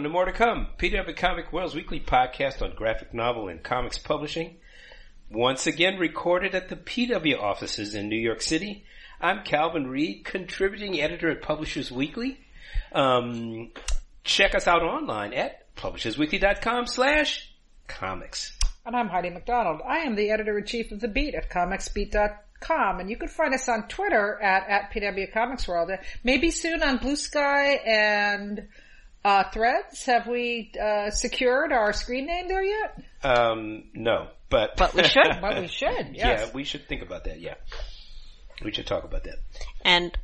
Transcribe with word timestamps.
welcome 0.00 0.12
to 0.12 0.14
More 0.14 0.24
to 0.24 0.32
Come, 0.32 0.66
PW 0.78 1.14
Comic 1.14 1.52
World's 1.52 1.74
weekly 1.74 2.00
podcast 2.00 2.62
on 2.62 2.74
graphic 2.74 3.12
novel 3.12 3.48
and 3.48 3.62
comics 3.62 3.98
publishing. 3.98 4.56
Once 5.30 5.66
again 5.66 5.98
recorded 5.98 6.54
at 6.54 6.70
the 6.70 6.76
PW 6.76 7.38
offices 7.38 7.94
in 7.94 8.08
New 8.08 8.16
York 8.16 8.40
City. 8.40 8.86
I'm 9.20 9.44
Calvin 9.44 9.88
Reid, 9.88 10.24
contributing 10.24 10.98
editor 10.98 11.28
at 11.28 11.42
Publishers 11.42 11.92
Weekly. 11.92 12.38
Um, 12.92 13.72
check 14.24 14.54
us 14.54 14.66
out 14.66 14.80
online 14.80 15.34
at 15.34 15.74
publishersweekly.com 15.76 16.86
slash 16.86 17.52
comics. 17.86 18.56
And 18.86 18.96
I'm 18.96 19.08
Heidi 19.08 19.28
MacDonald. 19.28 19.82
I 19.86 19.98
am 19.98 20.16
the 20.16 20.30
editor-in-chief 20.30 20.92
of 20.92 21.00
The 21.00 21.08
Beat 21.08 21.34
at 21.34 21.50
comicsbeat.com. 21.50 23.00
And 23.00 23.10
you 23.10 23.18
can 23.18 23.28
find 23.28 23.52
us 23.52 23.68
on 23.68 23.86
Twitter 23.88 24.40
at, 24.40 24.66
at 24.66 24.92
PW 24.92 25.30
Comics 25.30 25.68
World. 25.68 25.90
Maybe 26.24 26.50
soon 26.50 26.82
on 26.82 27.00
Bluesky 27.00 27.86
and 27.86 28.66
uh, 29.24 29.44
Threads. 29.52 30.04
Have 30.04 30.26
we 30.26 30.72
uh, 30.80 31.10
secured 31.10 31.72
our 31.72 31.92
screen 31.92 32.26
name 32.26 32.48
there 32.48 32.62
yet? 32.62 33.02
Um, 33.22 33.84
no, 33.94 34.28
but... 34.48 34.76
But 34.76 34.94
we 34.94 35.04
should. 35.04 35.38
but 35.40 35.60
we 35.60 35.68
should, 35.68 36.10
yes. 36.14 36.46
Yeah, 36.46 36.50
we 36.54 36.64
should 36.64 36.88
think 36.88 37.02
about 37.02 37.24
that, 37.24 37.40
yeah. 37.40 37.54
We 38.64 38.72
should 38.72 38.86
talk 38.86 39.04
about 39.04 39.24
that. 39.24 39.36
And 39.82 40.16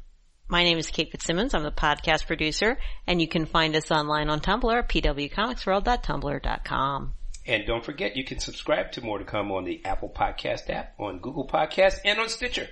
my 0.48 0.62
name 0.62 0.78
is 0.78 0.90
Kate 0.90 1.10
Fitzsimmons. 1.10 1.52
I'm 1.54 1.62
the 1.62 1.70
podcast 1.70 2.26
producer, 2.26 2.78
and 3.06 3.20
you 3.20 3.28
can 3.28 3.44
find 3.46 3.74
us 3.76 3.90
online 3.90 4.30
on 4.30 4.40
Tumblr 4.40 4.78
at 4.78 4.88
pwcomicsworld.tumblr.com. 4.88 7.12
And 7.48 7.64
don't 7.66 7.84
forget, 7.84 8.16
you 8.16 8.24
can 8.24 8.40
subscribe 8.40 8.90
to 8.92 9.02
More 9.02 9.18
to 9.18 9.24
Come 9.24 9.52
on 9.52 9.64
the 9.64 9.84
Apple 9.84 10.08
Podcast 10.08 10.68
app, 10.68 10.94
on 10.98 11.20
Google 11.20 11.46
Podcast, 11.46 12.00
and 12.04 12.18
on 12.18 12.28
Stitcher. 12.28 12.68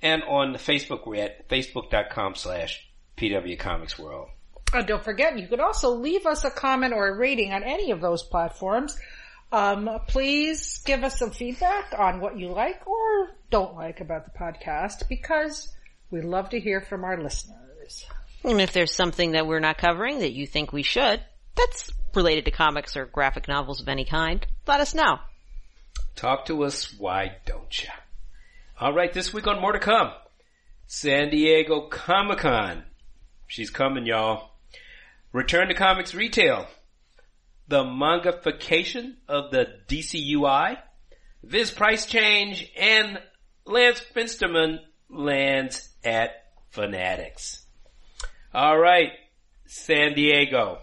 And 0.00 0.22
on 0.22 0.54
Facebook, 0.54 1.04
we're 1.06 1.24
at 1.24 1.48
facebook.com 1.48 2.36
slash 2.36 2.88
pwcomicsworld. 3.16 4.28
And 4.72 4.86
don't 4.86 5.02
forget, 5.02 5.38
you 5.38 5.48
can 5.48 5.60
also 5.60 5.90
leave 5.90 6.26
us 6.26 6.44
a 6.44 6.50
comment 6.50 6.92
or 6.92 7.08
a 7.08 7.16
rating 7.16 7.52
on 7.52 7.62
any 7.62 7.90
of 7.90 8.00
those 8.00 8.22
platforms. 8.22 8.98
Um, 9.50 9.88
please 10.08 10.82
give 10.84 11.04
us 11.04 11.18
some 11.18 11.30
feedback 11.30 11.94
on 11.98 12.20
what 12.20 12.38
you 12.38 12.48
like 12.48 12.86
or 12.86 13.30
don't 13.50 13.74
like 13.74 14.00
about 14.00 14.26
the 14.26 14.38
podcast 14.38 15.08
because 15.08 15.72
we 16.10 16.20
love 16.20 16.50
to 16.50 16.60
hear 16.60 16.82
from 16.82 17.04
our 17.04 17.20
listeners. 17.20 18.06
And 18.44 18.60
if 18.60 18.72
there's 18.72 18.94
something 18.94 19.32
that 19.32 19.46
we're 19.46 19.58
not 19.60 19.78
covering 19.78 20.18
that 20.18 20.32
you 20.32 20.46
think 20.46 20.72
we 20.72 20.82
should, 20.82 21.22
that's 21.56 21.90
related 22.14 22.44
to 22.44 22.50
comics 22.50 22.96
or 22.96 23.06
graphic 23.06 23.48
novels 23.48 23.80
of 23.80 23.88
any 23.88 24.04
kind, 24.04 24.46
let 24.66 24.80
us 24.80 24.94
know. 24.94 25.18
Talk 26.14 26.46
to 26.46 26.64
us, 26.64 26.94
why 26.98 27.36
don't 27.46 27.82
you? 27.82 27.88
Alright, 28.80 29.14
this 29.14 29.32
week 29.32 29.46
on 29.46 29.60
More 29.60 29.72
to 29.72 29.78
Come, 29.78 30.12
San 30.86 31.30
Diego 31.30 31.88
Comic 31.88 32.38
Con. 32.38 32.84
She's 33.46 33.70
coming, 33.70 34.04
y'all. 34.04 34.50
Return 35.32 35.68
to 35.68 35.74
comics 35.74 36.14
retail. 36.14 36.66
The 37.68 37.84
mangafication 37.84 39.16
of 39.28 39.50
the 39.50 39.66
DCUI. 39.88 40.78
Viz 41.42 41.70
price 41.70 42.06
change 42.06 42.70
and 42.78 43.18
Lance 43.64 44.02
Fensterman 44.14 44.78
lands 45.10 45.88
at 46.04 46.30
Fanatics. 46.70 47.64
Alright, 48.54 49.10
San 49.66 50.14
Diego. 50.14 50.78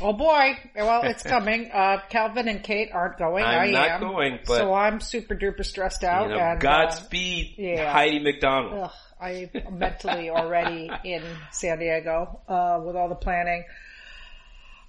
Oh 0.00 0.12
boy. 0.12 0.58
Well, 0.74 1.02
it's 1.04 1.22
coming. 1.22 1.70
Uh, 1.72 1.98
Calvin 2.08 2.48
and 2.48 2.62
Kate 2.62 2.88
aren't 2.92 3.18
going. 3.18 3.44
I'm 3.44 3.68
I 3.68 3.70
not 3.70 4.00
going, 4.00 4.40
but- 4.46 4.56
so 4.58 4.74
I'm 4.74 5.00
super 5.00 5.36
duper 5.36 5.64
stressed 5.64 6.02
out. 6.02 6.28
You 6.30 6.34
know, 6.36 6.40
and, 6.40 6.58
uh, 6.58 6.60
Godspeed, 6.60 7.54
yeah. 7.58 7.92
Heidi 7.92 8.18
MacDonald. 8.18 8.84
Ugh, 8.84 8.90
I'm 9.22 9.78
mentally 9.78 10.30
already 10.30 10.90
in 11.04 11.22
San 11.52 11.78
Diego, 11.78 12.40
uh, 12.48 12.80
with 12.84 12.96
all 12.96 13.08
the 13.08 13.14
planning 13.14 13.64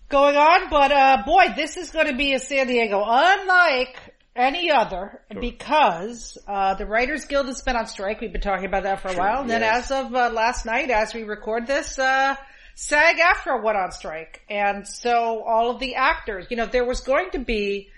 going 0.10 0.36
on. 0.36 0.72
But, 0.72 0.92
uh, 0.92 1.24
boy, 1.24 1.54
this 1.56 1.78
is 1.78 1.92
going 1.92 2.08
to 2.08 2.16
be 2.16 2.34
a 2.34 2.40
San 2.40 2.66
Diego 2.66 3.04
unlike 3.06 3.96
any 4.36 4.72
other 4.72 5.22
because, 5.40 6.40
uh, 6.48 6.74
the 6.74 6.88
Writers 6.88 7.26
Guild 7.26 7.46
has 7.46 7.62
been 7.62 7.76
on 7.76 7.86
strike. 7.86 8.22
We've 8.22 8.32
been 8.32 8.42
talking 8.42 8.66
about 8.66 8.84
that 8.84 9.02
for 9.02 9.10
a 9.10 9.16
while. 9.16 9.42
And 9.42 9.50
then 9.50 9.62
as 9.62 9.92
of 9.92 10.16
uh, 10.16 10.32
last 10.32 10.66
night, 10.66 10.90
as 10.90 11.14
we 11.14 11.22
record 11.24 11.68
this, 11.68 12.00
uh, 12.00 12.36
SAG 12.74 13.18
AFTRA 13.18 13.64
went 13.64 13.78
on 13.78 13.92
strike. 13.92 14.42
And 14.50 14.88
so 14.88 15.44
all 15.44 15.70
of 15.70 15.80
the 15.80 15.94
actors, 15.94 16.48
you 16.50 16.58
know, 16.58 16.66
there 16.66 16.86
was 16.86 17.02
going 17.02 17.30
to 17.34 17.40
be, 17.40 17.90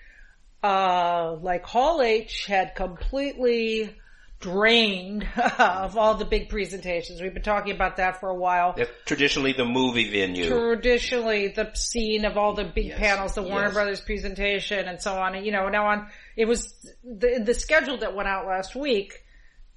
uh, 0.62 1.38
like 1.42 1.64
Hall 1.64 2.02
H 2.02 2.46
had 2.46 2.76
completely 2.76 3.96
drained 4.40 5.28
of 5.59 5.97
all 5.97 6.16
the 6.16 6.25
big 6.25 6.50
presentations. 6.50 7.22
We've 7.22 7.34
been 7.34 7.44
talking 7.44 7.73
about 7.73 7.97
that 7.97 8.19
for 8.19 8.29
a 8.29 8.35
while. 8.35 8.75
Traditionally 9.06 9.53
the 9.53 9.66
movie 9.66 10.09
venue. 10.09 10.47
Traditionally, 10.47 11.50
the 11.50 11.72
scene 11.73 12.25
of 12.25 12.38
all 12.38 12.53
the 12.53 12.66
big 12.66 12.85
Yes, 12.85 13.00
panels, 13.00 13.35
the 13.35 13.44
Warner 13.44 13.66
yes. 13.66 13.73
Brothers 13.73 14.01
presentation 14.01 14.88
and 14.88 15.01
so 15.01 15.16
on. 15.16 15.35
And, 15.35 15.46
you 15.46 15.51
know, 15.51 15.69
now 15.69 15.88
on, 15.88 16.07
it 16.35 16.46
was 16.46 16.73
the, 17.03 17.41
the 17.44 17.53
schedule 17.53 17.97
that 18.00 18.16
went 18.16 18.28
out 18.28 18.46
last 18.46 18.75
week. 18.75 19.13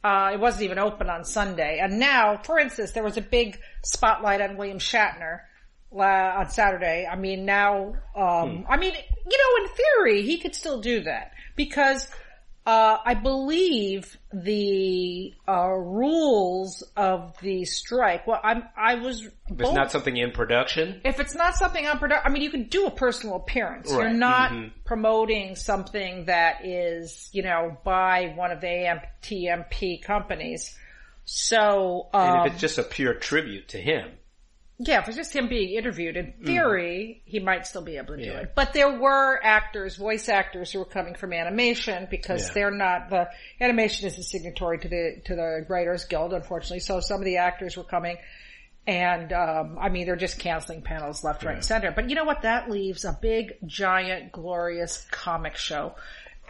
Uh, 0.03 0.31
it 0.35 0.41
wasn't 0.41 0.63
even 0.63 0.79
open 0.79 1.11
on 1.11 1.25
Sunday. 1.25 1.81
And 1.83 1.99
now, 1.99 2.39
for 2.45 2.59
instance, 2.59 2.93
there 2.93 3.03
was 3.03 3.17
a 3.17 3.23
big 3.23 3.59
spotlight 3.85 4.41
on 4.41 4.57
William 4.57 4.79
Shatner 4.79 5.41
uh, 5.93 6.03
on 6.03 6.51
Saturday. 6.51 7.09
I 7.11 7.17
mean, 7.17 7.45
now, 7.45 7.95
um, 8.15 8.65
I 8.69 8.77
mean, 8.77 8.95
you 8.95 9.39
know, 9.39 9.65
in 9.65 9.71
theory, 9.75 10.23
he 10.23 10.39
could 10.39 10.55
still 10.55 10.81
do 10.81 11.03
that 11.03 11.33
because, 11.57 12.09
uh, 12.69 12.99
I 13.03 13.15
believe 13.15 14.19
the, 14.31 15.33
uh, 15.49 15.69
rules 15.71 16.83
of 16.99 17.35
the 17.41 17.65
strike, 17.65 18.27
well, 18.27 18.41
I'm, 18.45 18.65
I 18.77 18.97
was, 18.97 19.23
If 19.23 19.33
it's 19.59 19.73
not 19.73 19.91
something 19.91 20.15
in 20.15 20.33
production. 20.33 21.01
if 21.03 21.19
it's 21.19 21.35
not 21.35 21.55
something 21.55 21.87
on 21.87 21.99
production, 21.99 22.27
I 22.27 22.29
mean, 22.31 22.43
you 22.43 22.51
can 22.51 22.65
do 22.65 22.85
a 22.85 22.91
personal 22.91 23.37
appearance. 23.37 23.91
You're 23.91 24.03
Right. 24.05 24.15
not 24.15 24.51
Mhm. 24.51 24.73
promoting 24.85 25.57
something 25.57 26.27
that 26.27 26.67
is, 26.67 27.31
you 27.33 27.43
know, 27.43 27.79
by 27.85 28.35
one 28.37 28.51
of 28.53 28.61
the 28.61 28.67
AMPTP 28.67 30.03
companies. 30.03 30.77
So, 31.25 32.09
um, 32.13 32.29
And 32.29 32.47
if 32.47 32.53
it's 32.53 32.61
just 32.61 32.77
a 32.77 32.83
pure 32.83 33.15
tribute 33.15 33.69
to 33.69 33.79
him. 33.79 34.18
Yeah, 34.81 35.01
if 35.01 35.09
it's 35.09 35.17
just 35.17 35.35
him 35.35 35.49
being 35.49 35.77
interviewed, 35.77 36.17
in 36.17 36.35
theory, 36.45 37.23
he 37.25 37.41
might 37.41 37.67
still 37.67 37.83
be 37.83 37.97
able 37.97 38.17
to 38.17 38.23
do 38.23 38.31
Mm-hmm. 38.31 38.39
It. 38.45 38.53
But 38.55 38.73
there 38.75 38.99
were 38.99 39.41
actors, 39.43 39.97
voice 39.97 40.29
actors 40.29 40.71
who 40.71 40.79
were 40.79 40.85
coming 40.85 41.15
from 41.17 41.33
animation 41.33 42.07
because 42.11 42.47
Yeah. 42.49 42.53
they're 42.55 42.71
not, 42.71 43.11
the 43.11 43.29
animation 43.61 44.07
is 44.07 44.17
a 44.19 44.23
signatory 44.23 44.79
to 44.79 44.89
the, 44.89 45.21
to 45.25 45.35
the 45.35 45.67
Writers 45.69 46.05
Guild, 46.05 46.33
unfortunately. 46.33 46.81
So 46.81 47.01
some 47.01 47.19
of 47.21 47.25
the 47.25 47.39
actors 47.39 47.77
were 47.77 47.85
coming 47.85 48.19
and, 48.87 49.33
um, 49.33 49.77
I 49.81 49.89
mean, 49.91 50.07
they're 50.07 50.17
just 50.17 50.39
canceling 50.39 50.81
panels 50.83 51.23
left, 51.25 51.43
right, 51.45 51.57
and 51.57 51.65
center. 51.65 51.91
But 51.91 52.09
you 52.09 52.15
know 52.15 52.25
what? 52.25 52.43
That 52.43 52.71
leaves 52.71 53.05
a 53.05 53.19
big, 53.21 53.55
giant, 53.67 54.33
glorious 54.33 55.05
comic 55.11 55.57
show. 55.57 55.95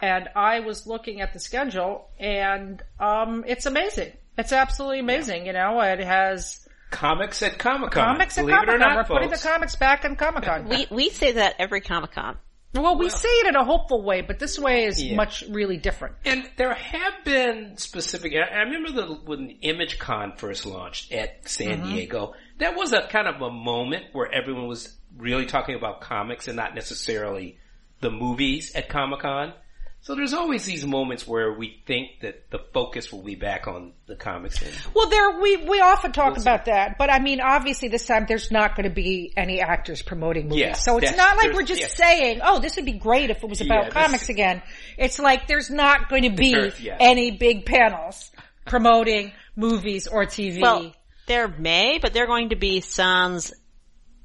And 0.01 0.29
I 0.35 0.61
was 0.61 0.87
looking 0.87 1.19
at 1.19 1.33
the 1.33 1.39
schedule 1.39 2.07
and, 2.19 2.81
um, 2.99 3.43
it's 3.47 3.65
amazing. 3.65 4.13
It's 4.37 4.53
absolutely 4.53 4.99
amazing. 4.99 5.47
You 5.47 5.53
know, 5.53 5.81
it 5.81 5.99
has, 5.99 6.65
Comics 6.89 7.41
at 7.43 7.57
Comic 7.57 7.91
Con. 7.91 8.03
Comics 8.05 8.37
at 8.37 8.41
Believe 8.45 8.55
Comic 8.57 8.69
Con. 8.69 8.79
not, 8.79 8.97
We're 9.09 9.15
putting 9.15 9.29
the 9.29 9.37
comics 9.37 9.75
back 9.75 10.05
in 10.05 10.15
Comic 10.15 10.43
Con. 10.43 10.67
We, 10.67 10.87
we 10.89 11.09
say 11.09 11.33
that 11.33 11.55
every 11.59 11.81
Comic 11.81 12.11
Con. 12.11 12.37
well, 12.73 12.97
we 12.97 13.09
say 13.09 13.27
it 13.29 13.47
in 13.47 13.55
a 13.55 13.63
hopeful 13.63 14.03
way, 14.03 14.21
but 14.21 14.37
this 14.39 14.57
way 14.59 14.85
is 14.85 15.01
Yeah. 15.01 15.15
much 15.15 15.43
really 15.49 15.77
different. 15.77 16.15
And 16.25 16.47
there 16.57 16.73
have 16.73 17.13
been 17.25 17.77
specific. 17.77 18.33
I 18.33 18.55
I 18.55 18.59
remember 18.61 18.91
the, 18.91 19.13
when 19.25 19.49
Image 19.61 19.97
Con 19.99 20.33
first 20.37 20.65
launched 20.65 21.11
at 21.11 21.47
San 21.49 21.81
Mm-hmm. 21.81 21.89
Diego. 21.93 22.33
That 22.59 22.75
was 22.75 22.93
a 22.93 23.07
kind 23.07 23.27
of 23.27 23.41
a 23.41 23.49
moment 23.51 24.05
where 24.11 24.31
everyone 24.31 24.67
was 24.67 24.95
really 25.17 25.45
talking 25.45 25.75
about 25.75 26.01
comics 26.01 26.47
and 26.47 26.55
not 26.57 26.75
necessarily 26.75 27.57
the 28.01 28.11
movies 28.11 28.73
at 28.75 28.87
Comic 28.89 29.21
Con. 29.21 29.53
So 30.01 30.15
there's 30.15 30.33
always 30.33 30.65
these 30.65 30.85
moments 30.85 31.27
where 31.27 31.51
we 31.51 31.81
think 31.85 32.21
that 32.21 32.49
the 32.51 32.59
focus 32.73 33.11
will 33.11 33.21
be 33.21 33.35
back 33.35 33.67
on 33.67 33.91
the 34.07 34.15
comics. 34.15 34.61
And 34.61 34.71
Well, 34.95 35.09
there 35.09 35.39
we 35.41 35.57
we 35.57 35.81
often 35.81 36.13
talk 36.13 36.27
We'll 36.31 36.35
see. 36.37 36.41
about 36.49 36.65
that, 36.65 36.97
but 36.97 37.11
I 37.11 37.19
mean, 37.19 37.41
obviously, 37.41 37.89
this 37.89 38.05
time 38.05 38.25
there's 38.27 38.49
not 38.49 38.75
going 38.77 38.87
to 38.87 38.93
be 38.95 39.33
any 39.35 39.61
actors 39.61 40.01
promoting 40.01 40.45
movies, 40.45 40.59
Yes, 40.59 40.85
so 40.85 40.97
it's 40.97 41.15
not 41.17 41.35
like 41.37 41.51
we're 41.53 41.63
just 41.63 41.81
yes. 41.81 41.95
saying, 41.95 42.39
"Oh, 42.43 42.59
this 42.59 42.77
would 42.77 42.85
be 42.85 42.93
great 42.93 43.29
if 43.29 43.43
it 43.43 43.49
was 43.49 43.59
about 43.61 43.77
Yeah, 43.77 43.83
this- 43.85 43.93
comics 43.93 44.29
again." 44.29 44.61
It's 44.97 45.19
like 45.19 45.47
there's 45.47 45.69
not 45.69 46.09
going 46.09 46.23
to 46.23 46.29
be 46.31 46.53
There- 46.53 46.73
yeah. 46.79 46.97
any 46.99 47.31
big 47.31 47.65
panels 47.65 48.31
promoting 48.65 49.33
movies 49.57 50.07
or 50.07 50.25
TV. 50.25 50.61
Well, 50.61 50.93
there 51.27 51.47
may, 51.49 51.99
but 51.99 52.13
they're 52.13 52.25
going 52.25 52.49
to 52.49 52.55
be 52.55 52.79
sans 52.81 53.51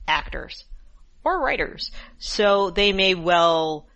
actors 0.06 0.64
or 1.24 1.40
writers. 1.42 1.90
So 2.18 2.70
they 2.70 2.92
may 2.92 3.14
well 3.14 3.88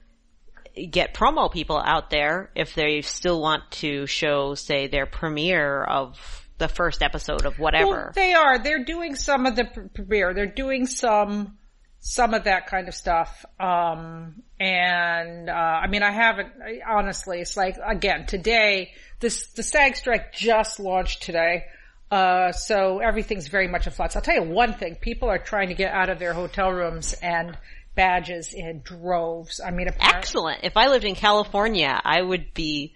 get 0.86 1.14
promo 1.14 1.50
people 1.50 1.78
out 1.78 2.10
there 2.10 2.50
if 2.54 2.74
they 2.74 3.02
still 3.02 3.40
want 3.40 3.70
to 3.70 4.06
show, 4.06 4.54
say, 4.54 4.86
their 4.86 5.06
premiere 5.06 5.84
of 5.84 6.18
the 6.58 6.68
first 6.68 7.02
episode 7.02 7.46
of 7.46 7.58
whatever. 7.58 7.90
Well, 7.90 8.12
they 8.14 8.34
are. 8.34 8.58
They're 8.58 8.84
doing 8.84 9.14
some 9.14 9.46
of 9.46 9.56
the 9.56 9.64
premiere. 9.94 10.34
They're 10.34 10.46
doing 10.46 10.86
some 10.86 11.56
some 12.00 12.32
of 12.32 12.44
that 12.44 12.68
kind 12.68 12.88
of 12.88 12.94
stuff. 12.94 13.44
Um, 13.58 14.42
and 14.60 15.50
uh, 15.50 15.52
I 15.52 15.88
mean, 15.88 16.02
I 16.02 16.10
haven't 16.10 16.52
I, 16.64 16.80
honestly. 16.88 17.40
It's 17.40 17.56
like 17.56 17.76
again 17.84 18.26
today. 18.26 18.92
This 19.20 19.48
the 19.52 19.62
SAG 19.62 19.96
strike 19.96 20.32
just 20.32 20.80
launched 20.80 21.22
today. 21.22 21.64
Uh, 22.10 22.52
so 22.52 23.00
everything's 23.00 23.48
very 23.48 23.68
much 23.68 23.86
in 23.86 23.92
flux. 23.92 24.16
I'll 24.16 24.22
tell 24.22 24.34
you 24.34 24.42
one 24.42 24.74
thing. 24.74 24.96
People 24.96 25.28
are 25.28 25.38
trying 25.38 25.68
to 25.68 25.74
get 25.74 25.92
out 25.92 26.08
of 26.08 26.18
their 26.18 26.32
hotel 26.32 26.70
rooms 26.70 27.12
and 27.12 27.56
badges 27.98 28.54
in 28.54 28.80
droves. 28.82 29.60
I 29.60 29.72
mean, 29.72 29.88
apparently, 29.88 30.18
Excellent. 30.18 30.60
If 30.62 30.76
I 30.76 30.86
lived 30.86 31.04
in 31.04 31.16
California, 31.16 32.00
I 32.04 32.22
would 32.22 32.54
be 32.54 32.94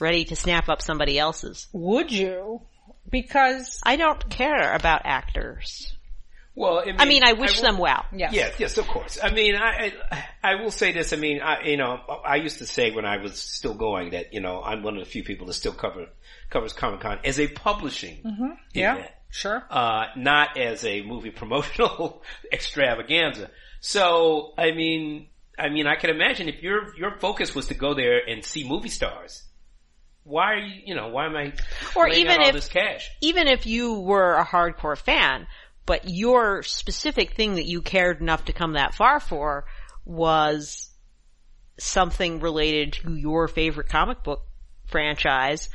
ready 0.00 0.24
to 0.26 0.36
snap 0.36 0.68
up 0.68 0.80
somebody 0.80 1.18
else's. 1.18 1.66
would 1.72 2.10
you? 2.12 2.62
Because, 3.10 3.80
I 3.82 3.96
don't 3.96 4.30
care 4.30 4.72
about 4.74 5.02
actors. 5.04 5.94
Well, 6.56 6.78
I 6.78 6.84
mean, 6.84 6.96
I 7.00 7.04
mean, 7.06 7.24
I 7.24 7.32
wish 7.32 7.56
will- 7.56 7.64
them 7.72 7.78
well. 7.78 8.04
yes. 8.14 8.32
Yes, 8.32 8.54
yes, 8.60 8.78
of 8.78 8.86
course. 8.86 9.18
I 9.20 9.32
mean, 9.32 9.56
I, 9.56 9.92
I, 10.12 10.24
I 10.42 10.54
will 10.62 10.70
say 10.70 10.92
this. 10.92 11.12
I 11.12 11.16
mean, 11.16 11.40
I, 11.42 11.62
you 11.64 11.76
know, 11.76 11.98
I 12.24 12.36
used 12.36 12.58
to 12.58 12.66
say 12.66 12.92
when 12.92 13.04
I 13.04 13.16
was 13.16 13.38
still 13.40 13.74
going 13.74 14.10
that, 14.10 14.32
you 14.32 14.40
know, 14.40 14.62
I'm 14.62 14.84
one 14.84 14.96
of 14.96 15.04
the 15.04 15.10
few 15.10 15.24
people 15.24 15.48
that 15.48 15.54
still 15.54 15.72
cover, 15.72 16.06
covers 16.50 16.72
Comic 16.72 17.00
Con 17.00 17.18
as 17.24 17.40
a 17.40 17.48
publishing 17.48 18.22
Yeah, 18.72 18.94
event, 18.94 19.10
sure. 19.30 19.64
uh, 19.68 20.04
not 20.16 20.56
as 20.56 20.84
a 20.84 21.02
movie 21.02 21.30
promotional 21.42 22.22
extravaganza. 22.52 23.50
So, 23.86 24.54
I 24.56 24.70
mean, 24.70 25.26
I 25.58 25.68
mean, 25.68 25.86
I 25.86 25.96
can 25.96 26.08
imagine 26.08 26.48
if 26.48 26.62
your, 26.62 26.96
your 26.96 27.18
focus 27.18 27.54
was 27.54 27.66
to 27.66 27.74
go 27.74 27.92
there 27.92 28.18
and 28.26 28.42
see 28.42 28.66
movie 28.66 28.88
stars, 28.88 29.42
why 30.22 30.54
are 30.54 30.58
you, 30.58 30.80
you 30.86 30.94
know, 30.94 31.08
why 31.08 31.26
am 31.26 31.36
I 31.36 31.52
Or 31.94 32.08
even 32.08 32.32
out 32.32 32.40
all 32.40 32.46
if- 32.48 32.54
this 32.54 32.68
cash? 32.68 33.10
Even 33.20 33.46
if 33.46 33.66
you 33.66 34.00
were 34.00 34.36
a 34.36 34.44
hardcore 34.46 34.96
fan, 34.96 35.46
but 35.84 36.08
your 36.08 36.62
specific 36.62 37.34
thing 37.34 37.56
that 37.56 37.66
you 37.66 37.82
cared 37.82 38.22
enough 38.22 38.46
to 38.46 38.54
come 38.54 38.72
that 38.72 38.94
far 38.94 39.20
for 39.20 39.66
was 40.06 40.90
something 41.76 42.40
related 42.40 42.94
to 42.94 43.14
your 43.14 43.48
favorite 43.48 43.90
comic 43.90 44.22
book 44.24 44.46
franchise 44.86 45.68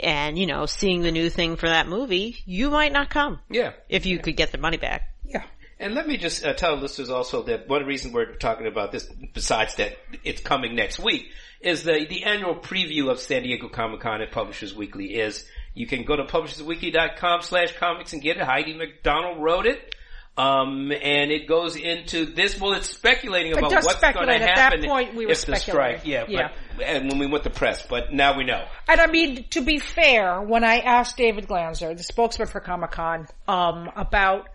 and, 0.00 0.38
you 0.38 0.46
know, 0.46 0.66
seeing 0.66 1.02
the 1.02 1.10
new 1.10 1.28
thing 1.28 1.56
for 1.56 1.66
that 1.68 1.88
movie, 1.88 2.36
you 2.46 2.70
might 2.70 2.92
not 2.92 3.10
come 3.10 3.40
Yeah. 3.50 3.72
if 3.88 4.06
you 4.06 4.20
could 4.20 4.36
get 4.36 4.52
the 4.52 4.58
money 4.58 4.76
back. 4.76 5.10
Yeah. 5.24 5.42
And 5.82 5.94
let 5.96 6.06
me 6.06 6.16
just 6.16 6.44
uh, 6.44 6.54
tell 6.54 6.76
listeners 6.76 7.10
also 7.10 7.42
that 7.44 7.68
one 7.68 7.84
reason 7.84 8.12
we're 8.12 8.36
talking 8.36 8.68
about 8.68 8.92
this, 8.92 9.04
besides 9.34 9.74
that 9.76 9.96
it's 10.22 10.40
coming 10.40 10.76
next 10.76 11.00
week, 11.00 11.30
is 11.60 11.82
the 11.82 12.06
the 12.08 12.22
annual 12.22 12.54
preview 12.54 13.10
of 13.10 13.18
San 13.18 13.42
Diego 13.42 13.68
Comic 13.68 14.00
Con 14.00 14.22
at 14.22 14.30
Publishers 14.30 14.74
Weekly. 14.74 15.14
Is 15.14 15.44
you 15.74 15.88
can 15.88 16.04
go 16.04 16.14
to 16.14 16.24
publishersweekly.com 16.24 17.42
slash 17.42 17.76
comics 17.78 18.12
and 18.12 18.22
get 18.22 18.36
it. 18.36 18.44
Heidi 18.44 18.74
MacDonald 18.74 19.42
wrote 19.42 19.66
it. 19.66 19.94
Um, 20.34 20.90
and 20.92 21.30
it 21.30 21.46
goes 21.46 21.76
into 21.76 22.24
this. 22.24 22.58
Well, 22.58 22.72
it's 22.72 22.88
speculating 22.88 23.52
about 23.52 23.70
what's 23.70 23.84
going 23.84 23.92
to 23.92 23.98
speculate. 23.98 24.40
At 24.40 24.46
that 24.46 24.58
happen 24.58 24.84
point, 24.84 25.14
we 25.14 25.26
were 25.26 25.32
if 25.32 25.44
the 25.44 25.56
strike. 25.56 25.98
speculating. 25.98 26.10
Yeah, 26.10 26.24
Yeah. 26.28 26.52
But, 26.74 26.86
and 26.86 27.10
when 27.10 27.18
we 27.18 27.26
went 27.26 27.44
to 27.44 27.50
press, 27.50 27.86
but 27.86 28.14
now 28.14 28.38
we 28.38 28.44
know. 28.44 28.64
And 28.88 28.98
I 28.98 29.08
mean, 29.08 29.44
to 29.50 29.60
be 29.60 29.78
fair, 29.78 30.40
when 30.40 30.64
I 30.64 30.78
asked 30.78 31.18
David 31.18 31.48
Glanzer, 31.48 31.94
the 31.94 32.02
spokesman 32.02 32.48
for 32.48 32.60
Comic 32.60 32.92
Con, 32.92 33.26
um, 33.46 33.90
about 33.94 34.48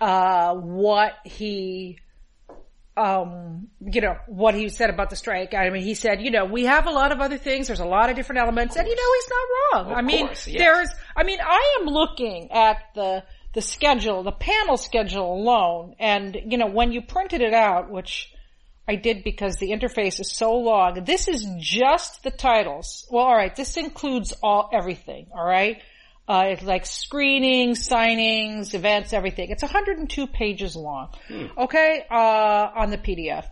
uh, 0.00 0.54
what 0.54 1.12
he, 1.24 1.98
um, 2.96 3.68
you 3.80 4.00
know, 4.00 4.16
what 4.26 4.54
he 4.54 4.68
said 4.68 4.90
about 4.90 5.10
the 5.10 5.16
strike. 5.16 5.54
I 5.54 5.70
mean, 5.70 5.82
he 5.82 5.94
said, 5.94 6.22
you 6.22 6.30
know, 6.30 6.44
we 6.44 6.64
have 6.64 6.86
a 6.86 6.90
lot 6.90 7.12
of 7.12 7.20
other 7.20 7.38
things. 7.38 7.66
There's 7.66 7.80
a 7.80 7.84
lot 7.84 8.10
of 8.10 8.16
different 8.16 8.40
elements, 8.40 8.76
and 8.76 8.86
you 8.86 8.96
know, 8.96 9.02
he's 9.14 9.30
not 9.30 9.84
wrong. 9.84 9.92
Of 9.92 9.98
I 9.98 10.02
mean, 10.02 10.26
course, 10.26 10.46
yes. 10.46 10.58
there's. 10.58 10.88
I 11.16 11.24
mean, 11.24 11.38
I 11.40 11.78
am 11.80 11.86
looking 11.86 12.50
at 12.52 12.76
the 12.94 13.24
the 13.52 13.62
schedule, 13.62 14.22
the 14.22 14.32
panel 14.32 14.76
schedule 14.76 15.34
alone, 15.34 15.96
and 15.98 16.36
you 16.46 16.58
know, 16.58 16.68
when 16.68 16.92
you 16.92 17.02
printed 17.02 17.40
it 17.40 17.52
out, 17.52 17.90
which 17.90 18.32
I 18.90 18.96
did 18.96 19.22
because 19.22 19.54
the 19.56 19.70
interface 19.70 20.18
is 20.18 20.32
so 20.32 20.52
long. 20.52 21.04
This 21.04 21.28
is 21.28 21.46
just 21.60 22.24
the 22.24 22.32
titles. 22.32 23.06
Well, 23.08 23.24
alright, 23.24 23.54
this 23.54 23.76
includes 23.76 24.32
all, 24.42 24.68
everything, 24.72 25.28
alright? 25.32 25.80
Uh, 26.30 26.44
it's 26.44 26.62
like 26.62 26.86
screenings, 26.86 27.88
signings, 27.88 28.72
events, 28.72 29.12
everything. 29.12 29.50
It's 29.50 29.64
102 29.64 30.28
pages 30.28 30.76
long. 30.76 31.08
Okay, 31.58 32.04
uh, 32.08 32.70
on 32.72 32.90
the 32.90 32.98
PDF. 32.98 33.46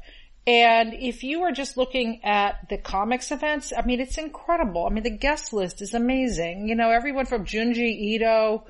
And 0.46 0.94
if 0.94 1.24
you 1.24 1.42
are 1.42 1.50
just 1.50 1.76
looking 1.76 2.20
at 2.22 2.68
the 2.70 2.78
comics 2.78 3.32
events, 3.32 3.72
I 3.76 3.84
mean, 3.84 4.00
it's 4.00 4.16
incredible. 4.16 4.86
I 4.86 4.90
mean, 4.90 5.02
the 5.02 5.10
guest 5.10 5.52
list 5.52 5.82
is 5.82 5.92
amazing. 5.92 6.68
You 6.68 6.76
know, 6.76 6.90
everyone 6.90 7.26
from 7.26 7.44
Junji 7.44 8.14
Ito, 8.14 8.62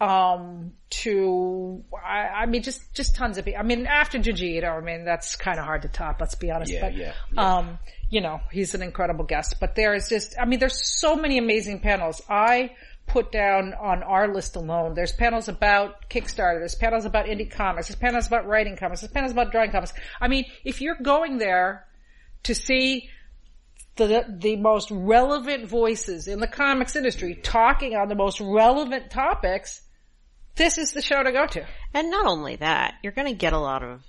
um, 0.00 0.72
to, 0.90 1.82
I, 2.04 2.42
I 2.42 2.46
mean, 2.46 2.62
just, 2.62 2.94
just 2.94 3.16
tons 3.16 3.38
of 3.38 3.44
people. 3.44 3.60
I 3.60 3.62
mean, 3.62 3.86
after 3.86 4.18
Junji 4.18 4.58
Ito, 4.58 4.66
I 4.66 4.80
mean, 4.80 5.04
that's 5.04 5.36
kind 5.36 5.58
of 5.58 5.64
hard 5.64 5.82
to 5.82 5.88
top, 5.88 6.20
let's 6.20 6.34
be 6.34 6.50
honest. 6.50 6.72
Yeah, 6.72 6.80
but, 6.80 6.94
yeah, 6.94 7.12
um, 7.36 7.78
you 8.10 8.20
know, 8.20 8.40
he's 8.52 8.74
an 8.74 8.82
incredible 8.82 9.24
guest, 9.24 9.56
but 9.58 9.74
there 9.74 9.94
is 9.94 10.08
just, 10.08 10.36
I 10.40 10.44
mean, 10.44 10.58
there's 10.58 11.00
so 11.00 11.16
many 11.16 11.38
amazing 11.38 11.80
panels. 11.80 12.20
I 12.28 12.72
put 13.06 13.32
down 13.32 13.72
on 13.72 14.02
our 14.02 14.32
list 14.32 14.56
alone. 14.56 14.94
There's 14.94 15.12
panels 15.12 15.48
about 15.48 16.10
Kickstarter. 16.10 16.58
There's 16.58 16.74
panels 16.74 17.04
about 17.04 17.26
indie 17.26 17.50
comics. 17.50 17.88
There's 17.88 17.98
panels 17.98 18.26
about 18.26 18.46
writing 18.46 18.76
comics. 18.76 19.00
There's 19.00 19.12
panels 19.12 19.32
about 19.32 19.52
drawing 19.52 19.70
comics. 19.70 19.92
I 20.20 20.28
mean, 20.28 20.44
if 20.64 20.80
you're 20.80 20.98
going 21.00 21.38
there 21.38 21.86
to 22.42 22.54
see 22.54 23.08
the 23.96 24.26
the 24.28 24.56
most 24.56 24.90
relevant 24.90 25.66
voices 25.68 26.28
in 26.28 26.38
the 26.38 26.46
comics 26.46 26.96
industry 26.96 27.34
talking 27.34 27.94
on 27.96 28.08
the 28.08 28.14
most 28.14 28.40
relevant 28.40 29.10
topics, 29.10 29.80
this 30.56 30.78
is 30.78 30.92
the 30.92 31.02
show 31.02 31.22
to 31.22 31.32
go 31.32 31.46
to. 31.46 31.66
And 31.94 32.10
not 32.10 32.26
only 32.26 32.56
that, 32.56 32.94
you're 33.02 33.12
going 33.12 33.28
to 33.28 33.34
get 33.34 33.52
a 33.52 33.58
lot 33.58 33.82
of 33.82 34.02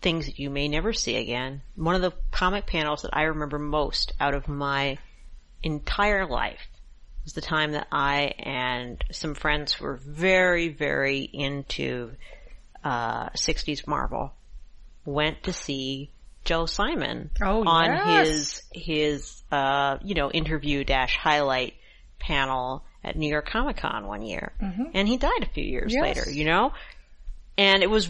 things 0.00 0.26
that 0.26 0.38
you 0.38 0.50
may 0.50 0.68
never 0.68 0.92
see 0.92 1.16
again. 1.16 1.62
One 1.74 1.94
of 1.94 2.02
the 2.02 2.12
comic 2.30 2.66
panels 2.66 3.02
that 3.02 3.10
I 3.16 3.22
remember 3.24 3.58
most 3.58 4.12
out 4.20 4.34
of 4.34 4.48
my 4.48 4.98
entire 5.62 6.26
life 6.26 6.60
was 7.24 7.32
the 7.32 7.40
time 7.40 7.72
that 7.72 7.88
I 7.90 8.32
and 8.38 9.02
some 9.10 9.34
friends 9.34 9.80
were 9.80 9.96
very, 9.96 10.68
very 10.68 11.20
into 11.20 12.12
uh, 12.84 13.30
60s 13.30 13.86
Marvel. 13.86 14.32
Went 15.04 15.42
to 15.44 15.52
see 15.52 16.10
Joe 16.44 16.66
Simon 16.66 17.30
Oh, 17.42 17.64
on 17.66 17.86
yes. 17.90 18.28
his 18.28 18.62
his 18.72 19.42
uh, 19.50 19.98
you 20.02 20.14
know 20.14 20.30
interview 20.30 20.84
dash 20.84 21.16
highlight 21.16 21.74
panel 22.18 22.84
at 23.08 23.16
New 23.16 23.28
York 23.28 23.48
Comic 23.48 23.78
Con 23.78 24.06
one 24.06 24.22
year, 24.22 24.52
and 24.94 25.08
he 25.08 25.16
died 25.16 25.42
a 25.42 25.46
few 25.46 25.64
years 25.64 25.92
Mm-hmm. 25.92 26.04
Yes. 26.04 26.16
later. 26.16 26.30
You 26.30 26.44
know, 26.44 26.72
and 27.56 27.82
it 27.82 27.90
was 27.90 28.08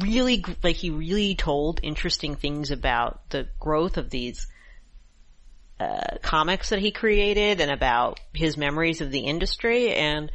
really 0.00 0.44
like 0.62 0.76
he 0.76 0.90
really 0.90 1.34
told 1.34 1.80
interesting 1.82 2.34
things 2.36 2.70
about 2.70 3.30
the 3.30 3.48
growth 3.58 3.96
of 3.96 4.10
these 4.10 4.46
uh, 5.80 6.18
comics 6.22 6.68
that 6.70 6.78
he 6.78 6.90
created 6.92 7.60
and 7.60 7.70
about 7.70 8.20
his 8.34 8.56
memories 8.56 9.00
of 9.00 9.10
the 9.10 9.20
industry 9.20 9.92
and 9.94 10.30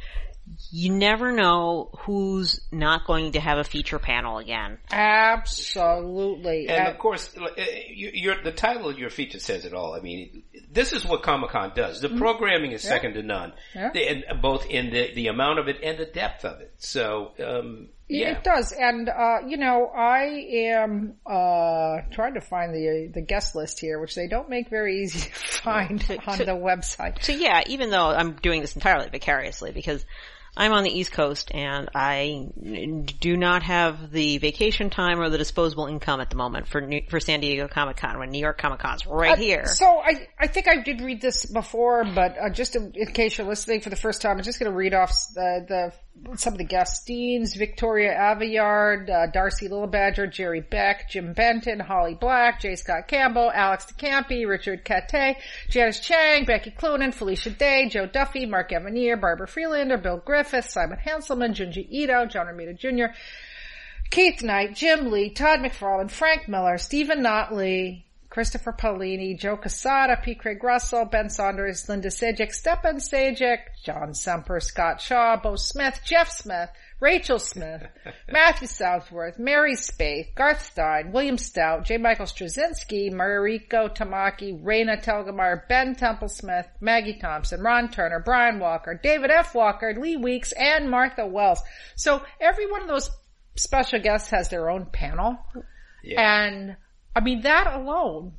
you 0.70 0.92
never 0.92 1.32
know 1.32 1.90
who's 2.00 2.60
not 2.72 3.06
going 3.06 3.32
to 3.32 3.40
have 3.40 3.58
a 3.58 3.64
feature 3.64 3.98
panel 3.98 4.38
again. 4.38 4.78
Absolutely. 4.90 6.68
And 6.68 6.86
Uh, 6.86 6.90
of 6.90 6.98
course, 6.98 7.34
uh, 7.36 7.48
you- 7.88 8.10
your, 8.14 8.42
the 8.42 8.52
title 8.52 8.88
of 8.88 8.98
your 8.98 9.10
feature 9.10 9.38
says 9.38 9.64
it 9.64 9.72
all. 9.74 9.94
I 9.94 10.00
mean, 10.00 10.42
this 10.70 10.92
is 10.92 11.04
what 11.04 11.22
Comic 11.22 11.50
Con 11.50 11.72
does. 11.74 12.00
The 12.00 12.10
programming 12.10 12.72
is 12.72 12.82
second 12.82 13.14
to 13.14 13.22
none, 13.22 13.50
Mm-hmm. 13.74 13.78
Yeah. 13.78 13.90
The- 13.92 14.08
and 14.08 14.42
both 14.42 14.66
in 14.66 14.90
the, 14.90 15.12
the 15.14 15.28
amount 15.28 15.58
of 15.58 15.68
it 15.68 15.78
and 15.82 15.98
the 15.98 16.04
depth 16.06 16.44
of 16.44 16.60
it. 16.60 16.72
So, 16.78 17.32
um, 17.44 17.88
Yeah, 18.08 18.20
yeah. 18.30 18.38
It 18.38 18.44
does, 18.44 18.72
and 18.72 19.08
uh, 19.08 19.38
you 19.46 19.56
know, 19.58 19.86
I 19.94 20.22
am 20.74 21.16
uh, 21.26 21.98
trying 22.10 22.34
to 22.34 22.40
find 22.40 22.72
the 22.74 23.10
the 23.12 23.20
guest 23.20 23.54
list 23.54 23.80
here, 23.80 24.00
which 24.00 24.14
they 24.14 24.28
don't 24.28 24.48
make 24.48 24.70
very 24.70 25.02
easy 25.02 25.20
to 25.28 25.34
find 25.34 26.00
on 26.26 26.38
the 26.38 26.56
website. 26.56 27.22
So 27.22 27.32
yeah, 27.32 27.62
even 27.66 27.90
though 27.90 28.06
I'm 28.08 28.32
doing 28.36 28.62
this 28.62 28.74
entirely 28.74 29.08
vicariously 29.10 29.72
because 29.72 30.06
I'm 30.58 30.72
on 30.72 30.82
the 30.82 30.90
East 30.90 31.12
Coast 31.12 31.52
and 31.54 31.88
I 31.94 32.48
do 33.20 33.36
not 33.36 33.62
have 33.62 34.10
the 34.10 34.38
vacation 34.38 34.90
time 34.90 35.20
or 35.20 35.30
the 35.30 35.38
disposable 35.38 35.86
income 35.86 36.20
at 36.20 36.30
the 36.30 36.36
moment 36.36 36.66
for 36.66 36.80
New, 36.80 37.02
for 37.08 37.20
San 37.20 37.38
Diego 37.38 37.68
Comic 37.68 37.98
Con 37.98 38.18
when 38.18 38.30
New 38.30 38.40
York 38.40 38.58
Comic 38.58 38.80
Con's 38.80 39.06
right 39.06 39.38
here. 39.38 39.66
So 39.66 39.86
I 39.86 40.26
I 40.36 40.48
think 40.48 40.66
I 40.66 40.82
did 40.82 41.00
read 41.00 41.20
this 41.20 41.46
before, 41.46 42.04
but 42.04 42.36
uh, 42.36 42.50
just 42.50 42.74
in, 42.74 42.90
in 42.96 43.12
case 43.12 43.38
you're 43.38 43.46
listening 43.46 43.82
for 43.82 43.90
the 43.90 43.96
first 43.96 44.20
time, 44.20 44.36
I'm 44.36 44.42
just 44.42 44.58
going 44.58 44.70
to 44.70 44.76
read 44.76 44.94
off 44.94 45.12
the, 45.32 45.64
the 45.68 45.92
some 46.36 46.54
of 46.54 46.58
the 46.58 46.86
Deans, 47.06 47.54
Victoria 47.54 48.14
Aveyard, 48.14 49.08
uh, 49.08 49.30
Darcie 49.30 49.62
Little 49.62 49.86
Badger, 49.86 50.26
Jerry 50.26 50.60
Beck, 50.60 51.08
Jim 51.10 51.32
Benton, 51.32 51.80
Holly 51.80 52.14
Black, 52.14 52.60
J. 52.60 52.76
Scott 52.76 53.08
Campbell, 53.08 53.50
Alex 53.52 53.86
de 53.86 53.94
Campi, 53.94 54.46
Richard 54.46 54.84
Cate, 54.84 55.36
Janice 55.68 56.00
Chiang, 56.00 56.44
Becky 56.44 56.70
Cloonan, 56.70 57.12
Felicia 57.12 57.50
Day, 57.50 57.88
Jo 57.88 58.06
Duffy, 58.06 58.46
Mark 58.46 58.70
Evanier, 58.70 59.20
Barbara 59.20 59.48
Friedlander, 59.48 59.96
Bill 59.98 60.22
Griffith, 60.24 60.68
Simon 60.68 60.98
Hanselmann, 60.98 61.54
Junji 61.54 61.86
Ito, 61.90 62.26
John 62.26 62.46
Romita 62.46 62.76
Jr., 62.76 63.14
Keith 64.10 64.42
Knight, 64.42 64.74
Jim 64.74 65.10
Lee, 65.10 65.30
Todd 65.30 65.60
McFarlane, 65.60 66.10
Frank 66.10 66.48
Miller, 66.48 66.78
Stephen 66.78 67.20
Notley, 67.20 68.04
Christopher 68.30 68.72
Paolini, 68.72 69.38
Joe 69.38 69.56
Quesada, 69.56 70.16
P. 70.22 70.34
Craig 70.34 70.62
Russell, 70.62 71.06
Ben 71.06 71.30
Saunders, 71.30 71.88
Linda 71.88 72.08
Sejic, 72.08 72.50
Stjepan 72.50 72.96
Sejic, 72.96 73.60
John 73.84 74.12
Semper, 74.12 74.60
Scott 74.60 75.00
Shaw, 75.00 75.36
Beau 75.36 75.56
Smith, 75.56 76.00
Jeff 76.04 76.30
Smith, 76.30 76.68
Rachel 77.00 77.38
Smith, 77.38 77.82
Matthew 78.30 78.68
Southworth, 78.68 79.38
Mary 79.38 79.74
Spaeth, 79.74 80.34
Garth 80.34 80.62
Stein, 80.62 81.10
William 81.12 81.38
Stout, 81.38 81.84
J. 81.84 81.96
Michael 81.96 82.26
Straczynski, 82.26 83.10
Mariko 83.10 83.94
Tamaki, 83.94 84.62
Raina 84.62 85.02
Telgemeier, 85.02 85.66
Ben 85.66 85.94
Templesmith, 85.94 86.66
Maggie 86.80 87.18
Thompson, 87.18 87.62
Ron 87.62 87.88
Turner, 87.90 88.20
Brian 88.20 88.58
Walker, 88.58 88.98
David 89.02 89.30
F. 89.30 89.54
Walker, 89.54 89.94
Lee 89.98 90.16
Weeks, 90.16 90.52
and 90.52 90.90
Martha 90.90 91.26
Wells. 91.26 91.62
So 91.96 92.22
every 92.40 92.70
one 92.70 92.82
of 92.82 92.88
those 92.88 93.10
special 93.56 94.00
guests 94.00 94.30
has 94.30 94.50
their 94.50 94.68
own 94.68 94.86
panel. 94.86 95.38
Yeah. 96.04 96.20
And 96.20 96.76
I 97.14 97.20
mean, 97.20 97.42
that 97.42 97.66
alone 97.66 98.34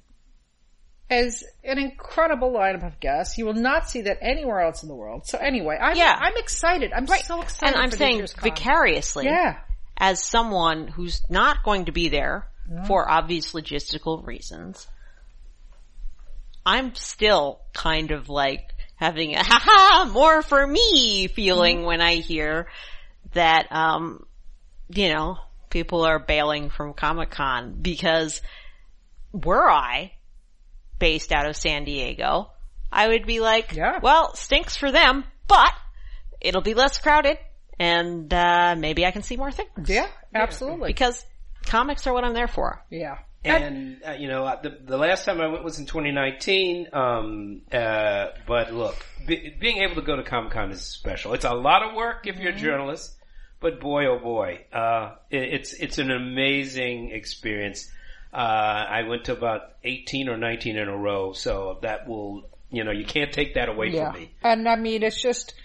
is 1.09 1.43
an 1.63 1.79
incredible 1.79 2.51
lineup 2.51 2.85
of 2.85 2.99
guests. 2.99 3.37
You 3.37 3.45
will 3.45 3.53
not 3.53 3.89
see 3.89 4.01
that 4.01 4.19
anywhere 4.21 4.61
else 4.61 4.83
in 4.83 4.89
the 4.89 4.95
world. 4.95 5.25
So 5.25 5.37
anyway, 5.39 5.77
I'm, 5.81 5.97
Yeah. 5.97 6.15
I'm 6.17 6.37
excited. 6.37 6.91
I'm 6.93 7.07
so 7.07 7.41
excited. 7.41 7.73
and 7.73 7.83
I'm 7.83 7.89
for 7.89 7.97
this 7.97 7.99
saying 7.99 8.27
vicariously, 8.41 9.25
Yeah. 9.25 9.57
as 9.97 10.23
someone 10.23 10.87
who's 10.87 11.21
not 11.29 11.63
going 11.63 11.85
to 11.85 11.91
be 11.91 12.09
there 12.09 12.47
for 12.85 13.09
obvious 13.09 13.53
logistical 13.53 14.25
reasons, 14.25 14.87
I'm 16.65 16.93
still 16.93 17.61
kind 17.73 18.11
of 18.11 18.29
like 18.29 18.69
having 18.95 19.33
a 19.35 19.43
ha 19.43 19.59
ha 19.63 20.09
more 20.11 20.41
for 20.43 20.65
me 20.67 21.27
feeling 21.27 21.83
when 21.83 22.01
I 22.01 22.15
hear 22.15 22.67
that, 23.33 23.71
um, 23.71 24.25
you 24.89 25.09
know, 25.11 25.37
people 25.71 26.03
are 26.05 26.19
bailing 26.19 26.69
from 26.69 26.93
Comic 26.93 27.31
Con 27.31 27.77
because 27.81 28.41
were 29.31 29.69
I 29.69 30.13
based 30.97 31.31
out 31.31 31.45
of 31.47 31.55
San 31.55 31.83
Diego, 31.85 32.51
I 32.91 33.07
would 33.07 33.25
be 33.25 33.39
like, 33.39 33.73
Yeah. 33.73 33.99
well, 34.01 34.35
stinks 34.35 34.75
for 34.75 34.91
them, 34.91 35.23
but 35.47 35.71
it'll 36.41 36.61
be 36.61 36.73
less 36.73 36.97
crowded 36.99 37.37
and, 37.79 38.33
uh, 38.33 38.75
maybe 38.77 39.05
I 39.05 39.11
can 39.11 39.21
see 39.23 39.37
more 39.37 39.51
things 39.51 39.89
Yeah, 39.89 40.07
absolutely. 40.35 40.89
because 40.89 41.25
comics 41.65 42.05
are 42.07 42.13
what 42.13 42.23
I'm 42.25 42.33
there 42.33 42.47
for. 42.47 42.83
Yeah. 42.89 43.19
And 43.45 44.01
uh, 44.05 44.11
you 44.19 44.27
know, 44.27 44.43
uh, 44.43 44.61
the 44.61 44.77
the 44.83 44.97
last 44.97 45.23
time 45.23 45.39
I 45.39 45.47
went 45.47 45.63
was 45.63 45.79
in 45.79 45.85
2019. 45.85 46.87
Um, 46.91 47.61
uh, 47.71 48.25
but 48.45 48.73
look, 48.73 48.97
be, 49.25 49.55
being 49.57 49.77
able 49.77 49.95
to 49.95 50.01
go 50.01 50.17
to 50.17 50.23
Comic 50.23 50.51
Con 50.51 50.71
is 50.71 50.81
special. 50.81 51.33
It's 51.33 51.45
a 51.45 51.53
lot 51.53 51.81
of 51.83 51.95
work 51.95 52.27
if 52.27 52.37
you're 52.37 52.51
a 52.51 52.55
journalist, 52.55 53.15
but 53.61 53.79
boy, 53.79 54.07
oh 54.07 54.19
boy, 54.19 54.65
uh, 54.73 55.15
it, 55.31 55.53
it's 55.53 55.73
it's 55.73 55.99
an 55.99 56.11
amazing 56.11 57.11
experience. 57.11 57.89
Uh, 58.33 58.37
I 58.37 59.03
went 59.03 59.25
to 59.25 59.33
about 59.33 59.61
18 59.83 60.29
or 60.29 60.37
19 60.37 60.77
in 60.77 60.87
a 60.87 60.95
row, 60.95 61.33
so 61.33 61.79
that 61.81 62.07
will, 62.07 62.47
you 62.69 62.83
know, 62.83 62.91
you 62.91 63.05
can't 63.05 63.33
take 63.33 63.55
that 63.55 63.69
away 63.69 63.87
Yeah. 63.87 64.11
from 64.11 64.21
me. 64.21 64.31
And 64.43 64.67
I 64.69 64.75
mean, 64.75 65.01
it's 65.01 65.19
just, 65.19 65.55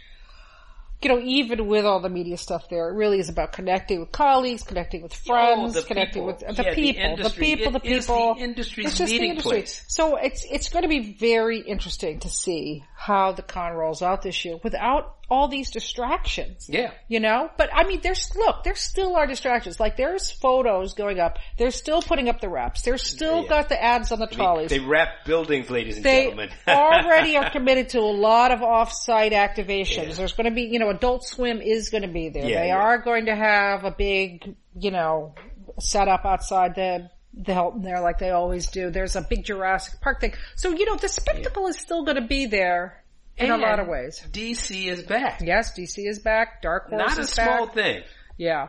you 1.03 1.11
know, 1.11 1.21
even 1.21 1.67
with 1.67 1.85
all 1.85 2.01
the 2.01 2.09
media 2.09 2.39
stuff 2.39 2.71
there, 2.71 2.89
it 2.89 2.95
really 2.95 3.19
is 3.19 3.29
about 3.29 3.53
connecting 3.53 4.01
with 4.01 4.11
colleagues, 4.13 4.63
connecting 4.63 5.03
with 5.03 5.13
friends, 5.13 5.75
the 5.75 5.83
connecting 5.83 6.23
people. 6.23 6.27
with 6.29 6.39
the 6.57 6.63
Yeah, 6.63 6.71
the 6.71 6.75
people, 6.75 7.03
the, 7.03 7.11
industry. 7.11 7.45
people, 7.57 7.73
the 7.73 7.87
is 7.87 8.07
the 8.07 8.13
people. 8.15 8.37
industry's 8.39 8.87
it's 8.87 8.97
just 8.99 9.11
the 9.13 9.19
industry. 9.29 9.51
place. 9.51 9.85
So 9.89 10.17
it's, 10.17 10.47
it's 10.51 10.71
going 10.71 10.83
to 10.85 10.89
be 10.89 11.13
very 11.21 11.61
interesting 11.61 12.21
to 12.21 12.31
see 12.31 12.83
how 13.07 13.33
the 13.33 13.43
con 13.43 13.75
rolls 13.75 14.01
out 14.01 14.23
this 14.23 14.45
year 14.47 14.59
without 14.63 15.17
all 15.29 15.49
these 15.49 15.71
distractions. 15.71 16.69
Yeah. 16.71 16.93
You 17.09 17.21
know? 17.21 17.51
But 17.59 17.69
I 17.73 17.85
mean, 17.85 18.01
there's, 18.03 18.35
look, 18.35 18.65
there 18.65 18.75
still 18.75 19.15
are 19.17 19.27
distractions. 19.27 19.79
Like 19.79 19.97
there's 19.99 20.31
photos 20.31 20.95
going 20.95 21.21
up. 21.21 21.39
They're 21.59 21.71
still 21.71 22.01
putting 22.01 22.29
up 22.31 22.41
the 22.41 22.49
wraps. 22.49 22.81
They're 22.83 22.97
still 22.97 23.43
Yeah. 23.43 23.49
got 23.49 23.69
the 23.69 23.83
ads 23.83 24.11
on 24.11 24.21
the 24.21 24.27
trolleys. 24.27 24.71
they 24.71 24.79
wrap 24.81 25.27
buildings, 25.27 25.69
ladies 25.69 25.97
and 25.97 26.05
they 26.05 26.23
gentlemen. 26.25 26.51
already 26.69 27.37
are 27.37 27.51
committed 27.51 27.91
to 27.91 27.99
a 28.01 28.15
lot 28.29 28.53
of 28.53 28.63
off-site 28.63 29.33
activations. 29.33 30.09
Yeah. 30.09 30.15
There's 30.15 30.33
going 30.33 30.49
to 30.49 30.55
be, 30.55 30.63
you 30.63 30.79
know, 30.79 30.89
Adult 30.89 31.25
Swim 31.25 31.61
is 31.61 31.91
going 31.91 32.03
to 32.03 32.09
be 32.09 32.31
there. 32.31 32.49
Yeah, 32.49 32.63
they 32.63 32.71
are 32.71 32.99
going 32.99 33.27
to 33.27 33.37
have 33.37 33.85
a 33.85 33.91
big, 33.91 34.55
you 34.79 34.91
know, 34.91 35.35
setup 35.79 36.25
outside 36.25 36.75
the 36.75 37.11
the 37.37 37.53
Hilton 37.55 37.83
there, 37.83 38.01
like 38.01 38.19
they 38.19 38.31
always 38.31 38.69
do. 38.69 38.91
There's 38.91 39.17
a 39.17 39.23
big 39.23 39.45
Jurassic 39.45 40.01
Park 40.01 40.21
thing. 40.21 40.35
So 40.57 40.71
you 40.71 40.87
know, 40.87 40.97
the 40.97 41.09
spectacle 41.09 41.67
is 41.67 41.79
still 41.79 42.05
going 42.05 42.17
to 42.17 42.27
be 42.27 42.47
there 42.47 43.03
in 43.37 43.51
a 43.51 43.57
lot 43.57 43.81
of 43.81 43.89
ways. 43.89 44.25
DC 44.31 44.87
is 44.87 45.03
back. 45.03 45.41
Yes, 45.43 45.77
DC 45.79 46.07
is 46.09 46.19
back. 46.21 46.63
Dark 46.63 46.89
Horse 46.91 46.99
Not 47.17 47.19
a 47.19 47.27
small 47.27 47.67
back. 47.67 47.75
thing. 47.75 48.03
Yeah. 48.37 48.69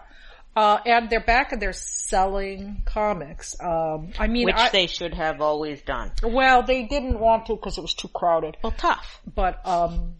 Uh, 0.56 0.80
and 0.86 1.10
they're 1.10 1.20
back 1.20 1.52
and 1.52 1.62
they're 1.62 1.74
selling 1.74 2.82
comics. 2.86 3.56
Um, 3.62 4.12
I 4.18 4.28
mean, 4.28 4.46
Which 4.46 4.56
I- 4.56 4.70
they 4.70 4.88
should 4.88 5.14
have 5.14 5.42
always 5.42 5.82
done. 5.82 6.12
well, 6.24 6.64
they 6.64 6.84
didn't 6.84 7.20
want 7.20 7.48
to 7.48 7.56
because 7.56 7.78
it 7.78 7.82
was 7.82 7.94
too 7.94 8.08
crowded. 8.08 8.56
Well, 8.64 8.72
tough. 8.72 9.22
but 9.36 9.60
um 9.68 10.16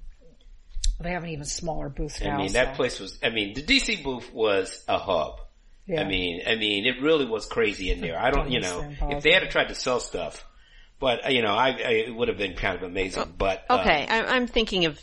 they 1.00 1.12
have 1.12 1.24
an 1.24 1.30
even 1.30 1.46
smaller 1.46 1.90
booth 1.90 2.22
now. 2.24 2.36
I 2.36 2.38
mean, 2.38 2.50
so- 2.50 2.54
that 2.54 2.76
place 2.76 3.00
was, 3.00 3.18
I 3.24 3.30
mean, 3.30 3.54
the 3.54 3.62
DC 3.64 4.04
booth 4.04 4.34
was 4.34 4.84
a 4.88 4.98
hub. 4.98 5.40
Yeah. 5.88 6.02
I 6.02 6.08
mean, 6.08 6.42
I 6.48 6.56
mean, 6.56 6.86
it 6.86 7.02
really 7.02 7.26
was 7.26 7.46
crazy 7.46 7.92
in 7.92 8.02
there. 8.02 8.18
I 8.20 8.32
don't, 8.32 8.50
you 8.52 8.60
know, 8.60 8.92
if 9.10 9.24
they 9.24 9.32
had 9.34 9.50
tried 9.52 9.70
to 9.70 9.76
sell 9.76 10.00
stuff, 10.00 10.44
but 11.00 11.26
uh, 11.26 11.30
you 11.30 11.42
know, 11.44 11.54
I, 11.54 11.70
I 11.70 11.92
it 12.08 12.16
would 12.16 12.28
have 12.28 12.38
been 12.38 12.56
kind 12.56 12.76
of 12.76 12.84
amazing. 12.84 13.34
But 13.38 13.64
um, 13.70 13.82
Okay, 13.82 14.08
I, 14.10 14.22
I'm 14.36 14.48
thinking 14.48 14.86
of 14.86 15.00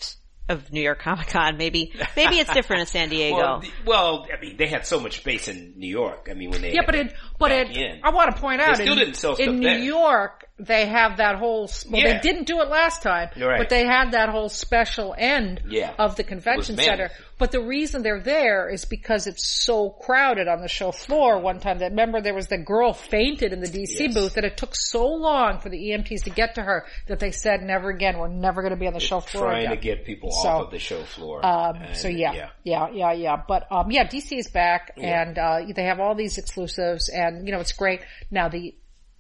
of 0.49 0.73
New 0.73 0.81
York 0.83 1.01
Comic 1.01 1.29
Con. 1.29 1.57
Maybe 1.57 1.93
maybe 2.17 2.41
it's 2.41 2.53
different 2.53 2.81
in 2.81 2.87
San 2.87 3.09
Diego. 3.11 3.37
well, 3.37 3.61
the- 3.61 3.71
well, 3.87 4.27
I 4.37 4.41
mean, 4.41 4.57
they 4.57 4.67
had 4.67 4.85
so 4.85 4.99
much 4.99 5.19
space 5.19 5.47
in 5.47 5.75
New 5.77 5.89
York. 5.89 6.27
I 6.29 6.35
mean, 6.35 6.51
when 6.51 6.63
they 6.63 6.73
yeah, 6.75 6.83
but 6.85 6.97
it, 6.97 7.15
but 7.39 7.53
it, 7.53 7.71
in. 7.77 8.01
I 8.03 8.11
want 8.11 8.35
to 8.35 8.41
point 8.41 8.61
out, 8.61 8.75
still 8.75 8.93
in, 8.95 8.99
didn't 8.99 9.15
sell 9.15 9.37
stuff 9.37 9.47
in 9.47 9.61
New 9.61 9.69
there. 9.69 9.79
York, 9.79 10.49
they 10.59 10.87
have 10.87 11.19
that 11.19 11.37
whole, 11.37 11.71
well, 11.89 12.01
Yeah. 12.03 12.15
they 12.15 12.19
didn't 12.21 12.49
do 12.49 12.61
it 12.61 12.69
last 12.69 13.03
time, 13.03 13.29
right. 13.41 13.59
but 13.59 13.69
they 13.69 13.87
had 13.87 14.13
that 14.13 14.31
whole 14.31 14.49
special 14.49 15.15
end 15.17 15.63
Yeah. 15.69 15.95
of 15.99 16.17
the 16.17 16.25
convention 16.25 16.77
center. 16.77 17.11
But 17.43 17.51
the 17.51 17.61
reason 17.61 18.03
they're 18.05 18.21
there 18.21 18.69
is 18.69 18.85
because 18.85 19.27
it's 19.27 19.45
so 19.65 19.91
crowded 19.91 20.47
on 20.47 20.61
the 20.61 20.69
show 20.69 20.93
floor 20.93 21.41
one 21.41 21.59
time 21.59 21.81
that 21.81 21.91
remember 21.91 22.21
there 22.21 22.35
was 22.35 22.47
the 22.47 22.57
girl 22.57 22.93
fainted 22.93 23.53
in 23.53 23.59
the 23.59 23.67
DC 23.67 23.99
Yes. 23.99 24.15
booth 24.15 24.35
that 24.35 24.45
it 24.45 24.57
took 24.57 24.77
so 24.77 25.09
long 25.09 25.59
for 25.59 25.69
the 25.69 25.77
EMTs 25.91 26.23
to 26.23 26.31
get 26.31 26.55
to 26.55 26.63
her 26.63 26.87
that 27.09 27.19
they 27.19 27.33
said 27.33 27.61
never 27.61 27.91
again, 27.91 28.17
we're 28.17 28.29
never 28.29 28.63
going 28.63 28.71
to 28.71 28.79
be 28.79 28.87
on 28.87 28.93
the 28.93 29.01
show 29.01 29.19
floor 29.19 29.47
trying 29.47 29.67
again. 29.67 29.77
to 29.77 29.83
get 29.83 30.05
people 30.05 30.31
So, 30.31 30.49
off 30.49 30.65
of 30.67 30.71
the 30.71 30.79
show 30.79 31.03
floor. 31.03 31.45
Um, 31.45 31.75
And, 31.83 31.97
so 31.97 32.07
yeah, 32.07 32.51
yeah, 32.63 32.91
yeah, 32.93 33.13
yeah. 33.13 33.43
But 33.49 33.67
um, 33.73 33.91
yeah, 33.91 34.07
DC 34.07 34.39
is 34.39 34.47
back, 34.49 34.93
and 34.97 35.37
uh, 35.37 35.63
they 35.75 35.83
have 35.83 35.99
all 35.99 36.15
these 36.15 36.39
exclusives, 36.39 37.09
and 37.09 37.45
you 37.45 37.53
know 37.53 37.59
it's 37.59 37.73
great. 37.73 38.03
Now 38.31 38.51
the 38.51 38.73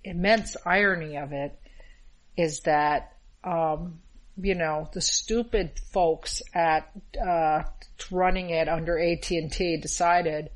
immense 0.05 0.57
irony 0.64 1.17
of 1.17 1.33
it 1.33 1.59
is 2.37 2.61
that 2.67 3.17
um, 3.43 3.99
you 4.40 4.54
know 4.54 4.88
the 4.92 5.00
stupid 5.00 5.72
folks 5.92 6.42
at 6.54 6.90
uh, 7.24 7.62
running 8.10 8.50
it 8.50 8.68
under 8.68 8.98
AT 8.98 9.30
and 9.30 9.52
T 9.52 9.76
decided 9.76 10.50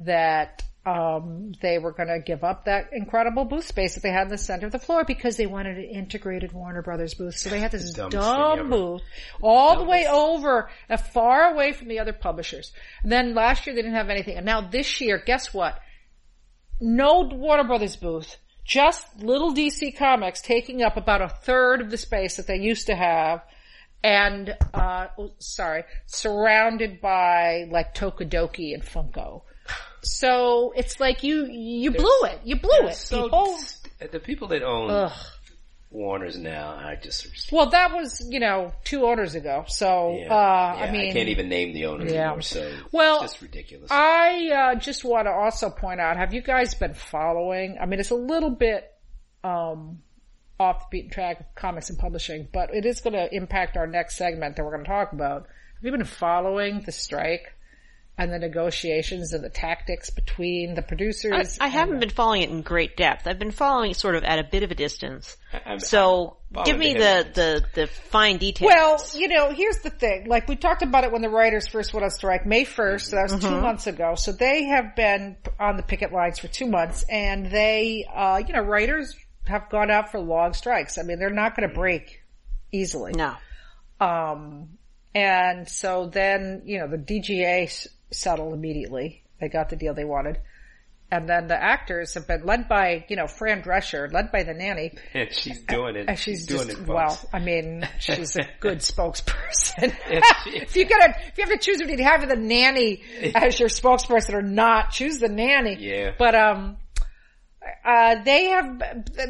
that 0.00 0.62
um, 0.84 1.52
they 1.60 1.78
were 1.78 1.92
going 1.92 2.08
to 2.08 2.18
give 2.18 2.42
up 2.42 2.64
that 2.64 2.90
incredible 2.92 3.44
booth 3.44 3.66
space 3.66 3.94
that 3.94 4.02
they 4.02 4.10
had 4.10 4.24
in 4.24 4.30
the 4.30 4.38
center 4.38 4.66
of 4.66 4.72
the 4.72 4.80
floor 4.80 5.04
because 5.04 5.36
they 5.36 5.46
wanted 5.46 5.78
an 5.78 5.84
integrated 5.84 6.52
Warner 6.52 6.82
Brothers 6.82 7.14
booth. 7.14 7.36
So 7.36 7.50
they 7.50 7.60
had 7.60 7.70
this 7.70 7.92
dumb 7.92 8.68
booth 8.68 9.02
all 9.40 9.78
the 9.78 9.84
way 9.84 10.06
over, 10.08 10.70
uh, 10.90 10.96
far 10.96 11.52
away 11.52 11.72
from 11.72 11.86
the 11.86 12.00
other 12.00 12.12
publishers. 12.12 12.72
And 13.04 13.12
then 13.12 13.34
last 13.34 13.66
year 13.66 13.76
they 13.76 13.82
didn't 13.82 13.94
have 13.94 14.10
anything, 14.10 14.36
and 14.36 14.46
now 14.46 14.60
this 14.60 15.00
year, 15.00 15.22
guess 15.24 15.54
what? 15.54 15.78
No 16.80 17.28
Warner 17.32 17.64
Brothers 17.64 17.94
booth. 17.94 18.36
Just 18.64 19.04
little 19.22 19.52
DC 19.54 19.96
Comics 19.96 20.40
taking 20.40 20.82
up 20.82 20.96
about 20.96 21.20
a 21.20 21.28
third 21.28 21.80
of 21.80 21.90
the 21.90 21.98
space 21.98 22.36
that 22.36 22.46
they 22.46 22.56
used 22.58 22.86
to 22.86 22.94
have 22.94 23.42
and 24.04 24.56
uh 24.74 25.06
oh, 25.18 25.32
sorry, 25.38 25.84
surrounded 26.06 27.00
by 27.00 27.66
like 27.70 27.94
tokidoki 27.94 28.74
and 28.74 28.82
Funko. 28.82 29.42
So 30.02 30.72
it's 30.76 30.98
like 30.98 31.22
you 31.22 31.46
you 31.46 31.92
blew 31.92 32.22
it. 32.24 32.40
You 32.44 32.56
blew 32.60 32.88
it, 32.88 32.94
So 32.94 33.24
people. 33.24 33.58
the 34.10 34.18
people 34.20 34.48
that 34.48 34.62
own 34.62 34.90
Ugh. 34.90 35.12
Warner's 35.92 36.38
now, 36.38 36.70
I 36.70 36.96
just 36.96 37.52
Well, 37.52 37.70
that 37.70 37.92
was 37.92 38.26
you 38.30 38.40
know 38.40 38.72
two 38.84 39.04
owners 39.06 39.34
ago. 39.34 39.64
So 39.68 40.16
yeah, 40.18 40.32
uh 40.34 40.76
yeah, 40.78 40.84
I 40.84 40.90
mean, 40.90 41.10
I 41.10 41.12
can't 41.12 41.28
even 41.28 41.48
name 41.48 41.72
the 41.74 41.86
owners 41.86 42.12
Yeah. 42.12 42.26
anymore. 42.26 42.42
So 42.42 42.72
Well, 42.92 43.22
it's 43.22 43.32
just 43.32 43.42
ridiculous. 43.42 43.90
I 43.90 44.50
uh, 44.50 44.74
just 44.76 45.04
want 45.04 45.26
to 45.26 45.30
also 45.32 45.70
point 45.70 46.00
out: 46.00 46.16
Have 46.16 46.32
you 46.32 46.40
guys 46.42 46.74
been 46.74 46.94
following? 46.94 47.76
I 47.80 47.86
mean, 47.86 48.00
it's 48.00 48.10
a 48.10 48.14
little 48.16 48.50
bit 48.50 48.90
um, 49.44 50.02
off 50.58 50.90
the 50.90 50.96
beaten 50.98 51.10
track 51.10 51.40
of 51.40 51.46
comics 51.54 51.90
and 51.90 51.98
publishing, 51.98 52.48
but 52.52 52.74
it 52.74 52.86
is 52.86 53.00
going 53.00 53.14
to 53.14 53.34
impact 53.34 53.76
our 53.76 53.86
next 53.86 54.16
segment 54.16 54.56
that 54.56 54.64
we're 54.64 54.72
going 54.72 54.84
to 54.84 54.90
talk 54.90 55.12
about. 55.12 55.42
Have 55.76 55.84
you 55.84 55.90
been 55.90 56.04
following 56.04 56.82
the 56.86 56.92
strike 56.92 57.52
and 58.22 58.32
the 58.32 58.38
negotiations 58.38 59.32
and 59.32 59.42
the 59.42 59.48
tactics 59.50 60.10
between 60.10 60.74
the 60.74 60.82
producers? 60.82 61.58
I 61.60 61.64
and 61.66 61.72
haven't 61.72 61.94
the- 61.94 62.06
been 62.06 62.14
following 62.14 62.42
it 62.42 62.50
in 62.50 62.62
great 62.62 62.96
depth. 62.96 63.26
I've 63.26 63.38
been 63.38 63.50
following 63.50 63.90
it 63.92 63.96
sort 63.96 64.14
of 64.14 64.24
at 64.24 64.38
a 64.38 64.44
bit 64.44 64.62
of 64.62 64.70
a 64.70 64.74
distance. 64.74 65.36
I'm- 65.66 65.78
So 65.80 66.36
I'm 66.54 66.64
give 66.64 66.78
me 66.78 66.94
the, 66.94 66.98
the 67.34 67.64
the, 67.74 67.80
the 67.82 67.86
fine 67.86 68.38
details. 68.38 68.70
Well, 68.72 69.04
you 69.14 69.28
know, 69.28 69.50
here's 69.52 69.78
the 69.78 69.90
thing. 69.90 70.26
Like 70.28 70.48
we 70.48 70.56
talked 70.56 70.82
about 70.82 71.04
it 71.04 71.12
when 71.12 71.22
the 71.22 71.28
writers 71.30 71.66
first 71.66 71.92
went 71.94 72.04
on 72.04 72.10
strike, 72.10 72.46
May 72.46 72.64
1st, 72.64 73.00
so 73.02 73.16
that 73.16 73.30
was 73.32 73.40
two 73.42 73.50
months 73.60 73.86
ago. 73.86 74.14
So 74.16 74.32
they 74.32 74.64
have 74.64 74.94
been 74.96 75.36
on 75.58 75.76
the 75.76 75.82
picket 75.82 76.12
lines 76.12 76.38
for 76.38 76.48
two 76.48 76.66
months 76.66 77.04
and 77.10 77.50
they, 77.50 78.06
uh, 78.14 78.40
you 78.46 78.52
know, 78.54 78.60
writers 78.62 79.16
have 79.46 79.68
gone 79.70 79.90
out 79.90 80.10
for 80.12 80.20
long 80.20 80.52
strikes. 80.52 80.98
I 80.98 81.02
mean, 81.02 81.18
they're 81.18 81.30
not 81.30 81.56
going 81.56 81.68
to 81.68 81.74
break 81.74 82.22
easily. 82.70 83.12
no. 83.12 83.34
Um, 84.00 84.78
and 85.14 85.68
so 85.68 86.06
then, 86.06 86.62
you 86.64 86.78
know, 86.78 86.88
the 86.88 86.96
DGA 86.96 87.64
s- 87.64 87.86
settle 88.12 88.54
immediately. 88.54 89.22
They 89.40 89.48
got 89.48 89.70
the 89.70 89.76
deal 89.76 89.94
they 89.94 90.04
wanted. 90.04 90.38
And 91.12 91.28
then 91.28 91.46
the 91.46 91.62
actors 91.62 92.14
have 92.14 92.26
been 92.26 92.46
led 92.46 92.70
by, 92.70 93.04
you 93.08 93.16
know, 93.16 93.26
Fran 93.26 93.62
Drescher, 93.62 94.10
led 94.10 94.32
by 94.32 94.44
the 94.44 94.54
nanny. 94.54 94.92
And 95.14 95.30
she's 95.30 95.60
doing 95.60 95.94
it. 95.94 96.08
And 96.08 96.18
she's, 96.18 96.38
she's 96.38 96.46
doing 96.46 96.68
just, 96.68 96.80
it. 96.80 96.88
well. 96.88 97.18
I 97.34 97.38
mean, 97.38 97.86
she's 97.98 98.34
a 98.36 98.48
good 98.60 98.78
spokesperson. 98.78 99.94
Yes, 100.10 100.24
she 100.44 100.50
is. 100.50 100.62
if 100.62 100.76
you 100.76 100.86
gotta, 100.86 101.14
if 101.26 101.36
you 101.36 101.44
have 101.44 101.50
to 101.50 101.58
choose 101.58 101.78
between 101.78 101.98
having 101.98 102.30
the 102.30 102.36
nanny 102.36 103.02
as 103.34 103.60
your 103.60 103.68
spokesperson 103.68 104.32
or 104.32 104.40
not, 104.40 104.90
choose 104.90 105.18
the 105.18 105.28
nanny. 105.28 105.76
Yeah. 105.78 106.12
But, 106.18 106.34
um, 106.34 106.78
uh, 107.84 108.22
they 108.24 108.46
have, 108.46 108.82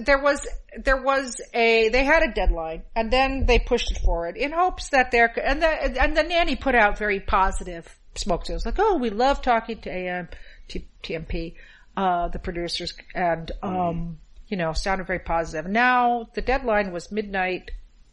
there 0.05 0.21
was, 0.21 0.47
there 0.79 1.03
was 1.03 1.41
a, 1.53 1.89
they 1.89 2.05
had 2.05 2.23
a 2.23 2.33
deadline 2.33 2.85
and 2.95 3.11
then 3.11 3.45
they 3.47 3.59
pushed 3.59 3.91
it 3.91 3.99
forward 3.99 4.37
in 4.37 4.53
hopes 4.53 4.91
that 4.91 5.11
they're, 5.11 5.33
and 5.37 5.61
the, 5.61 6.01
and 6.01 6.17
the 6.17 6.23
nanny 6.23 6.55
put 6.55 6.77
out 6.77 6.97
very 6.97 7.19
positive 7.19 7.93
smoke 8.15 8.47
signals 8.47 8.67
like, 8.67 8.79
oh, 8.79 8.97
we 8.97 9.11
love 9.11 9.43
talking 9.43 9.81
to 9.81 9.91
AM, 9.91 10.29
T, 10.69 10.87
TMP, 11.03 11.55
uh, 11.97 12.29
the 12.29 12.39
producers 12.39 12.95
and, 13.15 13.51
um, 13.63 14.19
you 14.49 14.57
know, 14.57 14.73
sounded 14.73 15.07
very 15.07 15.19
positive. 15.19 15.71
Now 15.71 16.29
the 16.35 16.43
deadline 16.43 16.93
was 16.93 17.13
midnight 17.13 17.71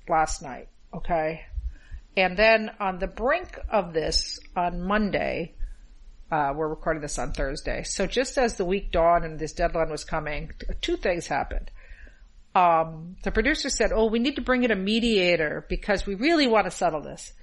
last 0.07 0.41
night. 0.41 0.69
Okay. 0.93 1.45
And 2.17 2.35
then 2.35 2.71
on 2.79 2.99
the 2.99 3.07
brink 3.07 3.59
of 3.69 3.93
this 3.93 4.39
on 4.55 4.81
Monday, 4.81 5.53
uh, 6.31 6.53
we're 6.55 6.67
recording 6.67 7.01
this 7.01 7.17
on 7.17 7.31
Thursday. 7.31 7.83
So 7.83 8.05
just 8.05 8.37
as 8.37 8.55
the 8.55 8.65
week 8.65 8.91
dawned 8.91 9.25
and 9.25 9.39
this 9.39 9.53
deadline 9.53 9.89
was 9.89 10.03
coming, 10.03 10.51
two 10.81 10.97
things 10.97 11.27
happened. 11.27 11.71
Um, 12.55 13.15
the 13.23 13.31
producer 13.31 13.69
said, 13.69 13.91
"Oh, 13.93 14.07
we 14.07 14.19
need 14.19 14.35
to 14.35 14.41
bring 14.41 14.63
in 14.63 14.71
a 14.71 14.75
mediator 14.75 15.65
because 15.69 16.05
we 16.05 16.15
really 16.15 16.47
want 16.47 16.65
to 16.65 16.71
settle 16.71 17.01
this." 17.01 17.33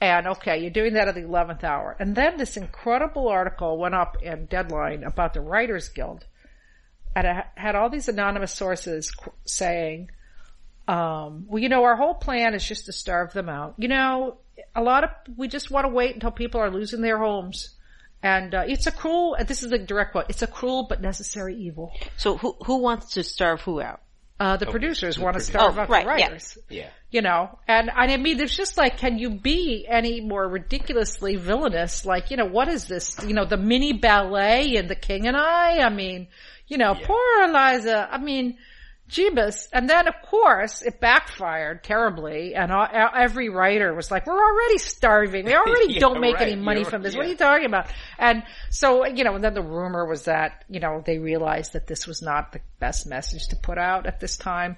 And 0.00 0.28
okay, 0.28 0.58
you're 0.60 0.70
doing 0.70 0.94
that 0.94 1.08
at 1.08 1.14
the 1.16 1.24
eleventh 1.24 1.64
hour. 1.64 1.96
And 1.98 2.14
then 2.14 2.36
this 2.36 2.56
incredible 2.56 3.28
article 3.28 3.78
went 3.78 3.94
up 3.94 4.16
in 4.22 4.46
Deadline 4.46 5.02
about 5.02 5.34
the 5.34 5.40
Writers 5.40 5.88
Guild, 5.88 6.24
and 7.16 7.26
it 7.26 7.44
had 7.56 7.74
all 7.74 7.90
these 7.90 8.08
anonymous 8.08 8.52
sources 8.52 9.12
saying, 9.44 10.10
um, 10.86 11.46
"Well, 11.48 11.60
you 11.60 11.68
know, 11.68 11.82
our 11.82 11.96
whole 11.96 12.14
plan 12.14 12.54
is 12.54 12.66
just 12.66 12.86
to 12.86 12.92
starve 12.92 13.32
them 13.32 13.48
out. 13.48 13.74
You 13.78 13.88
know, 13.88 14.38
a 14.74 14.82
lot 14.82 15.02
of 15.02 15.10
we 15.36 15.48
just 15.48 15.70
want 15.70 15.84
to 15.84 15.88
wait 15.88 16.14
until 16.14 16.30
people 16.30 16.60
are 16.60 16.70
losing 16.70 17.00
their 17.00 17.18
homes." 17.18 17.74
And 18.22 18.54
uh, 18.54 18.64
it's 18.66 18.86
a 18.86 18.92
cruel. 18.92 19.36
This 19.46 19.62
is 19.62 19.72
a 19.72 19.78
direct 19.78 20.12
quote. 20.12 20.26
It's 20.28 20.42
a 20.42 20.48
cruel 20.48 20.86
but 20.88 21.00
necessary 21.00 21.56
evil. 21.56 21.92
So 22.16 22.36
who 22.36 22.56
who 22.64 22.78
wants 22.78 23.14
to 23.14 23.24
starve 23.24 23.62
who 23.62 23.80
out? 23.80 24.00
Uh, 24.40 24.56
the 24.56 24.66
producers 24.66 25.16
the 25.16 25.22
want 25.22 25.34
to 25.36 25.40
produ- 25.42 25.46
starve 25.46 25.78
Oh, 25.78 25.80
out 25.82 25.88
right, 25.88 26.04
the 26.06 26.18
yeah. 26.20 26.26
writers. 26.26 26.58
yeah. 26.68 26.90
You 27.10 27.22
know, 27.22 27.58
and, 27.66 27.90
and 27.90 28.10
I 28.12 28.16
mean, 28.18 28.36
there's 28.36 28.56
just 28.56 28.76
like, 28.76 28.98
can 28.98 29.18
you 29.18 29.30
be 29.30 29.84
any 29.88 30.20
more 30.20 30.46
ridiculously 30.46 31.34
villainous? 31.36 32.04
Like, 32.06 32.30
you 32.30 32.36
know, 32.36 32.44
what 32.44 32.68
is 32.68 32.86
this? 32.86 33.16
You 33.26 33.34
know, 33.34 33.46
the 33.46 33.56
mini 33.56 33.94
ballet 33.94 34.76
and 34.76 34.88
the 34.88 34.94
king 34.94 35.26
and 35.26 35.36
I? 35.36 35.78
I 35.78 35.88
mean, 35.88 36.28
you 36.68 36.76
know, 36.78 36.94
Yeah. 36.94 37.06
poor 37.06 37.42
Eliza. 37.48 38.06
I 38.10 38.18
mean, 38.18 38.58
Jeebus. 39.08 39.68
And 39.72 39.88
then 39.88 40.06
of 40.06 40.14
course 40.28 40.82
it 40.82 41.00
backfired 41.00 41.82
terribly 41.82 42.54
and 42.54 42.70
all, 42.70 42.86
every 42.92 43.48
writer 43.48 43.94
was 43.94 44.10
like, 44.10 44.26
we're 44.26 44.38
already 44.38 44.78
starving. 44.78 45.46
We 45.46 45.54
already 45.54 45.92
Yeah, 45.94 46.00
don't 46.00 46.20
make 46.20 46.36
right. 46.36 46.48
any 46.48 46.56
money 46.60 46.80
You're- 46.80 46.90
from 46.90 47.02
this. 47.02 47.16
What 47.16 47.26
are 47.26 47.28
you 47.28 47.36
talking 47.36 47.66
about? 47.66 47.86
And 48.18 48.42
so, 48.70 49.06
you 49.06 49.24
know, 49.24 49.34
and 49.34 49.42
then 49.42 49.54
the 49.54 49.62
rumor 49.62 50.04
was 50.06 50.24
that, 50.24 50.64
you 50.68 50.80
know, 50.80 51.02
they 51.04 51.18
realized 51.18 51.72
that 51.72 51.86
this 51.86 52.06
was 52.06 52.22
not 52.22 52.52
the 52.52 52.60
best 52.78 53.06
message 53.06 53.48
to 53.48 53.56
put 53.56 53.78
out 53.78 54.06
at 54.06 54.20
this 54.20 54.36
time. 54.36 54.76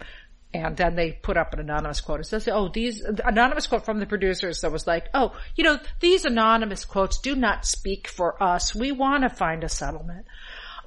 And 0.53 0.77
then 0.77 0.97
they 0.97 1.13
put 1.13 1.37
up 1.37 1.53
an 1.53 1.61
anonymous 1.61 2.01
quote. 2.01 2.19
It 2.19 2.25
says, 2.27 2.49
oh, 2.49 2.69
these, 2.73 3.03
anonymous 3.03 3.69
quote 3.69 3.85
from 3.85 4.01
the 4.01 4.07
producers 4.07 4.63
that 4.63 4.73
was 4.73 4.85
like, 4.85 5.07
oh, 5.15 5.33
you 5.55 5.63
know, 5.63 5.79
these 6.01 6.25
anonymous 6.25 6.85
quotes 6.85 7.21
do 7.21 7.37
not 7.37 7.65
speak 7.65 8.09
for 8.09 8.43
us. 8.43 8.75
We 8.75 8.91
want 8.91 9.23
to 9.23 9.29
find 9.29 9.63
a 9.63 9.69
settlement. 9.69 10.27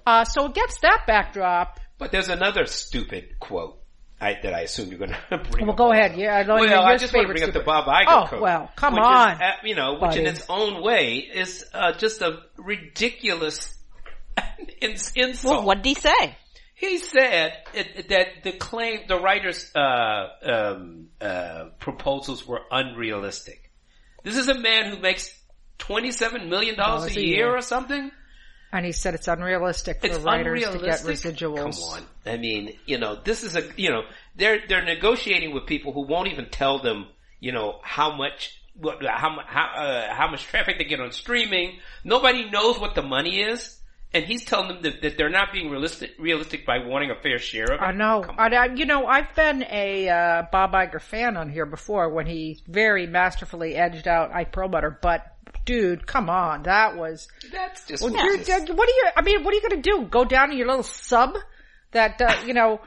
Uh, 0.06 0.26
so 0.26 0.46
against 0.48 0.82
that 0.82 1.04
backdrop, 1.08 1.80
But 2.03 2.12
there's 2.12 2.29
another 2.29 2.65
stupid 2.65 3.39
quote 3.39 3.79
I, 4.19 4.38
that 4.43 4.53
I 4.53 4.62
assume 4.62 4.89
you're 4.89 5.00
going 5.00 5.12
to 5.29 5.38
bring. 5.38 5.65
well, 5.65 5.72
up 5.72 5.77
go 5.77 5.83
also. 5.86 5.98
ahead. 6.00 6.17
Yeah, 6.17 6.36
I 6.36 6.43
know 6.43 6.55
Well, 6.55 6.65
your 6.67 6.79
I 6.79 6.98
just 6.98 7.13
want 7.13 7.27
to 7.27 7.33
favorite 7.33 7.38
bring 7.39 7.50
up 7.50 7.53
the 7.53 7.60
Bob 7.62 7.86
Iger 7.86 8.05
Oh, 8.07 8.27
quote. 8.27 8.41
well, 8.41 8.69
come 8.75 8.95
on, 8.95 9.31
Is, 9.36 9.41
uh, 9.41 9.51
you 9.63 9.75
know, 9.75 9.98
which 10.01 10.15
in 10.17 10.25
its 10.25 10.45
own 10.50 10.83
way 10.83 11.16
is 11.18 11.66
uh, 11.74 11.94
just 11.94 12.22
a 12.22 12.39
ridiculous 12.57 13.74
insult. 14.81 15.57
Well, 15.59 15.66
what 15.66 15.81
did 15.81 15.89
he 15.89 15.96
say? 15.96 16.37
He 16.75 16.98
said 16.98 17.53
it, 17.74 18.09
that 18.09 18.27
the 18.44 18.51
claim, 18.53 19.01
the 19.07 19.18
writer's 19.20 19.72
uh, 19.74 20.27
um, 20.44 21.07
uh, 21.22 21.66
proposals 21.79 22.46
were 22.46 22.59
unrealistic. 22.72 23.72
This 24.24 24.37
is 24.37 24.50
a 24.50 24.57
man 24.59 24.92
who 24.94 25.00
makes 25.01 25.33
twenty-seven 25.77 26.50
million 26.50 26.75
dollars 26.75 27.01
Dollars 27.03 27.18
a 27.18 27.20
a 27.20 27.24
year 27.24 27.35
year. 27.37 27.55
or 27.57 27.61
something. 27.61 28.11
And 28.74 28.86
he 28.86 28.92
said 28.92 29.14
it's 29.14 29.27
unrealistic 29.27 30.01
for 30.01 30.07
It's 30.07 30.18
writers 30.20 30.64
unrealistic. 30.66 30.81
to 30.81 30.86
get 30.86 31.36
residuals. 31.38 31.79
Come 31.79 32.01
on, 32.01 32.03
I 32.25 32.38
mean, 32.38 32.74
you 32.88 32.98
know, 32.98 33.16
this 33.24 33.44
is 33.44 33.55
a, 33.55 33.62
you 33.77 33.90
know, 33.92 34.01
they're 34.36 34.59
they're 34.68 34.83
negotiating 34.83 35.53
with 35.53 35.68
people 35.68 35.94
who 35.94 36.01
won't 36.07 36.27
even 36.29 36.50
tell 36.50 36.79
them, 36.79 37.07
you 37.40 37.51
know, 37.51 37.79
how 37.83 38.16
much. 38.18 38.59
What, 38.75 39.05
how 39.05 39.38
how 39.46 39.66
uh, 39.77 40.14
how 40.16 40.31
much 40.31 40.46
traffic 40.46 40.79
they 40.79 40.86
get 40.86 41.00
on 41.00 41.12
streaming? 41.12 41.77
Nobody 42.03 42.50
knows 42.50 42.79
what 42.79 42.96
the 42.96 43.03
money 43.03 43.40
is, 43.42 43.79
and 44.16 44.25
he's 44.25 44.44
telling 44.46 44.70
them 44.70 44.81
that, 44.81 45.03
that 45.03 45.16
they're 45.16 45.29
not 45.29 45.53
being 45.53 45.70
realistic 45.70 46.14
realistic 46.18 46.66
by 46.66 46.79
wanting 46.79 47.12
a 47.12 47.16
fair 47.22 47.38
share 47.38 47.66
of 47.66 47.74
it. 47.79 47.81
I 47.83 47.92
know. 47.92 48.24
I, 48.36 48.48
I- 48.48 48.74
you 48.74 48.88
know, 48.88 49.05
I've 49.05 49.36
been 49.36 49.64
a 49.70 50.09
uh, 50.09 50.44
Bob 50.51 50.72
Iger 50.74 51.00
fan 51.00 51.38
on 51.38 51.51
here 51.51 51.68
before 51.68 52.09
when 52.09 52.25
he 52.25 52.64
very 52.68 53.05
masterfully 53.05 53.75
edged 53.75 54.07
out 54.07 54.31
Ike 54.33 54.51
Perlmutter, 54.51 54.98
but 55.00 55.32
dude, 55.66 56.06
come 56.08 56.30
on, 56.30 56.64
that 56.64 56.98
was. 56.98 57.28
That's 57.52 57.86
just 57.88 58.04
Well, 58.04 58.14
what 58.14 58.48
you're, 58.48 58.60
what 58.76 58.90
are 58.90 58.92
you? 58.92 59.04
I 59.16 59.22
mean, 59.22 59.44
what 59.44 59.54
are 59.54 59.56
you 59.58 59.70
going 59.70 59.82
to 59.82 59.90
do? 59.90 60.06
Go 60.10 60.26
down 60.26 60.50
to 60.50 60.56
your 60.56 60.68
little 60.68 60.84
sub 60.84 61.38
that 61.92 62.22
uh, 62.22 62.36
you 62.46 62.54
know 62.54 62.82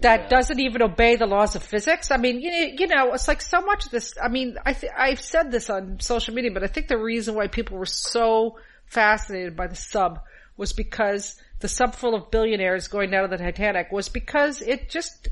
that 0.00 0.20
Yeah. 0.22 0.28
doesn't 0.28 0.58
even 0.60 0.80
obey 0.82 1.16
the 1.16 1.26
laws 1.26 1.54
of 1.54 1.62
physics? 1.62 2.10
I 2.10 2.16
mean, 2.16 2.40
you 2.40 2.50
know, 2.50 2.72
you 2.78 2.86
know, 2.86 3.12
it's 3.12 3.28
like 3.28 3.42
so 3.42 3.60
much 3.60 3.84
of 3.86 3.90
this. 3.90 4.14
I 4.22 4.28
mean, 4.28 4.56
I 4.64 4.72
th- 4.72 4.92
I've 4.96 5.20
said 5.20 5.50
this 5.50 5.68
on 5.68 6.00
social 6.00 6.34
media, 6.34 6.50
but 6.52 6.64
I 6.64 6.68
think 6.68 6.88
the 6.88 6.96
reason 6.98 7.34
why 7.34 7.48
people 7.48 7.76
were 7.76 7.84
so 7.86 8.58
fascinated 8.86 9.56
by 9.56 9.66
the 9.66 9.76
sub 9.76 10.20
was 10.56 10.72
because 10.72 11.36
the 11.60 11.68
sub 11.68 11.94
full 11.94 12.14
of 12.14 12.30
billionaires 12.30 12.88
going 12.88 13.10
down 13.10 13.28
to 13.28 13.36
the 13.36 13.42
Titanic 13.42 13.92
was 13.92 14.08
because 14.08 14.62
it 14.62 14.88
just 14.88 15.28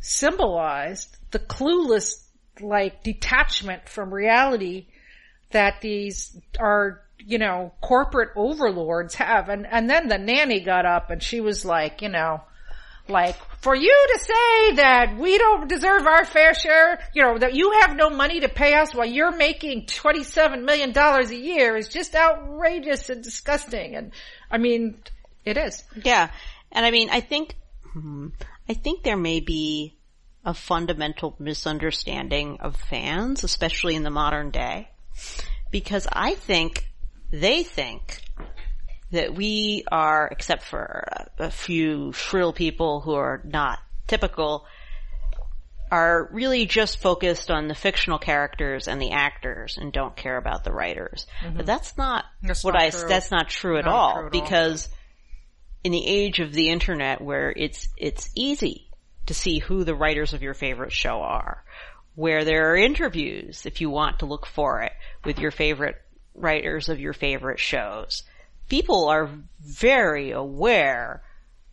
symbolized 0.00 1.16
the 1.32 1.38
clueless 1.38 2.22
like 2.60 3.02
detachment 3.02 3.88
from 3.88 4.12
reality 4.14 4.86
that 5.50 5.80
these 5.80 6.38
are, 6.58 7.02
you 7.18 7.38
know, 7.38 7.72
corporate 7.80 8.30
overlords 8.36 9.14
have. 9.14 9.48
And, 9.48 9.66
and 9.66 9.88
then 9.88 10.08
the 10.08 10.18
nanny 10.18 10.60
got 10.60 10.86
up 10.86 11.10
and 11.10 11.22
she 11.22 11.40
was 11.40 11.64
like, 11.64 12.02
you 12.02 12.08
know, 12.08 12.42
like, 13.08 13.36
for 13.60 13.74
you 13.74 14.06
to 14.14 14.18
say 14.18 14.74
that 14.76 15.16
we 15.16 15.38
don't 15.38 15.68
deserve 15.68 16.06
our 16.06 16.24
fair 16.24 16.54
share, 16.54 16.98
you 17.14 17.22
know, 17.22 17.38
that 17.38 17.54
you 17.54 17.70
have 17.80 17.94
no 17.94 18.10
money 18.10 18.40
to 18.40 18.48
pay 18.48 18.74
us 18.74 18.94
while 18.94 19.06
you're 19.06 19.36
making 19.36 19.86
$27 19.86 20.64
million 20.64 20.96
a 20.96 21.32
year 21.32 21.76
is 21.76 21.88
just 21.88 22.16
outrageous 22.16 23.08
and 23.08 23.22
disgusting. 23.22 23.94
And 23.94 24.12
I 24.50 24.58
mean, 24.58 24.98
it 25.44 25.56
is. 25.56 25.84
Yeah. 26.04 26.30
And 26.72 26.84
I 26.84 26.90
mean, 26.90 27.08
I 27.10 27.20
think, 27.20 27.54
hmm, 27.92 28.28
I 28.68 28.74
think 28.74 29.04
there 29.04 29.16
may 29.16 29.40
be 29.40 29.96
a 30.44 30.54
fundamental 30.54 31.34
misunderstanding 31.38 32.58
of 32.60 32.76
fans, 32.76 33.44
especially 33.44 33.94
in 33.94 34.02
the 34.02 34.10
modern 34.10 34.50
day, 34.50 34.88
because 35.70 36.06
I 36.12 36.34
think 36.34 36.86
they 37.30 37.62
think 37.62 38.22
that 39.12 39.34
we 39.34 39.84
are, 39.90 40.28
except 40.30 40.62
for 40.62 41.04
a, 41.38 41.50
few 41.50 42.12
shrill 42.12 42.52
people 42.52 43.00
who 43.00 43.14
are 43.14 43.40
not 43.44 43.78
typical, 44.06 44.66
are 45.90 46.28
really 46.32 46.66
just 46.66 46.98
focused 46.98 47.50
on 47.50 47.68
the 47.68 47.74
fictional 47.74 48.18
characters 48.18 48.88
and 48.88 49.00
the 49.00 49.12
actors 49.12 49.78
and 49.78 49.92
don't 49.92 50.16
care 50.16 50.36
about 50.36 50.64
the 50.64 50.72
writers. 50.72 51.26
Mm-hmm. 51.44 51.58
But 51.58 51.66
that's 51.66 51.96
not 51.96 52.24
That's 52.42 52.64
what 52.64 52.74
not 52.74 52.82
I, 52.82 52.90
true. 52.90 53.08
that's 53.08 53.30
not 53.30 53.48
true 53.48 53.78
at 53.78 53.84
Not 53.84 53.94
all 53.94 54.12
true 54.14 54.26
at 54.26 54.34
all. 54.34 54.40
because 54.42 54.88
in 55.84 55.92
the 55.92 56.04
age 56.04 56.40
of 56.40 56.52
the 56.52 56.70
internet 56.70 57.20
where 57.20 57.52
it's, 57.56 57.88
it's 57.96 58.28
easy 58.34 58.90
to 59.26 59.34
see 59.34 59.60
who 59.60 59.84
the 59.84 59.94
writers 59.94 60.32
of 60.34 60.42
your 60.42 60.54
favorite 60.54 60.92
show 60.92 61.20
are, 61.22 61.62
where 62.16 62.44
there 62.44 62.72
are 62.72 62.76
interviews 62.76 63.66
if 63.66 63.80
you 63.80 63.88
want 63.90 64.18
to 64.18 64.26
look 64.26 64.46
for 64.46 64.82
it 64.82 64.92
with 65.24 65.38
your 65.38 65.50
favorite 65.50 65.96
writers 66.34 66.88
of 66.88 66.98
your 66.98 67.12
favorite 67.12 67.60
shows. 67.60 68.24
People 68.68 69.08
are 69.08 69.30
very 69.60 70.32
aware 70.32 71.22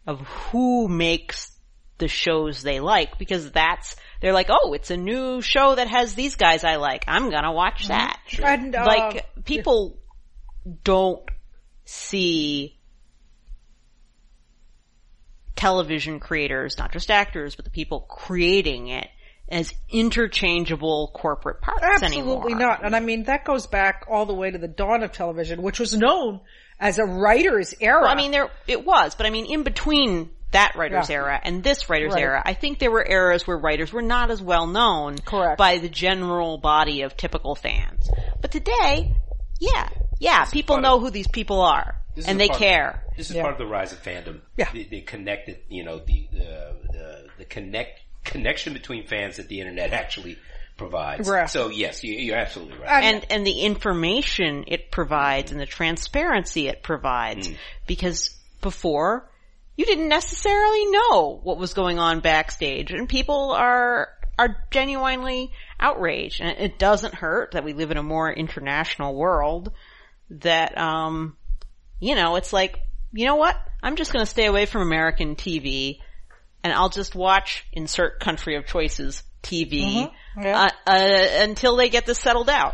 of 0.05 0.19
who 0.19 0.87
makes 0.87 1.49
the 1.97 2.07
shows 2.09 2.61
they 2.61 2.79
like 2.81 3.17
because 3.17 3.51
that's, 3.51 3.95
they're 4.21 4.33
like, 4.33 4.49
oh, 4.49 4.73
it's 4.73 4.91
a 4.91 4.97
new 4.97 5.41
show 5.41 5.75
that 5.75 5.87
has 5.87 6.13
these 6.13 6.35
guys 6.35 6.63
I 6.63 6.75
like. 6.75 7.05
I'm 7.07 7.29
gonna 7.31 7.53
watch 7.53 7.87
that. 7.87 8.19
And, 8.43 8.75
uh, 8.75 8.83
Like, 8.85 9.45
people 9.45 9.97
don't 10.83 11.23
see 11.85 12.77
television 15.55 16.19
creators, 16.19 16.77
not 16.77 16.91
just 16.91 17.09
actors, 17.09 17.55
but 17.55 17.63
the 17.63 17.71
people 17.71 18.01
creating 18.01 18.89
it 18.89 19.07
as 19.49 19.73
interchangeable 19.89 21.11
corporate 21.13 21.61
parts 21.61 21.81
Absolutely 21.83 22.53
anymore. 22.53 22.59
not. 22.59 22.85
And 22.85 22.95
I 22.95 22.99
mean, 22.99 23.23
that 23.23 23.45
goes 23.45 23.67
back 23.67 24.05
all 24.09 24.25
the 24.25 24.33
way 24.33 24.49
to 24.51 24.57
the 24.57 24.67
dawn 24.67 25.03
of 25.03 25.11
television, 25.11 25.61
which 25.61 25.79
was 25.79 25.93
known 25.93 26.39
as 26.79 26.97
a 26.99 27.05
writer's 27.05 27.73
era. 27.79 28.01
Well, 28.01 28.11
I 28.11 28.15
mean, 28.15 28.31
there 28.31 28.49
it 28.67 28.85
was, 28.85 29.15
but 29.15 29.25
I 29.25 29.29
mean, 29.29 29.45
in 29.45 29.63
between 29.63 30.29
that 30.51 30.73
writer's 30.75 31.09
Yeah. 31.09 31.15
era 31.17 31.39
and 31.43 31.63
this 31.63 31.89
writer's 31.89 32.13
Right. 32.13 32.21
era, 32.23 32.41
I 32.45 32.53
think 32.53 32.79
there 32.79 32.91
were 32.91 33.05
eras 33.07 33.45
where 33.47 33.57
writers 33.57 33.91
were 33.91 34.01
not 34.01 34.31
as 34.31 34.41
well 34.41 34.67
known 34.67 35.17
Correct. 35.17 35.57
by 35.57 35.77
the 35.79 35.89
general 35.89 36.57
body 36.57 37.01
of 37.01 37.17
typical 37.17 37.55
fans. 37.55 38.09
But 38.41 38.51
today, 38.51 39.15
yeah, 39.59 39.89
yeah, 40.19 40.45
people 40.45 40.77
know 40.79 40.95
of- 40.95 41.01
who 41.01 41.09
these 41.09 41.27
people 41.27 41.61
are 41.61 41.95
and 42.27 42.39
they 42.39 42.47
part- 42.47 42.59
care. 42.59 43.03
This 43.17 43.29
is 43.29 43.35
Yeah. 43.35 43.41
part 43.43 43.53
of 43.53 43.59
the 43.59 43.65
rise 43.67 43.91
of 43.93 44.03
fandom. 44.03 44.41
Yeah. 44.57 44.71
The, 44.71 44.83
the 44.85 45.01
connected, 45.01 45.59
you 45.69 45.83
know, 45.83 45.99
the, 45.99 46.27
the, 46.31 46.75
the, 46.91 47.27
the 47.39 47.45
connect, 47.45 47.99
connection 48.23 48.73
between 48.73 49.05
fans 49.05 49.37
that 49.37 49.47
the 49.47 49.59
internet 49.59 49.91
actually 49.93 50.37
provides. 50.77 51.29
Right. 51.29 51.49
So 51.49 51.69
yes, 51.69 52.03
you, 52.03 52.13
you're 52.15 52.37
absolutely 52.37 52.77
right. 52.79 53.03
And- 53.03 53.15
and 53.23 53.31
and 53.31 53.47
the 53.47 53.61
information 53.61 54.65
it 54.67 54.91
provides 54.91 55.51
and 55.51 55.59
the 55.61 55.65
transparency 55.65 56.67
it 56.67 56.81
provides 56.83 57.47
Mm. 57.49 57.57
because 57.87 58.35
before 58.61 59.29
you 59.77 59.85
didn't 59.85 60.07
necessarily 60.09 60.85
know 60.85 61.39
what 61.43 61.57
was 61.57 61.73
going 61.73 61.99
on 61.99 62.19
backstage 62.21 62.91
and 62.91 63.07
people 63.09 63.51
are 63.51 64.09
are 64.39 64.63
genuinely 64.71 65.51
outraged 65.79 66.41
and 66.41 66.57
it 66.57 66.79
doesn't 66.79 67.13
hurt 67.13 67.51
that 67.51 67.63
we 67.63 67.73
live 67.73 67.91
in 67.91 67.97
a 67.97 68.03
more 68.03 68.31
international 68.31 69.13
world 69.15 69.71
that 70.29 70.75
um 70.77 71.37
you 71.99 72.15
know 72.15 72.35
it's 72.35 72.51
like 72.53 72.79
you 73.11 73.25
know 73.27 73.35
what 73.35 73.55
I'm 73.83 73.95
just 73.95 74.11
going 74.13 74.23
to 74.25 74.29
stay 74.29 74.45
away 74.45 74.65
from 74.65 74.81
American 74.81 75.35
TV 75.35 75.99
and 76.63 76.73
I'll 76.73 76.89
just 76.89 77.15
watch 77.15 77.65
insert 77.73 78.19
country 78.19 78.55
of 78.55 78.65
choices 78.65 79.23
TV 79.41 80.07
Mm-hmm. 80.35 80.41
Yeah. 80.41 80.69
uh, 80.87 80.89
uh, 80.89 81.27
until 81.43 81.75
they 81.75 81.89
get 81.89 82.05
this 82.05 82.17
settled 82.17 82.49
out. 82.49 82.73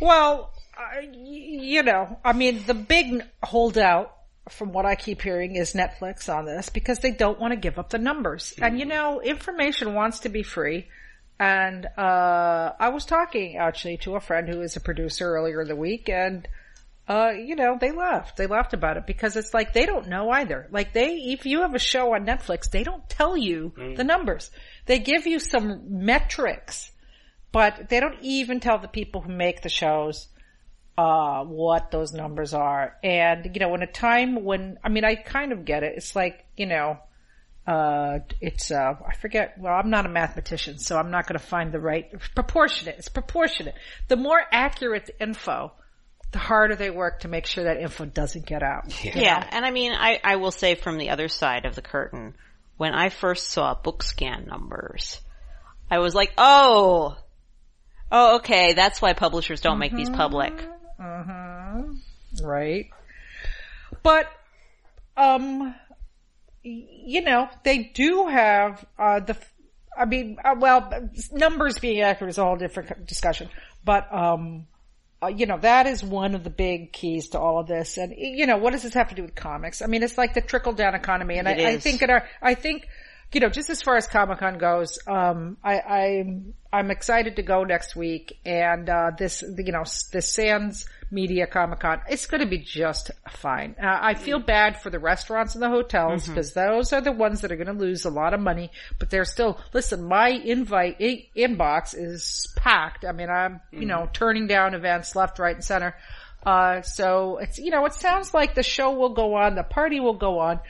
Well, 0.00 0.50
you 1.12 1.82
know, 1.82 2.18
I 2.24 2.32
mean, 2.32 2.62
the 2.66 2.74
big 2.74 3.22
holdout 3.42 4.14
from 4.48 4.72
what 4.72 4.86
I 4.86 4.94
keep 4.94 5.20
hearing 5.20 5.56
is 5.56 5.74
Netflix 5.74 6.32
on 6.34 6.46
this 6.46 6.70
because 6.70 7.00
they 7.00 7.10
don't 7.10 7.38
want 7.38 7.52
to 7.52 7.56
give 7.56 7.78
up 7.78 7.90
the 7.90 7.98
numbers. 7.98 8.54
And 8.62 8.78
you 8.78 8.86
know, 8.86 9.20
information 9.20 9.92
wants 9.94 10.20
to 10.20 10.28
be 10.30 10.42
free. 10.42 10.86
And, 11.40 11.86
uh, 11.98 12.72
I 12.80 12.88
was 12.88 13.04
talking 13.04 13.58
actually 13.58 13.98
to 13.98 14.16
a 14.16 14.20
friend 14.20 14.48
who 14.48 14.60
is 14.62 14.76
a 14.76 14.80
producer 14.80 15.36
earlier 15.36 15.60
in 15.62 15.68
the 15.68 15.76
week 15.76 16.08
and, 16.08 16.48
uh, 17.08 17.30
you 17.30 17.56
know, 17.56 17.78
they 17.80 17.90
laughed. 17.90 18.36
They 18.36 18.46
laughed 18.46 18.74
about 18.74 18.98
it 18.98 19.06
because 19.06 19.34
it's 19.34 19.54
like 19.54 19.72
they 19.72 19.86
don't 19.86 20.08
know 20.08 20.28
either. 20.30 20.68
Like 20.70 20.92
they, 20.92 21.14
if 21.14 21.46
you 21.46 21.62
have 21.62 21.74
a 21.74 21.78
show 21.78 22.14
on 22.14 22.26
Netflix, 22.26 22.70
they 22.70 22.84
don't 22.84 23.08
tell 23.08 23.34
you 23.34 23.72
the 23.96 24.04
numbers. 24.04 24.50
They 24.84 24.98
give 24.98 25.26
you 25.26 25.38
some 25.38 26.04
metrics, 26.04 26.92
but 27.50 27.88
they 27.88 28.00
don't 28.00 28.18
even 28.20 28.60
tell 28.60 28.78
the 28.78 28.88
people 28.88 29.22
who 29.22 29.32
make 29.32 29.62
the 29.62 29.70
shows, 29.70 30.28
uh, 30.98 31.44
what 31.44 31.90
those 31.90 32.12
numbers 32.12 32.52
are. 32.52 32.96
And, 33.02 33.50
you 33.54 33.60
know, 33.60 33.74
in 33.74 33.82
a 33.82 33.86
time 33.86 34.44
when, 34.44 34.78
I 34.84 34.90
mean, 34.90 35.04
I 35.04 35.14
kind 35.14 35.52
of 35.52 35.64
get 35.64 35.84
it. 35.84 35.94
It's 35.96 36.14
like, 36.14 36.44
you 36.58 36.66
know, 36.66 36.98
uh, 37.66 38.18
it's, 38.42 38.70
uh, 38.70 38.94
I 39.06 39.14
forget, 39.14 39.56
well, 39.58 39.72
I'm 39.72 39.88
not 39.88 40.04
a 40.04 40.10
mathematician, 40.10 40.78
so 40.78 40.98
I'm 40.98 41.10
not 41.10 41.26
going 41.26 41.38
to 41.38 41.46
find 41.46 41.72
the 41.72 41.80
right, 41.80 42.10
proportionate. 42.34 42.96
It's 42.98 43.08
proportionate. 43.08 43.76
The 44.08 44.16
more 44.16 44.40
accurate 44.52 45.06
the 45.06 45.22
info, 45.22 45.72
the 46.30 46.38
harder 46.38 46.76
they 46.76 46.90
work 46.90 47.20
to 47.20 47.28
make 47.28 47.46
sure 47.46 47.64
that 47.64 47.78
info 47.78 48.04
doesn't 48.04 48.44
get 48.44 48.62
out. 48.62 49.04
Yeah, 49.04 49.42
and 49.50 49.64
I 49.64 49.70
mean, 49.70 49.92
I, 49.92 50.20
I 50.22 50.36
will 50.36 50.50
say 50.50 50.74
from 50.74 50.98
the 50.98 51.10
other 51.10 51.28
side 51.28 51.64
of 51.64 51.74
the 51.74 51.82
curtain, 51.82 52.34
when 52.76 52.94
I 52.94 53.08
first 53.08 53.48
saw 53.50 53.74
BookScan 53.74 54.46
numbers, 54.46 55.20
I 55.90 55.98
was 55.98 56.14
like, 56.14 56.32
oh, 56.36 57.16
oh, 58.12 58.36
okay, 58.36 58.74
that's 58.74 59.00
why 59.00 59.14
publishers 59.14 59.60
don't 59.60 59.78
make 59.78 59.94
these 59.94 60.10
public. 60.10 60.52
Right. 62.42 62.90
But, 64.02 64.30
um, 65.16 65.74
you 66.62 67.22
know, 67.22 67.48
they 67.64 67.84
do 67.94 68.26
have, 68.26 68.84
uh, 68.98 69.20
the, 69.20 69.36
I 69.96 70.04
mean, 70.04 70.36
uh, 70.44 70.56
well, 70.58 71.08
numbers 71.32 71.78
being 71.78 72.02
accurate 72.02 72.30
is 72.30 72.38
a 72.38 72.44
whole 72.44 72.56
different 72.56 73.06
discussion, 73.06 73.48
but, 73.82 74.12
um, 74.12 74.66
uh, 75.22 75.26
you 75.28 75.46
know, 75.46 75.58
that 75.58 75.86
is 75.86 76.02
one 76.02 76.34
of 76.34 76.44
the 76.44 76.50
big 76.50 76.92
keys 76.92 77.30
to 77.30 77.38
all 77.38 77.58
of 77.58 77.66
this. 77.66 77.96
And, 77.96 78.14
you 78.16 78.46
know, 78.46 78.56
what 78.56 78.72
does 78.72 78.82
this 78.84 78.94
have 78.94 79.08
to 79.08 79.14
do 79.14 79.22
with 79.22 79.34
comics? 79.34 79.82
I 79.82 79.86
mean, 79.86 80.02
it's 80.02 80.16
like 80.16 80.34
the 80.34 80.40
trickle 80.40 80.72
down 80.72 80.94
economy. 80.94 81.38
And 81.38 81.48
I, 81.48 81.52
I 81.52 81.78
think 81.78 82.02
in 82.02 82.10
our, 82.10 82.26
I 82.40 82.54
think, 82.54 82.86
you 83.32 83.40
know, 83.40 83.48
just 83.48 83.68
as 83.68 83.82
far 83.82 83.96
as 83.96 84.06
Comic 84.06 84.38
Con 84.38 84.58
goes, 84.58 84.98
um, 85.06 85.56
I, 85.62 85.80
I'm, 85.80 86.54
I'm 86.72 86.90
excited 86.90 87.36
to 87.36 87.42
go 87.42 87.64
next 87.64 87.96
week. 87.96 88.38
And, 88.44 88.88
uh, 88.88 89.10
this, 89.18 89.42
you 89.42 89.72
know, 89.72 89.84
this 90.12 90.32
Sands 90.32 90.86
Media 91.10 91.46
Comic 91.46 91.80
Con, 91.80 92.00
it's 92.10 92.26
going 92.26 92.40
to 92.42 92.46
be 92.46 92.58
just 92.58 93.10
fine. 93.30 93.74
Uh, 93.82 93.98
I 94.00 94.14
feel 94.14 94.38
bad 94.38 94.80
for 94.80 94.90
the 94.90 94.98
restaurants 94.98 95.54
and 95.54 95.62
the 95.62 95.68
hotels 95.68 96.28
because 96.28 96.52
those 96.52 96.92
are 96.92 97.00
the 97.00 97.12
ones 97.12 97.40
that 97.40 97.50
are 97.52 97.56
going 97.56 97.66
to 97.68 97.72
lose 97.72 98.04
a 98.04 98.10
lot 98.10 98.34
of 98.34 98.40
money, 98.40 98.70
but 98.98 99.08
they're 99.10 99.24
still, 99.24 99.58
listen, 99.72 100.04
my 100.04 100.28
invite 100.28 100.96
i- 101.00 101.26
inbox 101.36 101.94
is 101.96 102.46
packed. 102.56 103.04
I 103.04 103.12
mean, 103.12 103.30
I'm, 103.30 103.60
you 103.72 103.86
know, 103.86 104.08
turning 104.12 104.46
down 104.46 104.74
events 104.74 105.16
left, 105.16 105.38
right, 105.38 105.54
and 105.54 105.64
center. 105.64 105.96
Uh, 106.44 106.82
so 106.82 107.38
it's, 107.38 107.58
you 107.58 107.70
know, 107.70 107.84
it 107.86 107.94
sounds 107.94 108.32
like 108.34 108.54
the 108.54 108.62
show 108.62 108.92
will 108.92 109.14
go 109.14 109.34
on, 109.34 109.54
the 109.54 109.62
party 109.64 110.00
will 110.00 110.14
go 110.14 110.38
on. 110.38 110.60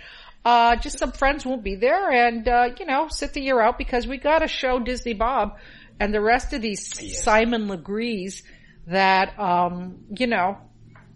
Uh, 0.44 0.76
just 0.76 0.98
some 0.98 1.12
friends 1.12 1.44
won't 1.44 1.62
be 1.64 1.74
there 1.74 2.10
and, 2.10 2.48
uh, 2.48 2.68
you 2.78 2.86
know, 2.86 3.08
sit 3.08 3.32
the 3.34 3.40
year 3.42 3.60
out 3.60 3.76
because 3.76 4.06
we 4.06 4.16
gotta 4.18 4.48
show 4.48 4.78
Disney 4.78 5.12
Bob 5.12 5.58
and 6.00 6.14
the 6.14 6.20
rest 6.20 6.52
of 6.52 6.62
these 6.62 7.20
Simon 7.22 7.66
Legrees 7.68 8.42
that, 8.88 9.38
um, 9.38 10.04
you 10.16 10.26
know, 10.26 10.58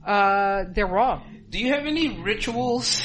uh, 0.07 0.65
they're 0.73 0.87
wrong. 0.87 1.23
Do 1.51 1.59
you 1.59 1.73
have 1.73 1.87
any 1.87 2.19
rituals 2.21 3.03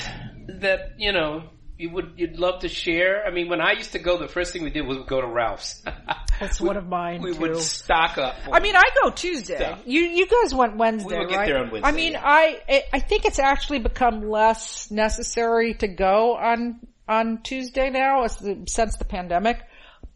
that, 0.48 0.94
you 0.98 1.12
know, 1.12 1.44
you 1.78 1.90
would, 1.92 2.14
you'd 2.18 2.40
love 2.40 2.62
to 2.62 2.70
share? 2.70 3.26
I 3.26 3.32
mean, 3.32 3.50
when 3.50 3.62
I 3.62 3.74
used 3.74 3.92
to 3.92 4.00
go, 4.00 4.18
the 4.18 4.28
first 4.28 4.52
thing 4.54 4.64
we 4.64 4.70
did 4.72 4.86
was 4.88 4.98
go 5.08 5.22
to 5.22 5.28
Ralph's. 5.28 5.84
That's 6.40 6.62
one 6.62 6.78
of 6.78 6.88
mine 6.88 7.22
we 7.22 7.34
too. 7.34 7.40
would 7.42 7.58
stock 7.58 8.18
up. 8.18 8.36
I 8.52 8.60
mean, 8.60 8.76
I 8.76 8.84
go 9.04 9.10
Tuesday. 9.12 9.58
Stuff. 9.58 9.80
You 9.86 10.02
you 10.02 10.28
guys 10.28 10.54
went 10.54 10.78
Wednesday, 10.78 11.20
We 11.20 11.36
right? 11.36 11.48
there 11.48 11.58
on 11.58 11.72
Wednesday, 11.72 11.88
I 11.90 11.92
mean, 11.92 12.12
yeah. 12.14 12.22
I- 12.24 12.84
I 12.94 13.00
think 13.00 13.26
it's 13.26 13.40
actually 13.40 13.80
become 13.80 14.30
less 14.30 14.92
necessary 14.92 15.74
to 15.76 15.88
go 15.88 16.36
on 16.36 16.80
on 17.08 17.42
Tuesday 17.42 17.90
now, 17.90 18.28
since 18.28 18.98
the 18.98 19.06
pandemic. 19.06 19.60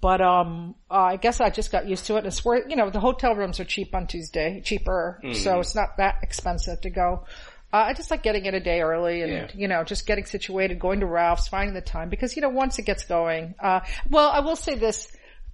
But 0.02 0.20
um, 0.20 0.76
uh, 0.90 0.96
I 0.96 1.18
guess 1.18 1.40
I 1.40 1.52
just 1.52 1.72
got 1.72 1.88
used 1.88 2.08
to 2.08 2.16
it. 2.16 2.20
And 2.20 2.28
it's 2.28 2.44
where 2.44 2.68
you 2.68 2.76
know 2.76 2.90
the 2.90 3.00
hotel 3.00 3.36
rooms 3.36 3.60
are 3.60 3.66
cheap 3.66 3.94
on 3.94 4.08
Tuesday, 4.08 4.62
cheaper, 4.66 5.20
Mm-hmm. 5.24 5.34
so 5.36 5.60
it's 5.60 5.76
not 5.76 5.98
that 5.98 6.16
expensive 6.24 6.82
to 6.82 6.90
go. 6.90 7.26
Uh, 7.74 7.86
I 7.88 7.94
just 7.94 8.12
like 8.12 8.22
getting 8.22 8.46
in 8.46 8.54
a 8.54 8.60
day 8.60 8.82
early 8.82 9.22
and, 9.22 9.32
Yeah. 9.32 9.48
you 9.56 9.68
know, 9.70 9.86
just 9.86 10.06
getting 10.06 10.26
situated, 10.26 10.78
going 10.78 11.00
to 11.00 11.06
Ralph's, 11.06 11.48
finding 11.48 11.74
the 11.74 11.80
time 11.80 12.10
because, 12.10 12.36
you 12.36 12.42
know, 12.42 12.50
once 12.50 12.78
it 12.80 12.82
gets 12.86 13.06
going, 13.06 13.56
uh, 13.64 13.80
well, 14.10 14.30
I 14.30 14.42
will 14.42 14.58
say 14.58 14.76
this 14.76 15.08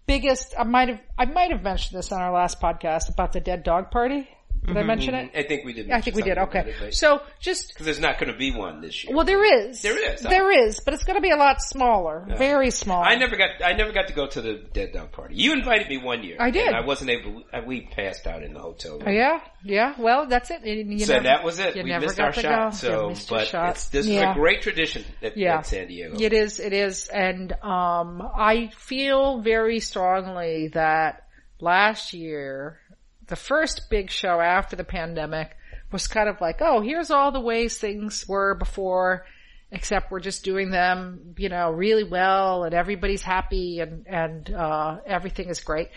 biggest, 0.08 0.56
I 0.58 0.64
might 0.64 0.88
have, 0.90 1.00
I 1.16 1.26
might 1.26 1.52
have 1.52 1.62
mentioned 1.62 1.96
this 2.00 2.12
on 2.12 2.20
our 2.20 2.32
last 2.32 2.60
podcast 2.60 3.10
about 3.14 3.34
the 3.34 3.40
dead 3.40 3.62
dog 3.62 3.92
party. 3.92 4.28
Did 4.68 4.76
I 4.76 4.84
mention 4.84 5.16
it? 5.16 5.32
I 5.34 5.44
think 5.44 5.64
we 5.66 5.72
did. 5.72 5.90
I 5.90 6.02
think 6.02 6.16
we 6.18 6.24
did. 6.24 6.38
Okay. 6.38 6.92
So 6.92 7.22
just, 7.40 7.70
Because 7.70 7.86
there's 7.86 8.02
not 8.02 8.20
going 8.20 8.32
to 8.32 8.38
be 8.38 8.52
one 8.52 8.82
this 8.82 9.04
year. 9.06 9.16
well, 9.16 9.24
there 9.26 9.44
is. 9.70 9.82
There 9.82 10.14
is? 10.14 10.22
There 10.22 10.52
is, 10.68 10.82
but 10.82 10.94
it's 10.94 11.06
going 11.06 11.16
to 11.16 11.22
be 11.22 11.30
a 11.32 11.38
lot 11.38 11.62
smaller. 11.62 12.26
Very 12.38 12.70
small. 12.72 13.02
I 13.02 13.16
never 13.16 13.38
got. 13.38 13.50
I 13.64 13.74
never 13.74 13.94
got 13.94 14.10
to 14.10 14.14
go 14.14 14.28
to 14.28 14.42
the 14.42 14.56
dead 14.74 14.92
dog 14.92 15.14
party. 15.14 15.36
You 15.36 15.54
invited 15.54 15.88
me 15.88 15.98
one 16.00 16.22
year. 16.24 16.36
I 16.40 16.52
did. 16.52 16.68
And 16.68 16.76
I 16.76 16.86
wasn't 16.86 17.12
able. 17.12 17.44
We 17.66 17.82
passed 17.82 18.28
out 18.28 18.44
in 18.44 18.54
the 18.54 18.60
hotel 18.60 18.94
room. 19.00 19.04
Oh, 19.08 19.12
yeah, 19.12 19.40
yeah. 19.64 19.94
Well, 19.98 20.28
that's 20.28 20.52
it. 20.52 20.66
You- 20.66 21.00
so 21.00 21.14
never- 21.14 21.24
that 21.24 21.44
was 21.46 21.60
it. 21.60 21.76
We 21.76 21.84
missed 21.98 22.20
our 22.20 22.34
shot. 22.34 22.76
So, 22.76 23.04
You 23.04 23.10
missed 23.10 23.30
your 23.32 23.40
but 23.40 23.48
shot. 23.48 23.70
it's, 23.72 23.88
this 23.88 24.06
Yeah. 24.06 24.32
is 24.32 24.36
a 24.36 24.40
great 24.40 24.62
tradition 24.62 25.06
at, 25.22 25.38
Yeah. 25.38 25.60
at 25.60 25.66
San 25.66 25.88
Diego. 25.88 26.18
It 26.20 26.34
is, 26.34 26.60
it 26.60 26.74
is. 26.74 27.08
And, 27.08 27.54
um, 27.64 28.22
I 28.36 28.70
feel 28.78 29.42
very 29.42 29.80
strongly 29.80 30.70
that 30.74 31.24
last 31.60 32.14
year, 32.14 32.80
the 33.28 33.36
first 33.36 33.90
big 33.90 34.10
show 34.10 34.40
after 34.40 34.76
the 34.76 34.84
pandemic 34.84 35.56
was 35.92 36.08
kind 36.08 36.28
of 36.28 36.42
like, 36.42 36.58
oh, 36.62 36.82
here's 36.82 37.12
all 37.12 37.32
the 37.32 37.40
ways 37.40 37.78
things 37.78 38.28
were 38.28 38.56
before, 38.56 39.26
except 39.72 40.12
we're 40.12 40.20
just 40.20 40.44
doing 40.44 40.70
them, 40.70 41.36
you 41.38 41.50
know, 41.50 41.72
really 41.72 42.04
well 42.04 42.64
and 42.64 42.74
everybody's 42.74 43.22
happy 43.22 43.80
and, 43.80 44.06
and, 44.08 44.54
uh, 44.54 44.98
everything 45.06 45.50
is 45.50 45.62
great. 45.62 45.90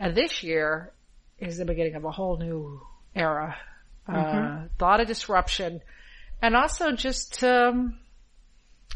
And 0.00 0.14
this 0.14 0.42
year 0.42 0.92
is 1.38 1.58
the 1.58 1.64
beginning 1.64 1.94
of 1.94 2.04
a 2.04 2.10
whole 2.10 2.36
new 2.36 2.80
era. 3.14 3.56
Uh, 4.08 4.12
a 4.12 4.68
lot 4.80 5.00
of 5.00 5.06
disruption 5.06 5.82
and 6.40 6.56
also 6.56 6.92
just, 6.92 7.44
um, 7.44 7.98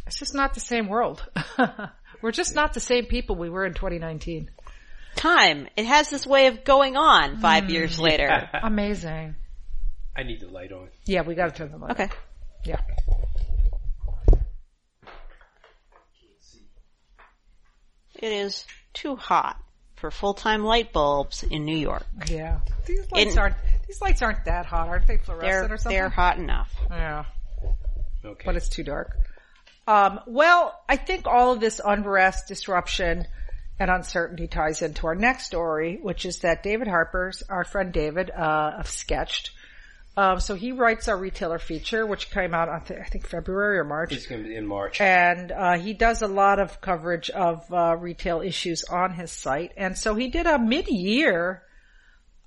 it's 0.07 0.19
just 0.19 0.35
not 0.35 0.55
the 0.55 0.61
same 0.61 0.89
world. 0.89 1.23
We're 2.23 2.33
just 2.33 2.55
not 2.55 2.73
the 2.73 2.81
same 2.81 3.07
people 3.07 3.37
we 3.37 3.51
were 3.51 3.67
in 3.67 3.75
2019. 3.75 4.51
Time. 5.23 5.69
It 5.77 5.87
has 5.87 6.11
this 6.11 6.27
way 6.27 6.49
of 6.49 6.65
going 6.65 6.97
on 6.97 7.39
five 7.39 7.71
years 7.71 7.97
later. 7.97 8.51
Amazing. 8.63 9.37
I 10.17 10.25
need 10.25 10.41
the 10.41 10.49
light 10.49 10.73
on. 10.73 10.89
Yeah, 11.05 11.23
we 11.23 11.37
gotta 11.37 11.53
turn 11.53 11.71
the 11.71 11.79
light. 11.79 11.93
Okay. 11.93 12.09
Yeah. 12.65 12.81
It 18.17 18.33
is 18.33 18.65
too 18.95 19.15
hot 19.15 19.63
for 19.95 20.11
full-time 20.11 20.65
light 20.65 20.93
bulbs 20.93 21.45
in 21.45 21.65
New 21.65 21.77
York. 21.77 22.05
Yeah. 22.27 22.59
These 22.87 23.07
lights 23.13 23.33
In- 23.35 23.39
aren't, 23.39 23.55
these 23.87 24.03
lights 24.03 24.23
aren't 24.23 24.45
that 24.47 24.67
hot, 24.67 24.89
aren't 24.89 25.07
they 25.07 25.19
fluorescent 25.19 25.41
They're 25.69 25.73
or 25.73 25.77
something? 25.79 25.97
they're 25.99 26.09
hot 26.09 26.39
enough. 26.39 26.75
Yeah. 26.91 27.25
Okay. 28.25 28.43
but 28.45 28.57
it's 28.57 28.69
too 28.69 28.83
dark. 28.83 29.17
Um, 29.87 30.19
well, 30.27 30.77
I 30.89 30.97
think 30.97 31.29
all 31.29 31.53
of 31.53 31.61
this 31.61 31.81
unrest, 31.85 32.49
disruption, 32.49 33.27
and 33.83 33.91
uncertainty 33.91 34.47
ties 34.47 34.81
into 34.81 35.09
our 35.09 35.17
next 35.17 35.47
story, 35.47 35.99
which 36.01 36.25
is 36.25 36.39
that 36.39 36.63
David 36.63 36.87
Harper's, 36.87 37.43
our 37.49 37.65
friend 37.65 37.93
David, 37.93 38.31
uh, 38.31 38.77
of 38.79 38.87
SKTCHD. 38.87 39.51
Um, 40.17 40.41
so 40.41 40.55
he 40.55 40.73
writes 40.73 41.09
our 41.09 41.17
retailer 41.17 41.59
feature, 41.59 42.07
which 42.07 42.31
came 42.31 42.55
out, 42.55 42.69
I, 42.69 42.79
th- 42.79 43.01
I 43.01 43.09
think 43.09 43.27
February 43.27 43.79
or 43.79 43.85
March. 43.85 44.13
it's 44.13 44.27
going 44.27 44.43
to 44.43 44.49
be 44.49 44.55
in 44.55 44.67
March. 44.67 45.01
And 45.01 45.51
uh, 45.51 45.79
he 45.79 45.95
does 45.95 46.23
a 46.23 46.29
lot 46.29 46.61
of 46.61 46.81
coverage 46.81 47.29
of 47.31 47.65
uh, 47.73 47.97
retail 47.97 48.41
issues 48.41 48.85
on 48.85 49.15
his 49.15 49.33
site. 49.33 49.73
And 49.77 49.99
so 49.99 50.15
he 50.15 50.29
did 50.29 50.47
a 50.47 50.59
mid-year, 50.59 51.63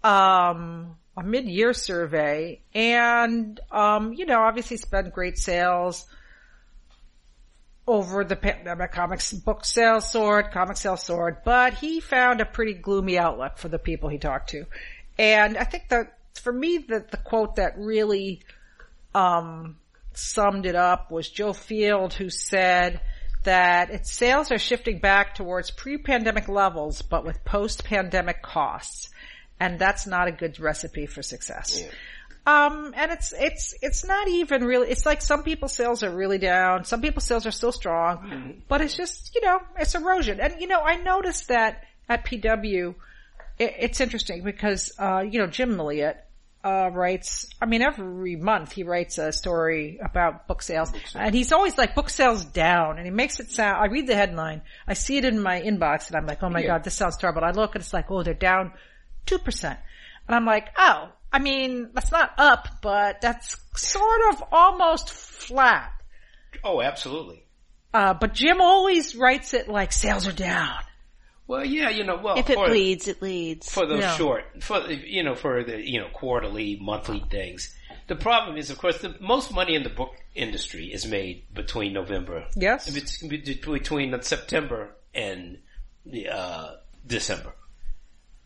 um, 0.04 0.96
a 1.18 1.24
mid-year 1.24 1.74
survey, 1.74 2.62
and 2.74 3.60
um, 3.72 4.14
you 4.14 4.26
know, 4.26 4.42
obviously, 4.42 4.76
it's 4.76 4.86
been 4.86 5.10
great 5.10 5.38
sales 5.38 6.06
over 7.88 8.24
the 8.24 8.36
pandemic. 8.36 8.92
Comics 8.92 9.32
book 9.34 9.66
sales 9.66 10.12
soared, 10.12 10.52
comic 10.52 10.78
sales 10.78 11.04
soared, 11.04 11.38
but 11.44 11.76
he 11.76 12.00
found 12.00 12.42
a 12.42 12.46
pretty 12.46 12.74
gloomy 12.74 13.18
outlook 13.18 13.58
for 13.58 13.70
the 13.70 13.80
people 13.80 14.10
he 14.10 14.18
talked 14.18 14.50
to. 14.50 14.66
And 15.18 15.58
I 15.58 15.64
think 15.64 15.90
that 15.90 16.18
for 16.42 16.52
me, 16.52 16.80
the 16.80 17.06
the 17.10 17.18
quote 17.18 17.56
that 17.56 17.78
really 17.78 18.42
um, 19.14 19.78
summed 20.14 20.66
it 20.66 20.76
up 20.76 21.12
was 21.12 21.30
Joe 21.30 21.54
Field, 21.54 22.14
who 22.14 22.30
said 22.30 23.02
that 23.44 23.92
its 23.92 24.12
sales 24.12 24.52
are 24.52 24.58
shifting 24.58 25.00
back 25.00 25.36
towards 25.36 25.70
pre-pandemic 25.70 26.48
levels, 26.48 27.04
but 27.04 27.24
with 27.24 27.46
post-pandemic 27.46 28.42
costs, 28.42 29.10
and 29.60 29.78
that's 29.78 30.08
not 30.08 30.28
a 30.28 30.32
good 30.32 30.60
recipe 30.60 31.06
for 31.06 31.22
success. 31.22 31.84
Um, 32.48 32.94
and 32.96 33.12
it's, 33.12 33.34
it's, 33.36 33.74
it's 33.82 34.06
not 34.06 34.28
even 34.28 34.64
really, 34.64 34.90
it's 34.92 35.06
like 35.06 35.22
some 35.22 35.42
people's 35.44 35.74
sales 35.74 36.04
are 36.04 36.12
really 36.16 36.38
down, 36.38 36.84
some 36.86 37.02
people's 37.02 37.26
sales 37.26 37.46
are 37.48 37.52
still 37.52 37.72
strong, 37.72 38.62
but 38.68 38.82
it's 38.82 38.96
just, 38.96 39.34
you 39.34 39.42
know, 39.42 39.60
it's 39.80 39.96
erosion. 39.96 40.40
And 40.40 40.56
you 40.60 40.68
know, 40.68 40.80
I 40.80 40.98
noticed 40.98 41.48
that 41.48 41.84
at 42.08 42.24
PW, 42.26 42.94
it, 43.58 43.74
it's 43.80 44.00
interesting 44.00 44.44
because, 44.44 44.92
uh, 45.00 45.22
you 45.28 45.40
know, 45.40 45.48
Jim 45.48 45.72
Milliot, 45.76 46.18
uh, 46.64 46.90
writes, 46.92 47.48
I 47.62 47.66
mean, 47.68 47.82
every 47.84 48.36
month 48.36 48.72
he 48.74 48.84
writes 48.84 49.18
a 49.20 49.32
story 49.32 50.00
about 50.04 50.48
book 50.48 50.62
sales 50.64 50.92
and 51.14 51.34
he's 51.34 51.52
always 51.52 51.78
like 51.78 51.94
book 51.94 52.10
sales 52.10 52.44
down 52.46 52.98
and 52.98 53.06
he 53.06 53.12
makes 53.12 53.40
it 53.40 53.50
sound, 53.52 53.78
I 53.78 53.86
read 53.86 54.08
the 54.08 54.16
headline, 54.16 54.62
I 54.88 54.94
see 54.94 55.18
it 55.18 55.26
in 55.26 55.42
my 55.42 55.62
inbox 55.62 56.08
and 56.08 56.16
I'm 56.16 56.26
like, 56.28 56.42
oh 56.44 56.50
my 56.50 56.62
Yeah. 56.62 56.68
God, 56.68 56.84
this 56.84 56.96
sounds 56.96 57.18
terrible. 57.18 57.44
I 57.44 57.52
look 57.52 57.76
and 57.76 57.84
it's 57.84 57.94
like, 57.94 58.10
oh, 58.12 58.24
they're 58.24 58.34
down 58.34 58.72
2%. 59.28 59.64
And 60.28 60.36
I'm 60.36 60.46
like, 60.46 60.70
oh, 60.78 61.10
I 61.36 61.40
mean, 61.40 61.90
that's 61.94 62.14
not 62.14 62.32
up, 62.38 62.68
but 62.82 63.20
that's 63.20 63.58
sort 63.76 64.22
of 64.32 64.42
almost 64.54 65.12
flat. 65.12 65.92
oh, 66.64 66.82
absolutely. 66.82 67.44
Uh, 67.94 68.14
but 68.14 68.34
Jim 68.34 68.62
always 68.62 69.16
writes 69.18 69.54
it 69.54 69.68
like 69.68 69.92
sales 69.92 70.28
are 70.28 70.32
down. 70.32 70.80
Well, 71.46 71.66
yeah, 71.66 71.90
you 71.90 72.06
know, 72.06 72.16
well, 72.24 72.38
If 72.40 72.50
it 72.50 72.56
for, 72.56 72.68
bleeds, 72.68 73.10
it 73.10 73.22
leads. 73.22 73.70
for 73.70 73.86
those 73.86 74.00
Yeah. 74.00 74.16
short, 74.16 74.44
for 74.64 74.90
you 74.90 75.24
know, 75.24 75.36
for 75.36 75.64
the 75.66 75.78
you 75.86 76.00
know 76.00 76.08
quarterly, 76.14 76.78
monthly 76.82 77.22
things. 77.30 77.76
The 78.08 78.16
problem 78.16 78.56
is, 78.56 78.70
of 78.70 78.78
course, 78.78 79.00
the 79.00 79.16
most 79.20 79.52
money 79.52 79.76
in 79.76 79.84
the 79.84 79.90
book 79.90 80.16
industry 80.36 80.86
is 80.94 81.06
made 81.06 81.54
between 81.54 81.92
November, 81.92 82.48
Yes. 82.56 82.90
between 83.22 84.22
September 84.22 84.96
and 85.14 85.58
uh, 86.32 86.76
December. 87.06 87.54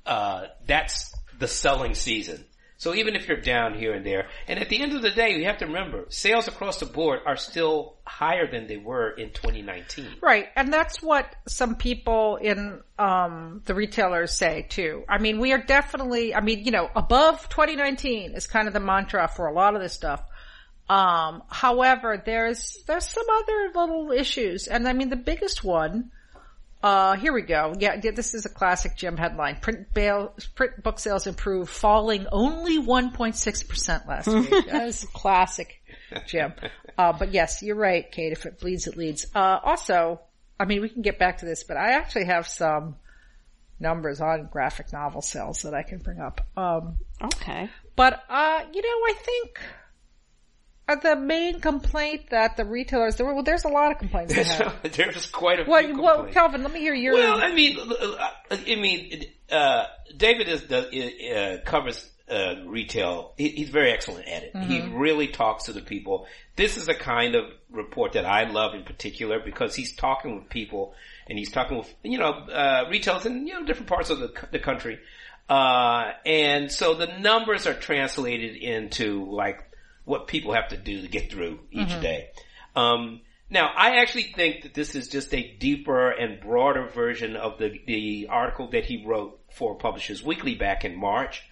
Uh, 0.06 0.47
that's 0.65 1.13
the 1.38 1.47
selling 1.47 1.93
season. 1.93 2.45
So 2.79 2.95
even 2.95 3.13
if 3.17 3.27
you're 3.27 3.41
down 3.41 3.77
here 3.77 3.93
and 3.93 4.05
there, 4.05 4.29
and 4.47 4.57
at 4.57 4.69
the 4.69 4.81
end 4.81 4.93
of 4.93 5.01
the 5.01 5.11
day, 5.11 5.37
you 5.37 5.43
have 5.43 5.57
to 5.57 5.65
remember, 5.65 6.05
sales 6.07 6.47
across 6.47 6.79
the 6.79 6.85
board 6.85 7.19
are 7.25 7.35
still 7.35 7.97
higher 8.05 8.49
than 8.49 8.67
they 8.67 8.77
were 8.77 9.09
in 9.09 9.31
2019. 9.31 10.07
Right. 10.21 10.47
And 10.55 10.71
that's 10.71 11.03
what 11.03 11.35
some 11.45 11.75
people 11.75 12.37
in, 12.37 12.79
um, 12.97 13.61
the 13.65 13.75
retailers 13.75 14.33
say 14.33 14.65
too. 14.69 15.03
I 15.09 15.17
mean, 15.17 15.39
we 15.39 15.51
are 15.51 15.61
definitely, 15.61 16.33
I 16.33 16.39
mean, 16.39 16.63
you 16.63 16.71
know, 16.71 16.89
above 16.95 17.49
2019 17.49 18.33
is 18.33 18.47
kind 18.47 18.69
of 18.69 18.73
the 18.73 18.79
mantra 18.79 19.27
for 19.27 19.47
a 19.47 19.53
lot 19.53 19.75
of 19.75 19.81
this 19.81 19.91
stuff. 19.91 20.23
Um, 20.87 21.43
however, 21.49 22.23
there's, 22.25 22.77
there's 22.87 23.09
some 23.09 23.25
other 23.29 23.71
little 23.75 24.11
issues. 24.13 24.67
And 24.67 24.87
I 24.87 24.93
mean, 24.93 25.09
the 25.09 25.17
biggest 25.17 25.65
one, 25.65 26.11
uh, 26.81 27.15
here 27.17 27.33
we 27.33 27.41
go. 27.41 27.73
Yeah, 27.77 27.99
yeah, 28.01 28.11
this 28.11 28.33
is 28.33 28.45
a 28.45 28.49
classic 28.49 28.95
Jim 28.95 29.17
headline. 29.17 29.57
Print, 29.59 29.93
bail, 29.93 30.33
print 30.55 30.81
book 30.81 30.99
sales 30.99 31.27
improved, 31.27 31.69
falling 31.69 32.25
only 32.31 32.79
1.6% 32.79 34.07
last 34.07 34.27
week. 34.27 34.49
that 34.67 34.87
is 34.87 35.03
a 35.03 35.07
classic 35.07 35.81
Jim. 36.25 36.53
Uh, 36.97 37.11
but 37.11 37.33
yes, 37.33 37.61
you're 37.61 37.75
right, 37.75 38.09
Kate. 38.09 38.31
If 38.31 38.45
it 38.45 38.59
bleeds, 38.59 38.87
it 38.87 38.95
leads. 38.95 39.25
Uh, 39.35 39.59
also, 39.61 40.21
I 40.57 40.65
mean, 40.65 40.81
we 40.81 40.89
can 40.89 41.01
get 41.01 41.19
back 41.19 41.39
to 41.39 41.45
this, 41.45 41.63
but 41.63 41.75
I 41.75 41.91
actually 41.91 42.25
have 42.25 42.47
some 42.47 42.95
numbers 43.79 44.21
on 44.21 44.47
graphic 44.51 44.93
novel 44.93 45.21
sales 45.21 45.63
that 45.63 45.73
I 45.73 45.83
can 45.83 45.99
bring 45.99 46.19
up. 46.19 46.41
Um, 46.55 46.97
okay. 47.21 47.69
but, 47.95 48.23
uh, 48.29 48.63
you 48.71 48.81
know, 48.81 48.87
I 48.87 49.13
think 49.17 49.59
the 50.95 51.15
main 51.15 51.60
complaint 51.60 52.30
that 52.30 52.58
the 52.58 52.65
retailers, 52.65 53.15
there 53.15 53.25
were, 53.25 53.34
well, 53.34 53.43
there's 53.43 53.65
a 53.65 53.69
lot 53.69 53.91
of 53.91 53.99
complaints 53.99 54.34
they 54.36 54.43
have. 54.43 54.75
There's 54.95 55.25
quite 55.28 55.60
a 55.60 55.63
What, 55.65 55.86
few 55.86 56.02
well. 56.02 56.25
Calvin, 56.28 56.63
let 56.63 56.71
me 56.71 56.80
hear 56.80 56.93
your, 56.93 57.13
Well, 57.13 57.39
I 57.39 57.54
mean, 57.54 57.78
uh, 57.80 58.28
I 58.52 58.75
mean, 58.75 59.25
uh, 59.52 59.86
David 60.15 60.47
is 60.47 60.63
the, 60.63 61.62
uh, 61.62 61.69
covers 61.69 62.10
uh, 62.30 62.56
retail. 62.65 63.34
He, 63.38 63.49
he's 63.49 63.69
very 63.69 63.91
excellent 63.91 64.28
at 64.28 64.43
it. 64.43 64.56
He 64.56 64.82
really 64.82 65.28
talks 65.28 65.65
to 65.65 65.73
the 65.73 65.82
people. 65.82 66.28
This 66.56 66.78
is 66.78 66.86
the 66.86 66.93
kind 66.93 67.36
of 67.36 67.45
report 67.71 68.13
that 68.13 68.25
I 68.25 68.49
love 68.49 68.73
in 68.73 68.84
particular 68.84 69.39
because 69.43 69.75
he's 69.75 69.95
talking 69.95 70.36
with 70.36 70.49
people 70.49 70.93
and 71.28 71.38
he's 71.38 71.52
talking 71.52 71.78
with 71.78 71.93
you 72.04 72.17
know 72.17 72.32
uh, 72.32 72.86
retailers 72.89 73.25
in 73.25 73.47
you 73.47 73.54
know 73.54 73.65
different 73.65 73.88
parts 73.88 74.10
of 74.10 74.19
the 74.19 74.32
the 74.52 74.60
country. 74.60 74.99
Uh, 75.49 76.12
and 76.25 76.71
so 76.71 76.93
the 76.93 77.08
numbers 77.08 77.65
are 77.65 77.73
translated 77.73 78.56
into 78.56 79.25
like 79.32 79.63
what 80.10 80.28
people 80.28 80.54
have 80.54 80.69
to 80.69 80.78
do 80.78 81.02
to 81.02 81.08
get 81.08 81.32
through 81.32 81.60
each 81.72 82.02
day. 82.02 82.30
Um, 82.76 83.22
now, 83.52 83.72
I 83.76 83.98
actually 83.98 84.32
think 84.36 84.63
that 84.63 84.74
this 84.74 84.95
is 84.95 85.08
just 85.08 85.32
a 85.36 85.56
deeper 85.60 86.10
and 86.10 86.39
broader 86.41 86.88
version 86.88 87.36
of 87.36 87.60
the, 87.60 87.80
the 87.86 88.28
article 88.30 88.72
that 88.72 88.86
he 88.86 89.06
wrote 89.06 89.39
for 89.52 89.76
Publishers 89.76 90.24
Weekly 90.24 90.56
back 90.56 90.84
in 90.84 90.95
March. 91.00 91.43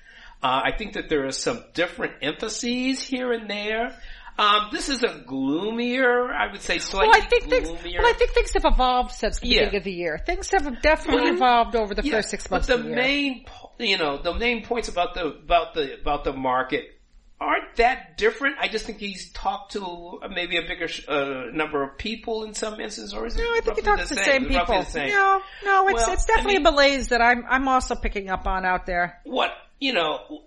Uh, 0.42 0.62
I 0.66 0.72
think 0.76 0.94
that 0.94 1.08
there 1.08 1.26
are 1.28 1.32
some 1.32 1.64
different 1.76 2.14
emphases 2.24 3.02
here 3.02 3.32
and 3.32 3.48
there. 3.48 3.96
Um, 4.40 4.70
this 4.72 4.90
is 4.90 5.04
a 5.04 5.24
gloomier, 5.26 6.32
I 6.32 6.52
would 6.52 6.62
say 6.62 6.78
slightly 6.80 7.10
well, 7.10 7.22
I 7.24 7.28
think 7.28 7.44
things, 7.46 7.70
well, 7.70 8.06
I 8.06 8.14
think 8.14 8.32
things 8.32 8.54
have 8.54 8.66
evolved 8.66 9.12
since 9.12 9.40
the 9.40 9.48
Yeah. 9.48 9.60
beginning 9.66 9.78
of 9.78 9.84
the 9.84 9.94
year. 9.94 10.20
Things 10.24 10.52
have 10.52 10.82
definitely 10.82 11.30
evolved 11.32 11.76
over 11.76 11.96
the 11.96 12.04
Yeah, 12.04 12.14
first 12.18 12.30
six 12.30 12.50
months 12.50 12.68
But 12.68 12.78
the 12.78 12.84
the 12.84 12.90
main, 12.96 13.46
you 13.80 13.98
know, 13.98 14.22
the 14.22 14.36
main 14.36 14.64
points 14.64 14.90
about 14.90 15.16
the 15.16 15.26
about 15.26 15.74
the 15.74 16.00
about 16.00 16.24
the 16.24 16.34
market 16.34 16.97
aren't 17.40 17.76
that 17.76 18.18
different. 18.18 18.58
I 18.60 18.68
just 18.68 18.86
think 18.86 18.98
he's 18.98 19.32
talked 19.32 19.74
to 19.74 20.20
maybe 20.34 20.58
a 20.58 20.64
bigger 20.64 20.88
sh- 20.88 21.08
uh, 21.08 21.46
number 21.54 21.84
of 21.84 21.98
people 21.98 22.44
in 22.46 22.54
some 22.56 22.80
instances, 22.80 23.14
or 23.14 23.26
is 23.28 23.36
it 23.36 23.40
No, 23.44 23.46
I 23.56 23.60
think 23.64 23.76
he 23.78 23.84
talks 23.84 24.08
to 24.10 24.16
the 24.16 24.24
same 24.24 24.44
roughly 24.44 24.58
people. 24.60 24.80
the 24.84 24.90
same? 24.90 25.10
No, 25.10 25.42
no, 25.64 25.88
it's 25.90 25.94
Well, 26.02 26.14
it's 26.14 26.24
I 26.24 26.28
definitely 26.36 26.58
mean- 26.60 26.68
a 26.68 26.72
malaise 26.72 27.08
that 27.10 27.22
I'm 27.22 27.46
I'm 27.48 27.68
also 27.68 27.96
picking 27.96 28.30
up 28.30 28.48
on 28.48 28.66
out 28.66 28.86
there. 28.88 29.22
what 29.24 29.52
you 29.80 29.94
know 29.94 30.42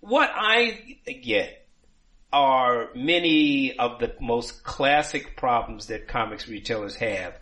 what 0.00 0.30
I 0.34 0.98
get 1.22 1.66
are 2.32 2.90
many 2.94 3.78
of 3.78 3.98
the 4.00 4.14
most 4.20 4.62
classic 4.62 5.36
problems 5.36 5.86
that 5.86 6.06
comics 6.08 6.46
retailers 6.46 6.94
have 6.96 7.38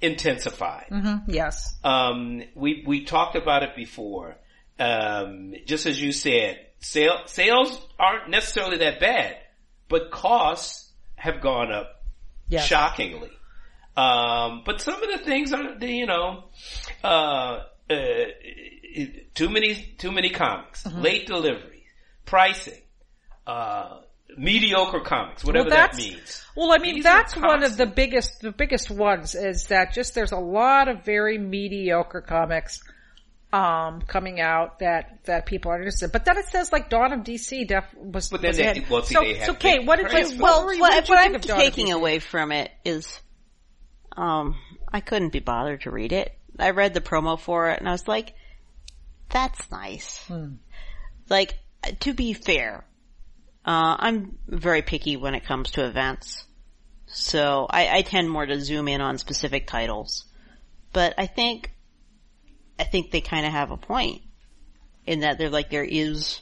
intensified. 0.00 0.86
Mm-hmm. 0.90 1.30
Yes. 1.30 1.76
Um, 1.84 2.42
we 2.54 2.82
we 2.86 3.04
talked 3.04 3.36
about 3.36 3.62
it 3.62 3.76
before. 3.76 4.36
Um, 4.78 5.54
just 5.66 5.86
as 5.86 6.00
you 6.00 6.12
said, 6.12 6.58
sale, 6.80 7.20
sales 7.26 7.80
aren't 7.98 8.28
necessarily 8.30 8.78
that 8.78 9.00
bad, 9.00 9.36
but 9.88 10.10
costs 10.10 10.90
have 11.16 11.40
gone 11.40 11.72
up 11.72 11.96
Yes. 12.48 12.66
shockingly. 12.66 13.30
Um, 13.96 14.62
but 14.66 14.80
some 14.80 15.00
of 15.02 15.08
the 15.10 15.18
things 15.24 15.52
are, 15.52 15.78
the, 15.78 15.86
you 15.86 16.06
know, 16.06 16.44
uh, 17.04 17.60
uh, 17.88 17.94
too 19.34 19.48
many, 19.48 19.74
too 19.98 20.10
many 20.10 20.30
comics, 20.30 20.82
Mm-hmm. 20.84 21.00
late 21.00 21.26
delivery, 21.26 21.84
pricing, 22.24 22.80
uh, 23.46 24.00
mediocre 24.36 25.00
comics, 25.00 25.44
whatever 25.44 25.68
Well, 25.68 25.76
that 25.76 25.96
means. 25.96 26.44
Well, 26.56 26.72
I 26.72 26.78
mean, 26.78 26.96
These 26.96 27.04
that's 27.04 27.36
one 27.36 27.62
of 27.62 27.76
the 27.76 27.86
biggest, 27.86 28.40
the 28.40 28.52
biggest 28.52 28.90
ones 28.90 29.34
is 29.34 29.66
that 29.66 29.92
just 29.92 30.14
there's 30.14 30.32
a 30.32 30.38
lot 30.38 30.88
of 30.88 31.04
very 31.04 31.38
mediocre 31.38 32.20
comics, 32.20 32.80
um, 33.52 34.02
coming 34.02 34.40
out 34.40 34.78
that, 34.78 35.24
that 35.24 35.46
people 35.46 35.72
are 35.72 35.78
interested 35.78 36.06
in. 36.06 36.10
But 36.12 36.24
then 36.24 36.38
it 36.38 36.46
says 36.46 36.72
like 36.72 36.88
Dawn 36.88 37.12
of 37.12 37.20
DC 37.20 37.66
def, 37.66 37.84
was, 37.94 38.28
But 38.28 38.42
then 38.42 38.50
was 38.50 38.56
they- 38.58 38.62
ahead. 38.66 38.90
well, 38.90 39.02
see, 39.02 39.14
so, 39.14 39.20
they 39.20 39.34
have 39.34 39.46
so 39.46 39.54
Kate, 39.54 39.84
what 39.84 39.96
did 39.96 40.06
praise 40.08 40.32
you, 40.32 40.38
what. 40.38 40.50
Well, 40.50 40.66
what, 40.66 40.78
what 40.80 41.08
what 41.08 41.18
I'm 41.18 41.34
of 41.34 41.42
Dawn 41.42 41.56
of 41.58 41.62
taking 41.64 41.92
away 41.92 42.18
from 42.20 42.52
it 42.52 42.70
is, 42.84 43.20
um, 44.16 44.56
I 44.92 45.00
couldn't 45.00 45.32
be 45.32 45.40
bothered 45.40 45.82
to 45.82 45.90
read 45.90 46.12
it. 46.12 46.32
I 46.58 46.70
read 46.70 46.94
the 46.94 47.00
promo 47.00 47.38
for 47.38 47.70
it 47.70 47.78
and 47.80 47.88
I 47.88 47.92
was 47.92 48.06
like, 48.06 48.34
that's 49.30 49.70
nice. 49.70 50.28
Like, 51.28 51.54
to 52.00 52.12
be 52.12 52.32
fair, 52.34 52.84
uh, 53.64 53.96
I'm 53.98 54.38
very 54.48 54.82
picky 54.82 55.16
when 55.16 55.34
it 55.34 55.44
comes 55.44 55.72
to 55.72 55.86
events. 55.86 56.44
So 57.06 57.66
I, 57.70 57.98
I 57.98 58.02
tend 58.02 58.28
more 58.30 58.44
to 58.46 58.60
zoom 58.60 58.88
in 58.88 59.00
on 59.00 59.18
specific 59.18 59.66
titles. 59.66 60.24
But 60.92 61.14
I 61.18 61.26
think, 61.26 61.72
I 62.80 62.84
think 62.84 63.10
they 63.10 63.20
kind 63.20 63.44
of 63.44 63.52
have 63.52 63.70
a 63.70 63.76
point 63.76 64.22
in 65.04 65.20
that 65.20 65.36
they're 65.36 65.50
like, 65.50 65.70
there 65.70 65.84
is, 65.84 66.40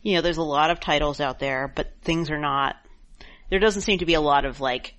you 0.00 0.14
know, 0.14 0.20
there's 0.20 0.36
a 0.36 0.42
lot 0.42 0.70
of 0.70 0.78
titles 0.78 1.20
out 1.20 1.40
there, 1.40 1.72
but 1.74 1.92
things 2.02 2.30
are 2.30 2.38
not, 2.38 2.76
there 3.50 3.58
doesn't 3.58 3.82
seem 3.82 3.98
to 3.98 4.06
be 4.06 4.14
a 4.14 4.20
lot 4.20 4.44
of 4.44 4.60
like, 4.60 4.94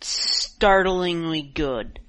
startlingly 0.00 1.42
good, 1.42 2.00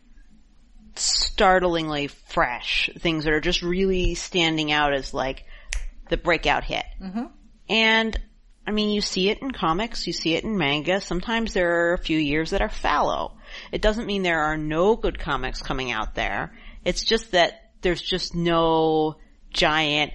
startlingly 0.95 2.07
fresh 2.07 2.89
things 2.97 3.25
that 3.25 3.33
are 3.33 3.41
just 3.41 3.61
really 3.61 4.15
standing 4.15 4.71
out 4.71 4.93
as 4.93 5.13
like 5.13 5.45
the 6.09 6.17
breakout 6.17 6.63
hit. 6.63 6.85
Mm-hmm. 7.01 7.25
And 7.69 8.19
I 8.69 8.71
mean, 8.71 8.91
you 8.91 9.01
see 9.01 9.31
it 9.31 9.41
in 9.41 9.49
comics, 9.49 10.05
you 10.05 10.13
see 10.13 10.35
it 10.35 10.43
in 10.43 10.55
manga. 10.55 11.01
Sometimes 11.01 11.55
there 11.55 11.89
are 11.89 11.93
a 11.93 11.97
few 11.97 12.19
years 12.19 12.51
that 12.51 12.61
are 12.61 12.69
fallow. 12.69 13.35
It 13.71 13.81
doesn't 13.81 14.05
mean 14.05 14.21
there 14.21 14.43
are 14.43 14.57
no 14.57 14.95
good 14.95 15.17
comics 15.17 15.63
coming 15.63 15.91
out 15.91 16.13
there. 16.13 16.53
It's 16.85 17.03
just 17.03 17.31
that 17.31 17.71
there's 17.81 17.99
just 17.99 18.35
no 18.35 19.15
giant 19.51 20.13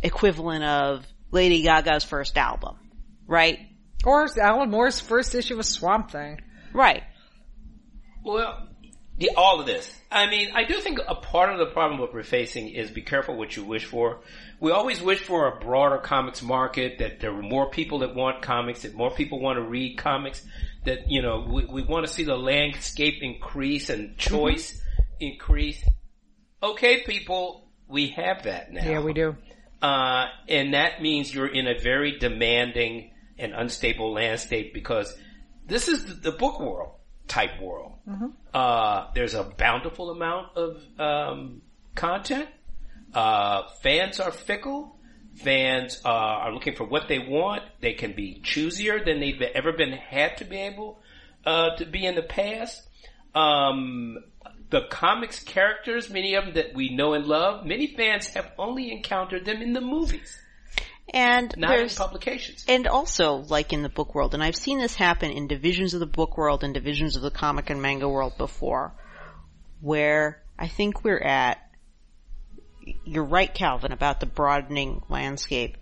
equivalent 0.00 0.62
of 0.62 1.04
Lady 1.32 1.62
Gaga's 1.62 2.04
first 2.04 2.38
album, 2.38 2.76
right? 3.26 3.58
Or 4.04 4.28
Alan 4.40 4.70
Moore's 4.70 5.00
first 5.00 5.34
issue 5.34 5.58
of 5.58 5.66
Swamp 5.66 6.12
Thing. 6.12 6.40
Right. 6.72 7.02
Well, 8.24 8.68
yeah, 9.20 9.32
all 9.36 9.60
of 9.60 9.66
this. 9.66 9.94
I 10.10 10.28
mean, 10.28 10.50
I 10.54 10.64
do 10.64 10.80
think 10.80 10.98
a 11.06 11.14
part 11.14 11.52
of 11.52 11.58
the 11.58 11.66
problem 11.66 12.00
what 12.00 12.12
we're 12.12 12.22
facing 12.22 12.70
is 12.70 12.90
be 12.90 13.02
careful 13.02 13.36
what 13.36 13.54
you 13.54 13.64
wish 13.64 13.84
for. 13.84 14.20
We 14.58 14.72
always 14.72 15.00
wish 15.00 15.20
for 15.20 15.46
a 15.46 15.60
broader 15.60 15.98
comics 15.98 16.42
market, 16.42 16.98
that 16.98 17.20
there 17.20 17.30
are 17.30 17.42
more 17.42 17.70
people 17.70 18.00
that 18.00 18.14
want 18.14 18.42
comics, 18.42 18.82
that 18.82 18.94
more 18.94 19.10
people 19.10 19.38
want 19.38 19.58
to 19.58 19.62
read 19.62 19.98
comics, 19.98 20.42
that, 20.84 21.10
you 21.10 21.22
know, 21.22 21.46
we, 21.48 21.64
we 21.66 21.82
want 21.82 22.06
to 22.06 22.12
see 22.12 22.24
the 22.24 22.36
landscape 22.36 23.22
increase 23.22 23.90
and 23.90 24.16
choice 24.18 24.72
Mm-hmm. 24.72 25.32
increase. 25.32 25.84
Okay, 26.62 27.02
people, 27.04 27.68
we 27.88 28.08
have 28.08 28.44
that 28.44 28.72
now. 28.72 28.84
Yeah, 28.84 29.00
we 29.00 29.12
do. 29.12 29.36
Uh, 29.82 30.26
and 30.48 30.74
that 30.74 31.00
means 31.02 31.32
you're 31.32 31.46
in 31.46 31.66
a 31.66 31.78
very 31.78 32.18
demanding 32.18 33.12
and 33.38 33.52
unstable 33.54 34.12
landscape 34.12 34.74
because 34.74 35.14
this 35.66 35.88
is 35.88 36.04
the, 36.06 36.14
the 36.14 36.32
book 36.32 36.60
world 36.60 36.92
type 37.30 37.60
world. 37.62 37.92
Uh, 38.52 39.06
there's 39.14 39.34
a 39.34 39.44
bountiful 39.44 40.10
amount 40.10 40.48
of 40.56 40.82
um, 40.98 41.62
content. 41.94 42.48
Uh, 43.14 43.62
fans 43.82 44.20
are 44.20 44.32
fickle. 44.32 44.96
Fans 45.36 46.00
uh, 46.04 46.08
are 46.08 46.52
looking 46.52 46.74
for 46.74 46.84
what 46.84 47.08
they 47.08 47.20
want. 47.20 47.62
They 47.80 47.94
can 47.94 48.12
be 48.12 48.42
choosier 48.42 49.02
than 49.04 49.20
they've 49.20 49.40
ever 49.40 49.72
been 49.72 49.92
had 49.92 50.36
to 50.38 50.44
be 50.44 50.58
able 50.58 51.00
uh, 51.46 51.76
to 51.76 51.86
be 51.86 52.04
in 52.04 52.16
the 52.16 52.22
past. 52.22 52.82
Um, 53.34 54.18
the 54.70 54.82
comics 54.90 55.42
characters, 55.42 56.10
many 56.10 56.34
of 56.34 56.46
them 56.46 56.54
that 56.54 56.74
we 56.74 56.94
know 56.94 57.14
and 57.14 57.26
love, 57.26 57.64
many 57.64 57.86
fans 57.94 58.28
have 58.28 58.50
only 58.58 58.90
encountered 58.90 59.44
them 59.44 59.62
in 59.62 59.72
the 59.72 59.80
movies, 59.80 60.38
And 61.12 61.52
not 61.56 61.72
in 61.72 61.78
there's, 61.78 61.96
publications. 61.96 62.64
and 62.68 62.86
also 62.86 63.44
like 63.48 63.72
in 63.72 63.82
the 63.82 63.88
book 63.88 64.14
world, 64.14 64.32
and 64.32 64.42
I've 64.42 64.56
seen 64.56 64.78
this 64.78 64.94
happen 64.94 65.32
in 65.32 65.48
divisions 65.48 65.92
of 65.92 66.00
the 66.00 66.06
book 66.06 66.36
world 66.36 66.62
and 66.62 66.72
divisions 66.72 67.16
of 67.16 67.22
the 67.22 67.32
comic 67.32 67.68
and 67.68 67.82
manga 67.82 68.08
world 68.08 68.38
before, 68.38 68.92
where 69.80 70.42
I 70.56 70.68
think 70.68 71.02
we're 71.02 71.18
at, 71.18 71.58
you're 73.04 73.24
right 73.24 73.52
Calvin 73.52 73.92
about 73.92 74.20
the 74.20 74.26
broadening 74.26 75.02
landscape. 75.08 75.76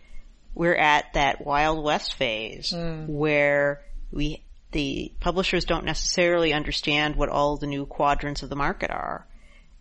We're 0.54 0.76
at 0.76 1.12
that 1.12 1.44
Wild 1.44 1.84
West 1.84 2.14
phase 2.14 2.70
hmm. 2.70 3.06
where 3.06 3.82
we, 4.10 4.44
the 4.72 5.12
publishers 5.20 5.64
don't 5.64 5.84
necessarily 5.84 6.54
understand 6.54 7.16
what 7.16 7.28
all 7.28 7.58
the 7.58 7.66
new 7.66 7.84
quadrants 7.84 8.42
of 8.42 8.48
the 8.48 8.56
market 8.56 8.90
are. 8.90 9.26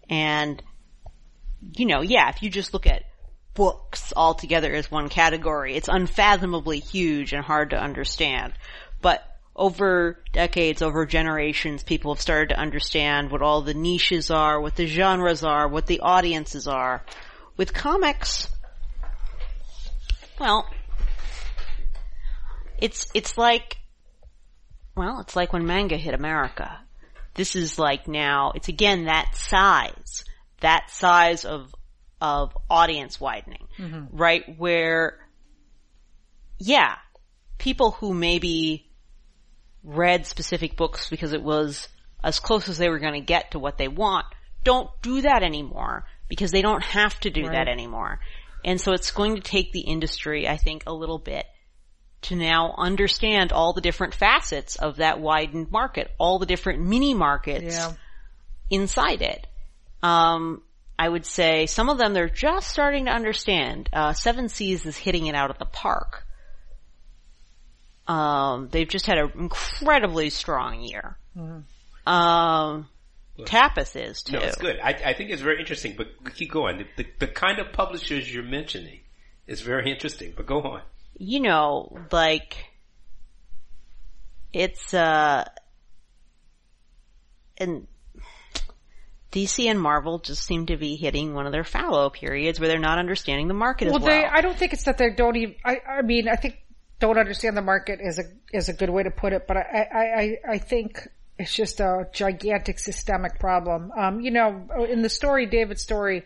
And, 0.10 0.62
you 1.62 1.86
know, 1.86 2.02
yeah, 2.02 2.30
if 2.30 2.44
you 2.44 2.50
just 2.50 2.74
look 2.74 2.86
at 2.86 3.04
books 3.58 4.14
altogether 4.16 4.72
as 4.72 4.92
one 4.92 5.10
category, 5.10 5.76
it's 5.76 5.90
unfathomably 5.92 6.80
huge 6.80 7.34
and 7.34 7.44
hard 7.44 7.72
to 7.72 7.76
understand. 7.76 8.54
But 9.02 9.26
over 9.56 10.24
decades, 10.32 10.84
over 10.84 11.08
generations, 11.08 11.82
people 11.82 12.14
have 12.14 12.22
started 12.22 12.50
to 12.50 12.60
understand 12.60 13.32
what 13.32 13.42
all 13.42 13.64
the 13.64 13.74
niches 13.74 14.30
are, 14.30 14.62
what 14.62 14.76
the 14.76 14.86
genres 14.86 15.44
are, 15.44 15.68
what 15.68 15.88
the 15.88 16.02
audiences 16.02 16.68
are. 16.68 17.04
With 17.58 17.74
comics, 17.74 18.48
well, 20.40 20.70
it's, 22.80 23.08
it's 23.16 23.40
like, 23.40 23.78
well, 24.96 25.20
it's 25.22 25.36
like 25.36 25.52
when 25.52 25.66
manga 25.66 25.98
hit 25.98 26.14
America. 26.14 26.80
This 27.34 27.56
is 27.56 27.80
like 27.80 28.08
now, 28.08 28.52
it's 28.54 28.68
again 28.68 29.06
that 29.06 29.36
size, 29.36 30.24
that 30.60 30.92
size 30.92 31.44
of, 31.44 31.74
of 32.22 32.58
audience 32.70 33.20
widening, 33.20 33.68
right? 34.12 34.58
Where, 34.58 35.18
yeah, 36.60 36.96
people 37.58 37.92
who 37.92 38.14
maybe 38.14 38.90
read 39.84 40.26
specific 40.26 40.76
books 40.76 41.10
because 41.10 41.34
it 41.34 41.44
was 41.44 41.88
as 42.24 42.40
close 42.40 42.68
as 42.68 42.78
they 42.78 42.90
were 42.90 43.00
going 43.00 43.14
to 43.14 43.22
get 43.22 43.52
to 43.52 43.60
what 43.60 43.78
they 43.78 43.88
want 43.88 44.26
don't 44.64 44.90
do 45.02 45.22
that 45.22 45.44
anymore 45.44 46.04
because 46.28 46.52
they 46.52 46.62
don't 46.62 46.84
have 46.84 47.18
to 47.22 47.30
do 47.30 47.44
that 47.44 47.70
anymore. 47.70 48.20
And 48.66 48.82
so 48.82 48.92
it's 48.92 49.12
going 49.12 49.36
to 49.36 49.42
take 49.42 49.72
the 49.72 49.80
industry, 49.80 50.46
I 50.46 50.58
think, 50.58 50.84
a 50.86 50.94
little 50.94 51.20
bit 51.20 51.46
to 52.24 52.36
now 52.36 52.76
understand 52.78 53.54
all 53.54 53.72
the 53.72 53.80
different 53.80 54.14
facets 54.14 54.76
of 54.76 54.98
that 54.98 55.22
widened 55.22 55.72
market, 55.72 56.12
all 56.18 56.38
the 56.38 56.46
different 56.46 56.82
mini 56.82 57.14
markets 57.14 57.78
Yeah. 57.78 57.94
inside 58.70 59.22
it. 59.22 59.48
Um, 60.04 60.64
I 61.00 61.08
would 61.08 61.26
say 61.26 61.66
some 61.68 61.90
of 61.90 61.98
them 61.98 62.14
they're 62.14 62.30
just 62.30 62.70
starting 62.70 63.06
to 63.06 63.12
understand. 63.12 63.90
Uh, 63.94 64.14
Seven 64.14 64.50
Seas 64.50 64.86
is 64.86 64.98
hitting 64.98 65.28
it 65.28 65.36
out 65.36 65.52
of 65.52 65.58
the 65.60 65.66
park. 65.66 66.24
Um, 68.08 68.70
they've 68.72 68.88
just 68.88 69.06
had 69.06 69.18
an 69.18 69.32
incredibly 69.38 70.30
strong 70.30 70.82
year. 70.82 71.18
Um, 72.08 72.88
Tapas 73.40 73.96
is 73.96 74.24
too. 74.24 74.34
No, 74.34 74.40
it's 74.40 74.56
good. 74.56 74.80
I, 74.82 74.90
I 75.06 75.14
think 75.14 75.30
it's 75.30 75.42
very 75.42 75.60
interesting, 75.60 75.96
but 75.98 76.08
keep 76.34 76.52
going. 76.52 76.78
The, 76.80 76.86
the, 77.04 77.10
the 77.20 77.28
kind 77.28 77.60
of 77.60 77.74
publishers 77.74 78.34
you're 78.34 78.44
mentioning 78.44 79.02
is 79.46 79.62
very 79.62 79.92
interesting, 79.92 80.34
but 80.36 80.46
go 80.48 80.62
on. 80.62 80.82
you 81.18 81.42
know, 81.42 82.00
like, 82.12 82.56
it's, 84.54 84.94
uh, 84.94 85.46
and 87.58 87.88
DC 89.38 89.66
and 89.70 89.80
Marvel 89.80 90.20
just 90.20 90.44
seem 90.46 90.66
to 90.68 90.78
be 90.78 90.96
hitting 90.96 91.34
one 91.34 91.46
of 91.46 91.52
their 91.52 91.64
fallow 91.64 92.10
periods 92.10 92.60
where 92.60 92.68
they're 92.68 92.80
not 92.80 92.98
understanding 92.98 93.48
the 93.48 93.54
market 93.54 93.88
Well, 93.88 93.98
as 93.98 94.02
well. 94.04 94.10
they, 94.22 94.26
I 94.26 94.42
don't 94.42 94.58
think 94.58 94.74
it's 94.74 94.84
that 94.86 94.98
they 94.98 95.12
don't 95.12 95.36
even, 95.36 95.56
I, 95.64 95.78
I 95.88 96.02
mean, 96.02 96.28
I 96.28 96.36
think 96.36 96.58
don't 97.00 97.18
understand 97.18 97.56
the 97.56 97.62
market 97.62 98.00
is 98.02 98.20
a, 98.20 98.24
is 98.52 98.70
a 98.70 98.74
good 98.74 98.90
way 98.90 99.04
to 99.04 99.12
put 99.12 99.34
it, 99.34 99.46
but 99.48 99.58
I, 99.58 99.62
I, 99.62 100.00
I, 100.00 100.38
I 100.54 100.58
think 100.58 101.08
it's 101.38 101.54
just 101.54 101.80
a 101.80 102.08
gigantic 102.12 102.80
systemic 102.80 103.40
problem. 103.40 103.92
Um, 103.96 104.22
you 104.22 104.32
know, 104.32 104.68
in 104.90 105.04
the 105.04 105.10
story, 105.10 105.46
David's 105.46 105.84
story, 105.84 106.24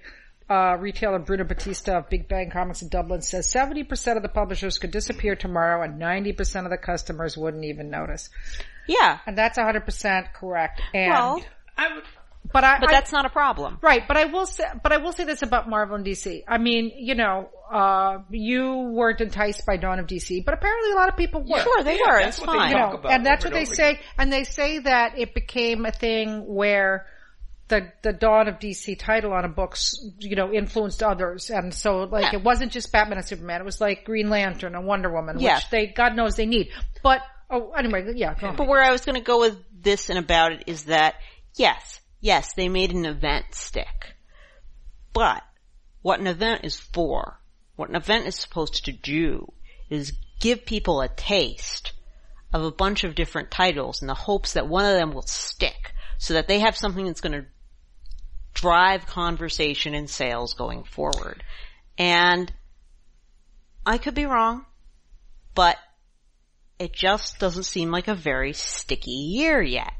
uh, 0.49 0.77
retailer 0.79 1.19
Bruno 1.19 1.43
Batista 1.43 1.97
of 1.97 2.09
Big 2.09 2.27
Bang 2.29 2.49
Comics 2.49 2.81
in 2.81 2.87
Dublin 2.89 3.21
says 3.21 3.53
70% 3.53 4.17
of 4.17 4.23
the 4.23 4.29
publishers 4.29 4.77
could 4.77 4.91
disappear 4.91 5.35
tomorrow 5.35 5.81
and 5.83 6.01
90% 6.01 6.65
of 6.65 6.71
the 6.71 6.77
customers 6.77 7.37
wouldn't 7.37 7.65
even 7.65 7.89
notice. 7.89 8.29
yeah. 8.87 9.19
And 9.25 9.37
that's 9.37 9.57
100% 9.57 10.33
correct. 10.33 10.81
And, 10.93 11.11
Well, 11.11 11.43
I 11.77 11.93
would, 11.95 12.03
but 12.53 12.63
I, 12.63 12.79
but 12.79 12.89
I- 12.89 12.93
that's 12.93 13.11
not 13.11 13.25
a 13.25 13.29
problem. 13.29 13.77
Right, 13.81 14.07
but 14.07 14.17
I 14.17 14.25
will 14.25 14.45
say, 14.45 14.63
but 14.83 14.91
I 14.91 14.97
will 14.97 15.11
say 15.13 15.23
this 15.23 15.41
about 15.41 15.69
Marvel 15.69 15.95
and 15.95 16.05
DC. 16.05 16.43
I 16.47 16.57
mean, 16.57 16.91
you 16.95 17.15
know, 17.15 17.49
uh, 17.71 18.19
you 18.29 18.89
weren't 18.93 19.21
enticed 19.21 19.65
by 19.65 19.77
Dawn 19.77 19.99
of 19.99 20.07
DC, 20.07 20.43
but 20.43 20.53
apparently 20.53 20.91
a 20.91 20.95
lot 20.95 21.09
of 21.09 21.17
people 21.17 21.41
were. 21.41 21.59
Sure, 21.59 21.83
they 21.83 21.97
Yeah, 21.99 22.07
were. 22.11 22.19
that's 22.19 22.37
It's 22.37 22.45
what 22.47 22.55
fine. 22.57 22.71
You 22.71 22.77
talk 22.77 22.91
know, 22.93 22.99
about 22.99 23.11
and 23.13 23.25
that's 23.25 23.43
what 23.45 23.53
they 23.53 23.61
over 23.63 23.73
say, 23.75 23.99
and 24.17 24.31
they 24.31 24.43
say 24.43 24.79
that 24.79 25.17
it 25.17 25.33
became 25.33 25.85
a 25.85 25.91
thing 25.91 26.45
where 26.45 27.05
the 27.69 27.89
the 28.01 28.11
Dawn 28.11 28.49
of 28.49 28.59
DC 28.59 28.99
title 28.99 29.31
on 29.31 29.45
a 29.45 29.47
books, 29.47 29.93
you 30.19 30.35
know, 30.35 30.51
influenced 30.51 31.01
others, 31.01 31.49
and 31.49 31.73
so 31.73 31.99
like 32.03 32.33
Yeah. 32.33 32.39
it 32.39 32.43
wasn't 32.43 32.73
just 32.73 32.91
Batman 32.91 33.17
and 33.19 33.25
Superman; 33.25 33.61
it 33.61 33.63
was 33.63 33.79
like 33.79 34.03
Green 34.03 34.29
Lantern 34.29 34.75
and 34.75 34.85
Wonder 34.85 35.09
Woman, 35.09 35.39
Yeah. 35.39 35.55
which 35.55 35.69
they 35.69 35.87
God 35.87 36.15
knows 36.17 36.35
they 36.35 36.45
need. 36.45 36.69
But 37.01 37.21
oh, 37.49 37.71
anyway, 37.71 38.11
yeah, 38.15 38.33
go 38.33 38.47
on. 38.47 38.55
But 38.57 38.67
where 38.67 38.83
I 38.83 38.91
was 38.91 39.05
going 39.05 39.15
to 39.15 39.21
go 39.23 39.39
with 39.39 39.57
this 39.81 40.09
and 40.09 40.19
about 40.19 40.51
it 40.51 40.63
is 40.67 40.83
that, 40.85 41.15
yes, 41.55 42.00
yes, 42.21 42.53
they 42.53 42.69
made 42.69 42.93
an 42.93 43.05
event 43.05 43.47
stick. 43.51 44.15
But 45.11 45.43
what 46.01 46.21
an 46.21 46.27
event 46.27 46.63
is 46.63 46.79
for, 46.79 47.41
what 47.75 47.89
an 47.89 47.95
event 47.95 48.27
is 48.27 48.35
supposed 48.35 48.85
to 48.85 48.93
do 48.93 49.51
is 49.89 50.13
give 50.39 50.65
people 50.65 51.01
a 51.01 51.09
taste 51.09 51.91
of 52.53 52.63
a 52.63 52.71
bunch 52.71 53.03
of 53.03 53.15
different 53.15 53.51
titles 53.51 54.01
in 54.01 54.07
the 54.07 54.13
hopes 54.13 54.53
that 54.53 54.67
one 54.67 54.85
of 54.85 54.97
them 54.97 55.11
will 55.13 55.21
stick. 55.23 55.93
so 56.17 56.35
that 56.35 56.47
they 56.47 56.59
have 56.59 56.77
something 56.77 57.07
that's 57.07 57.19
going 57.19 57.31
to 57.31 57.47
drive 58.53 59.07
conversation 59.07 59.95
and 59.95 60.07
sales 60.07 60.53
going 60.53 60.83
forward. 60.83 61.43
And 61.97 62.53
I 63.87 63.97
could 63.97 64.13
be 64.13 64.27
wrong, 64.27 64.67
but 65.55 65.77
it 66.77 66.93
just 66.93 67.39
doesn't 67.39 67.63
seem 67.63 67.89
like 67.89 68.07
a 68.07 68.13
very 68.13 68.53
sticky 68.53 69.09
year 69.09 69.63
yet. 69.63 69.93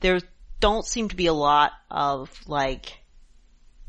There 0.00 0.18
don't 0.60 0.86
seem 0.86 1.08
to 1.08 1.16
be 1.16 1.26
a 1.26 1.32
lot 1.32 1.72
of 1.90 2.30
like 2.46 2.98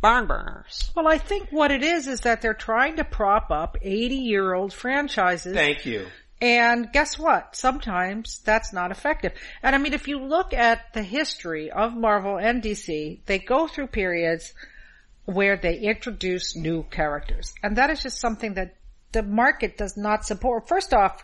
barn 0.01 0.27
burners. 0.27 0.91
Well, 0.95 1.07
I 1.07 1.17
think 1.17 1.49
what 1.51 1.71
it 1.71 1.83
is 1.83 2.07
is 2.07 2.21
that 2.21 2.41
they're 2.41 2.53
trying 2.53 2.97
to 2.97 3.03
prop 3.03 3.51
up 3.51 3.77
80 3.81 4.15
year 4.15 4.53
old 4.53 4.73
franchises. 4.73 5.53
Thank 5.53 5.85
you. 5.85 6.07
And 6.39 6.91
guess 6.91 7.17
what? 7.17 7.55
Sometimes 7.55 8.41
that's 8.45 8.71
not 8.71 8.91
effective. 8.91 9.33
And 9.63 9.73
I 9.73 9.79
mean, 9.79 9.93
if 9.93 10.07
you 10.07 10.19
look 10.19 10.53
at 10.53 10.93
the 10.93 11.01
history 11.01 11.71
of 11.71 11.95
Marvel 11.95 12.37
and 12.37 12.61
DC, 12.61 13.21
they 13.25 13.39
go 13.39 13.67
through 13.67 13.87
periods 13.87 14.53
where 15.25 15.57
they 15.57 15.79
introduce 15.79 16.55
new 16.55 16.83
characters. 16.83 17.53
And 17.63 17.77
that 17.77 17.89
is 17.89 18.03
just 18.03 18.19
something 18.19 18.53
that 18.53 18.75
the 19.13 19.23
market 19.23 19.77
does 19.77 19.97
not 19.97 20.25
support. 20.25 20.67
First 20.67 20.93
off, 20.93 21.23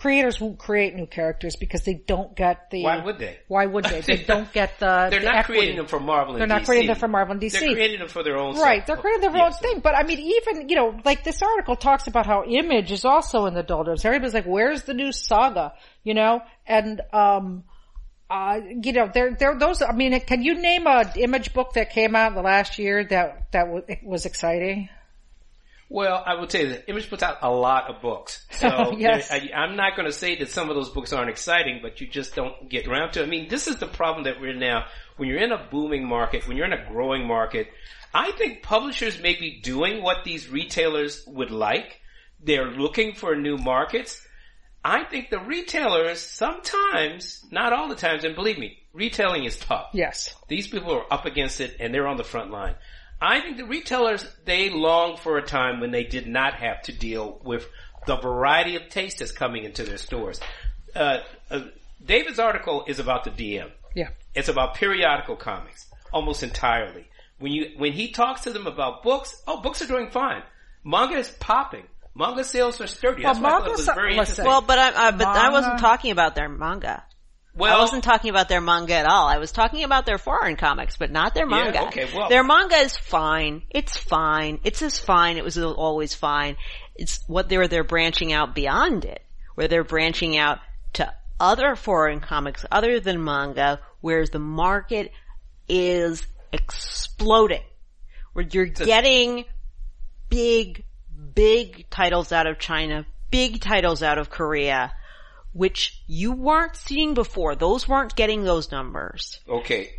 creators 0.00 0.40
won't 0.40 0.58
create 0.58 0.94
new 0.94 1.06
characters 1.06 1.56
because 1.56 1.82
they 1.82 1.92
don't 1.92 2.34
get 2.34 2.70
the. 2.70 2.84
Why 2.84 3.04
would 3.04 3.18
they? 3.18 3.38
Why 3.48 3.66
would 3.66 3.84
they? 3.84 4.00
They 4.00 4.16
don't 4.16 4.50
get 4.50 4.78
the. 4.78 4.86
They're 5.10 5.20
the 5.20 5.26
not 5.26 5.36
equity. 5.36 5.58
creating 5.60 5.76
them 5.76 5.86
for 5.86 6.00
Marvel 6.00 6.34
and 6.34 6.40
They're 6.40 6.48
not 6.48 6.62
DC. 6.62 6.66
creating 6.66 6.86
them 6.88 6.96
for 6.96 7.08
Marvel 7.08 7.32
and 7.32 7.40
DC. 7.42 7.60
They're 7.60 7.72
creating 7.74 7.98
them 7.98 8.08
for 8.08 8.22
their 8.22 8.38
own. 8.38 8.58
Right, 8.58 8.78
self- 8.78 8.86
they're 8.86 8.96
creating 8.96 9.30
their 9.30 9.42
own 9.42 9.52
thing. 9.52 9.80
But 9.80 9.94
I 9.94 10.04
mean, 10.04 10.18
even, 10.18 10.70
you 10.70 10.76
know, 10.76 10.98
like 11.04 11.22
this 11.22 11.42
article 11.42 11.76
talks 11.76 12.06
about 12.06 12.24
how 12.24 12.44
Image 12.44 12.90
is 12.92 13.04
also 13.04 13.44
in 13.44 13.52
the 13.52 13.62
doldrums. 13.62 14.04
Everybody's 14.06 14.32
like, 14.32 14.46
where's 14.46 14.84
the 14.84 14.94
new 14.94 15.12
saga? 15.12 15.74
You 16.02 16.14
know? 16.14 16.40
And, 16.66 17.02
um, 17.12 17.64
uh, 18.30 18.60
you 18.82 18.92
know, 18.94 19.10
there, 19.12 19.36
there, 19.38 19.58
those, 19.58 19.82
I 19.82 19.92
mean, 19.92 20.18
can 20.20 20.42
you 20.42 20.54
name 20.54 20.86
a 20.86 21.12
Image 21.16 21.52
book 21.52 21.74
that 21.74 21.90
came 21.90 22.16
out 22.16 22.28
in 22.28 22.36
the 22.36 22.42
last 22.42 22.78
year 22.78 23.04
that, 23.04 23.52
that 23.52 23.68
was, 23.68 23.82
was 24.02 24.24
exciting? 24.24 24.88
Well, 25.92 26.22
I 26.24 26.34
will 26.36 26.46
tell 26.46 26.62
you 26.62 26.68
that 26.68 26.88
Image 26.88 27.10
puts 27.10 27.24
out 27.24 27.38
a 27.42 27.50
lot 27.50 27.90
of 27.90 28.00
books. 28.00 28.46
So 28.52 28.94
Yes. 28.96 29.28
I, 29.30 29.50
I'm 29.52 29.74
not 29.74 29.96
going 29.96 30.06
to 30.06 30.12
say 30.12 30.36
that 30.38 30.48
some 30.48 30.70
of 30.70 30.76
those 30.76 30.88
books 30.88 31.12
aren't 31.12 31.30
exciting, 31.30 31.80
but 31.82 32.00
you 32.00 32.06
just 32.06 32.36
don't 32.36 32.70
get 32.70 32.86
around 32.86 33.12
to. 33.14 33.20
it. 33.22 33.24
I 33.24 33.26
mean, 33.26 33.48
this 33.48 33.66
is 33.66 33.76
the 33.78 33.88
problem 33.88 34.24
that 34.24 34.40
we're 34.40 34.52
in 34.52 34.60
now. 34.60 34.86
When 35.16 35.28
you're 35.28 35.42
in 35.42 35.50
a 35.50 35.66
booming 35.68 36.06
market, 36.06 36.46
when 36.46 36.56
you're 36.56 36.66
in 36.66 36.72
a 36.72 36.88
growing 36.88 37.26
market, 37.26 37.66
I 38.14 38.30
think 38.32 38.62
publishers 38.62 39.20
may 39.20 39.34
be 39.34 39.60
doing 39.60 40.00
what 40.00 40.24
these 40.24 40.48
retailers 40.48 41.24
would 41.26 41.50
like. 41.50 42.00
They're 42.40 42.70
looking 42.70 43.14
for 43.14 43.34
new 43.34 43.58
markets. 43.58 44.24
I 44.84 45.02
think 45.04 45.28
the 45.28 45.40
retailers 45.40 46.20
sometimes, 46.20 47.44
not 47.50 47.72
all 47.72 47.88
the 47.88 47.96
times, 47.96 48.22
and 48.24 48.34
believe 48.36 48.58
me, 48.58 48.78
retailing 48.92 49.44
is 49.44 49.58
tough. 49.58 49.88
Yes. 49.92 50.34
These 50.48 50.68
people 50.68 50.94
are 50.94 51.12
up 51.12 51.26
against 51.26 51.60
it 51.60 51.76
and 51.80 51.92
they're 51.92 52.06
on 52.06 52.16
the 52.16 52.24
front 52.24 52.50
line. 52.50 52.76
I 53.20 53.40
think 53.40 53.58
the 53.58 53.64
retailers, 53.66 54.26
they 54.44 54.70
long 54.70 55.16
for 55.16 55.36
a 55.36 55.42
time 55.42 55.80
when 55.80 55.90
they 55.90 56.04
did 56.04 56.26
not 56.26 56.54
have 56.54 56.82
to 56.82 56.92
deal 56.92 57.40
with 57.44 57.66
the 58.06 58.16
variety 58.16 58.76
of 58.76 58.88
taste 58.88 59.18
that's 59.18 59.32
coming 59.32 59.64
into 59.64 59.82
their 59.84 59.98
stores. 59.98 60.40
Uh, 60.94 61.18
uh, 61.50 61.60
David's 62.04 62.38
article 62.38 62.84
is 62.86 62.98
about 62.98 63.24
the 63.24 63.30
DM. 63.30 63.70
Yeah. 63.94 64.08
It's 64.34 64.48
about 64.48 64.74
periodical 64.74 65.36
comics, 65.36 65.86
almost 66.12 66.42
entirely. 66.42 67.08
When 67.38 67.52
you, 67.52 67.72
when 67.76 67.92
he 67.92 68.08
talks 68.10 68.42
to 68.42 68.50
them 68.52 68.66
about 68.66 69.02
books, 69.02 69.34
oh, 69.46 69.60
books 69.60 69.82
are 69.82 69.86
doing 69.86 70.10
fine. 70.10 70.42
Manga 70.84 71.16
is 71.16 71.28
popping. 71.40 71.84
Manga 72.14 72.42
sales 72.44 72.80
are 72.80 72.86
sturdy. 72.86 73.22
That's 73.22 73.38
Well, 73.38 73.50
why 73.50 73.56
I 73.56 73.60
thought 73.60 73.68
it 73.68 73.76
was 73.76 73.86
very 73.86 74.16
listen. 74.16 74.18
interesting. 74.20 74.44
Well, 74.46 74.60
but 74.62 74.78
I, 74.78 75.08
uh, 75.08 75.12
but 75.12 75.26
I 75.26 75.50
wasn't 75.50 75.78
talking 75.78 76.10
about 76.10 76.34
their 76.34 76.48
manga. 76.48 77.04
Well, 77.54 77.76
I 77.76 77.80
wasn't 77.80 78.04
talking 78.04 78.30
about 78.30 78.48
their 78.48 78.60
manga 78.60 78.94
at 78.94 79.06
all. 79.06 79.26
I 79.26 79.38
was 79.38 79.52
talking 79.52 79.84
about 79.84 80.06
their 80.06 80.18
foreign 80.18 80.56
comics, 80.56 80.96
but 80.96 81.10
not 81.10 81.34
their 81.34 81.48
Yeah, 81.48 81.56
manga. 81.64 81.86
okay, 81.88 82.08
well- 82.14 82.28
their 82.28 82.44
manga 82.44 82.76
is 82.76 82.96
fine. 82.96 83.62
It's 83.70 83.96
fine. 83.96 84.60
It's 84.64 84.82
as 84.82 84.98
fine. 84.98 85.36
It 85.36 85.44
was 85.44 85.58
always 85.58 86.14
fine. 86.14 86.56
It's 86.94 87.20
what 87.26 87.48
they're 87.48 87.68
they're 87.68 87.84
branching 87.84 88.32
out 88.32 88.54
beyond 88.54 89.04
it, 89.04 89.22
where 89.54 89.68
they're 89.68 89.84
branching 89.84 90.36
out 90.38 90.58
to 90.94 91.12
other 91.38 91.74
foreign 91.76 92.20
comics 92.20 92.64
other 92.70 93.00
than 93.00 93.22
manga, 93.24 93.80
whereas 94.00 94.30
the 94.30 94.38
market 94.38 95.10
is 95.68 96.26
exploding. 96.52 97.62
Where 98.32 98.44
you're 98.48 98.66
getting 98.66 99.44
big, 100.28 100.84
big 101.34 101.88
titles 101.90 102.32
out 102.32 102.46
of 102.46 102.58
China, 102.58 103.06
big 103.30 103.60
titles 103.60 104.02
out 104.02 104.18
of 104.18 104.30
Korea, 104.30 104.92
which 105.52 106.02
you 106.06 106.32
weren't 106.32 106.76
seeing 106.76 107.14
before. 107.14 107.54
Those 107.54 107.88
weren't 107.88 108.16
getting 108.16 108.44
those 108.44 108.70
numbers. 108.70 109.40
Okay. 109.48 109.90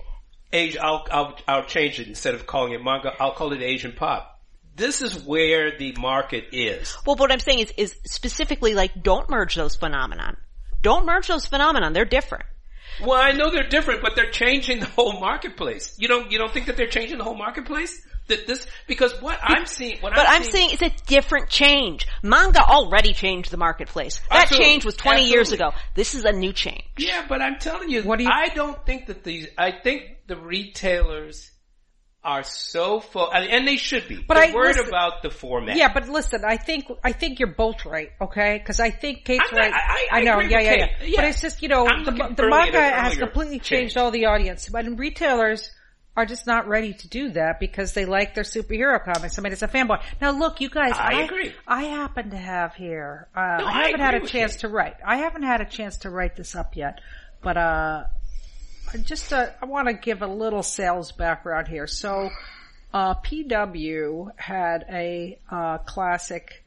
Age, 0.54 0.78
I'll, 0.78 1.06
I'll, 1.12 1.38
I'll 1.48 1.66
change 1.66 2.00
it. 2.00 2.08
Instead 2.08 2.36
of 2.36 2.46
calling 2.46 2.74
it 2.74 2.84
manga, 2.84 3.14
I'll 3.20 3.34
call 3.34 3.54
it 3.54 3.62
Asian 3.62 3.94
pop. 3.94 4.40
This 4.76 5.02
is 5.02 5.24
where 5.24 5.78
the 5.78 5.94
market 6.00 6.46
is. 6.52 6.98
Well, 7.06 7.16
what 7.16 7.32
I'm 7.32 7.40
saying 7.40 7.60
is, 7.60 7.74
is 7.78 7.96
specifically 8.06 8.74
like, 8.74 9.04
don't 9.04 9.30
merge 9.30 9.56
those 9.56 9.76
phenomenon. 9.76 10.38
Don't 10.82 11.06
merge 11.06 11.28
those 11.28 11.46
phenomenon. 11.46 11.94
They're 11.94 12.06
different. 12.06 12.46
Well, 13.02 13.22
I 13.22 13.32
know 13.32 13.52
they're 13.52 13.70
different, 13.70 14.02
but 14.02 14.16
they're 14.16 14.32
changing 14.32 14.80
the 14.80 14.86
whole 14.86 15.20
marketplace. 15.20 15.96
You 15.98 16.08
don't, 16.08 16.32
you 16.32 16.38
don't 16.38 16.52
think 16.52 16.66
that 16.66 16.78
they're 16.78 16.88
changing 16.88 17.18
the 17.18 17.24
whole 17.24 17.38
marketplace? 17.38 18.02
That 18.32 18.48
this, 18.48 18.66
because 18.88 19.12
what 19.22 19.38
I'm 19.44 19.66
seeing, 19.66 20.00
what 20.00 20.14
But 20.16 20.28
I'm 20.28 20.44
seeing, 20.44 20.70
saying 20.70 20.70
it's 20.72 20.82
a 20.82 21.06
different 21.06 21.50
change. 21.50 22.08
Manga 22.24 22.62
already 22.64 23.14
changed 23.14 23.52
the 23.52 23.58
marketplace. 23.58 24.20
That 24.30 24.44
Absolutely. 24.44 24.66
change 24.66 24.86
was 24.86 24.96
20 24.96 25.26
years 25.30 25.52
ago. 25.52 25.72
This 25.96 26.16
is 26.16 26.24
a 26.26 26.32
new 26.32 26.54
change. 26.54 26.84
yeah, 26.98 27.26
but 27.28 27.42
I'm 27.42 27.58
telling 27.60 27.90
you, 27.90 28.04
What 28.04 28.18
do 28.20 28.24
you- 28.26 28.32
I 28.34 28.48
don't 28.50 28.86
think 28.86 29.08
that 29.08 29.24
these, 29.24 29.48
I 29.58 29.72
think 29.72 30.04
the 30.28 30.36
retailers 30.38 31.52
are 32.24 32.44
so 32.44 33.00
full, 33.00 33.32
and 33.32 33.50
and 33.50 33.68
they 33.68 33.78
should 33.78 34.08
be. 34.08 34.18
But 34.28 34.36
They're 34.36 34.52
I- 34.52 34.54
worried 34.54 34.76
listen- 34.78 34.88
about 34.90 35.24
the 35.24 35.32
format. 35.32 35.76
Yeah, 35.76 35.92
but 35.92 36.08
listen, 36.08 36.44
I 36.48 36.56
think 36.58 36.86
I 37.04 37.12
think 37.14 37.40
you're 37.40 37.56
both 37.56 37.84
right, 37.86 38.10
okay? 38.22 38.60
Because 38.60 38.80
I 38.80 38.92
think 38.92 39.26
Kate's 39.26 39.44
I'm 39.50 39.56
not- 39.58 39.72
right. 39.72 39.74
I- 39.74 40.08
I 40.20 40.22
know, 40.22 40.34
agree 40.38 40.52
yeah, 40.52 40.58
with 40.58 40.66
yeah, 40.68 40.72
Kate. 40.76 40.92
yeah, 41.02 41.08
Yeah. 41.08 41.16
But 41.22 41.26
it's 41.30 41.42
just 41.42 41.62
you 41.64 41.68
know 41.70 41.88
I'm 41.88 42.04
the, 42.06 42.12
the 42.12 42.48
manga 42.48 42.80
has 42.80 43.18
completely 43.18 43.60
changed 43.60 43.98
all 43.98 44.12
the 44.12 44.26
audience, 44.28 44.70
but 44.70 44.86
in 44.86 44.98
retailers 44.98 45.72
are 46.16 46.26
just 46.26 46.46
not 46.46 46.68
ready 46.68 46.94
to 46.94 47.08
do 47.08 47.30
that 47.32 47.60
because 47.60 47.94
they 47.94 48.06
like 48.06 48.36
their 48.36 48.44
superhero 48.44 49.02
comics. 49.04 49.40
I 49.40 49.42
mean, 49.42 49.54
it's 49.54 49.62
a 49.62 49.68
fanboy. 49.68 50.02
Now, 50.20 50.32
look, 50.32 50.60
you 50.60 50.70
guys, 50.70 50.92
I 50.96 51.22
agree. 51.22 51.54
I 51.66 51.84
happen 51.84 52.32
to 52.32 52.38
have 52.38 52.76
here. 52.76 53.28
Uh, 53.36 53.58
No, 53.60 53.66
I 53.66 53.70
I 53.70 53.84
haven't 53.86 54.00
had 54.02 54.16
a 54.16 54.26
chance 54.28 54.54
Kate. 54.54 54.62
to 54.62 54.68
write. 54.68 54.96
I 55.06 55.18
haven't 55.18 55.44
had 55.44 55.62
a 55.62 55.66
chance 55.66 55.98
to 56.00 56.10
write 56.10 56.36
this 56.36 56.54
up 56.56 56.76
yet, 56.76 57.00
but 57.42 57.56
uh, 57.58 58.04
I 58.94 58.98
just 58.98 59.32
uh, 59.32 59.48
I 59.62 59.66
want 59.66 59.88
to 59.88 59.94
give 59.94 60.22
a 60.22 60.28
little 60.28 60.64
sales 60.64 61.14
background 61.14 61.70
here. 61.70 61.88
So, 61.88 62.30
uh, 62.94 63.16
PW 63.16 64.32
had 64.38 64.86
a 64.90 65.40
uh, 65.50 65.78
classic 65.80 66.66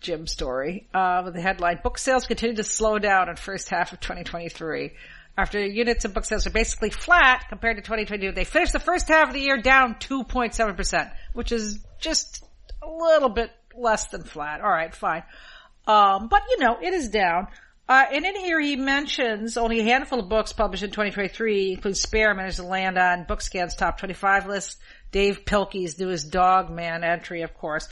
Jim 0.00 0.26
story 0.26 0.88
uh, 0.94 1.20
with 1.26 1.34
the 1.34 1.42
headline: 1.42 1.80
"Book 1.82 1.98
sales 1.98 2.26
continue 2.26 2.56
to 2.56 2.64
slow 2.64 2.98
down 2.98 3.28
in 3.28 3.36
first 3.36 3.68
half 3.68 3.92
of 3.92 4.00
2023." 4.00 4.92
After 5.36 5.64
units 5.64 6.04
and 6.04 6.12
book 6.12 6.24
sales 6.24 6.46
are 6.46 6.50
basically 6.50 6.90
flat 6.90 7.46
compared 7.48 7.76
to 7.76 7.82
2022, 7.82 8.32
they 8.32 8.44
finished 8.44 8.72
the 8.72 8.78
first 8.78 9.08
half 9.08 9.28
of 9.28 9.34
the 9.34 9.40
year 9.40 9.56
down 9.56 9.94
2.7 9.94 10.76
percent, 10.76 11.10
which 11.32 11.52
is 11.52 11.78
just 11.98 12.44
a 12.82 12.88
little 12.88 13.28
bit 13.28 13.50
less 13.74 14.08
than 14.08 14.22
flat. 14.22 14.60
All 14.60 14.70
right, 14.70 14.94
fine. 14.94 15.22
Um, 15.86 16.28
but 16.28 16.42
you 16.50 16.58
know, 16.58 16.78
it 16.80 16.92
is 16.92 17.08
down. 17.08 17.48
Uh, 17.88 18.04
and 18.12 18.24
in 18.24 18.36
here 18.36 18.60
he 18.60 18.76
mentions 18.76 19.56
only 19.56 19.80
a 19.80 19.82
handful 19.82 20.20
of 20.20 20.28
books 20.28 20.52
published 20.52 20.84
in 20.84 20.90
2023, 20.90 21.72
including 21.72 21.94
Spare 21.96 22.34
managed 22.34 22.58
to 22.58 22.62
land 22.62 22.96
on 22.96 23.24
BookScan's 23.24 23.74
top 23.74 23.98
25 23.98 24.46
list. 24.46 24.78
Dav 25.10 25.44
Pilkey's 25.44 25.98
newest 25.98 26.30
Dog 26.30 26.70
Man 26.70 27.02
entry, 27.02 27.42
of 27.42 27.52
course. 27.52 27.88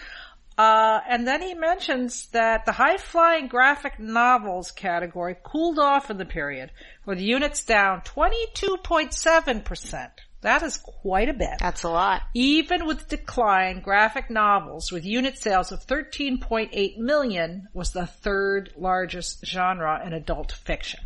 Uh, 0.58 1.00
and 1.08 1.26
then 1.26 1.40
he 1.40 1.54
mentions 1.54 2.26
that 2.32 2.66
the 2.66 2.72
high-flying 2.72 3.46
graphic 3.46 4.00
novels 4.00 4.72
category 4.72 5.36
cooled 5.44 5.78
off 5.78 6.10
in 6.10 6.18
the 6.18 6.24
period, 6.24 6.72
with 7.06 7.20
units 7.20 7.64
down 7.64 8.00
22.7%. 8.00 10.08
That 10.40 10.62
is 10.64 10.78
quite 10.78 11.28
a 11.28 11.34
bit. 11.34 11.58
That's 11.60 11.84
a 11.84 11.88
lot. 11.88 12.22
Even 12.34 12.86
with 12.86 13.08
decline, 13.08 13.80
graphic 13.80 14.30
novels 14.30 14.90
with 14.90 15.04
unit 15.04 15.38
sales 15.38 15.70
of 15.70 15.86
13.8 15.86 16.98
million 16.98 17.68
was 17.72 17.92
the 17.92 18.06
third 18.06 18.72
largest 18.76 19.46
genre 19.46 20.02
in 20.04 20.12
adult 20.12 20.50
fiction. 20.52 20.98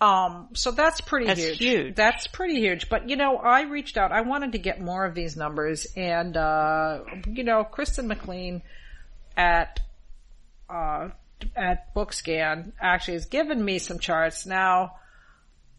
Um, 0.00 0.48
so 0.54 0.70
that's 0.72 1.00
pretty 1.00 1.26
That's 1.26 1.40
huge. 1.40 1.58
huge. 1.58 1.94
That's 1.94 2.26
pretty 2.26 2.56
huge. 2.56 2.88
But 2.88 3.08
you 3.08 3.16
know, 3.16 3.36
I 3.36 3.62
reached 3.62 3.96
out. 3.96 4.12
I 4.12 4.22
wanted 4.22 4.52
to 4.52 4.58
get 4.58 4.80
more 4.80 5.04
of 5.04 5.14
these 5.14 5.36
numbers, 5.36 5.86
and 5.96 6.36
uh, 6.36 7.00
you 7.26 7.44
know, 7.44 7.64
Kristen 7.64 8.08
McLean 8.08 8.62
at 9.36 9.80
uh, 10.68 11.10
at 11.56 11.94
BookScan 11.94 12.72
actually 12.80 13.14
has 13.14 13.26
given 13.26 13.64
me 13.64 13.78
some 13.78 13.98
charts. 13.98 14.46
Now, 14.46 14.96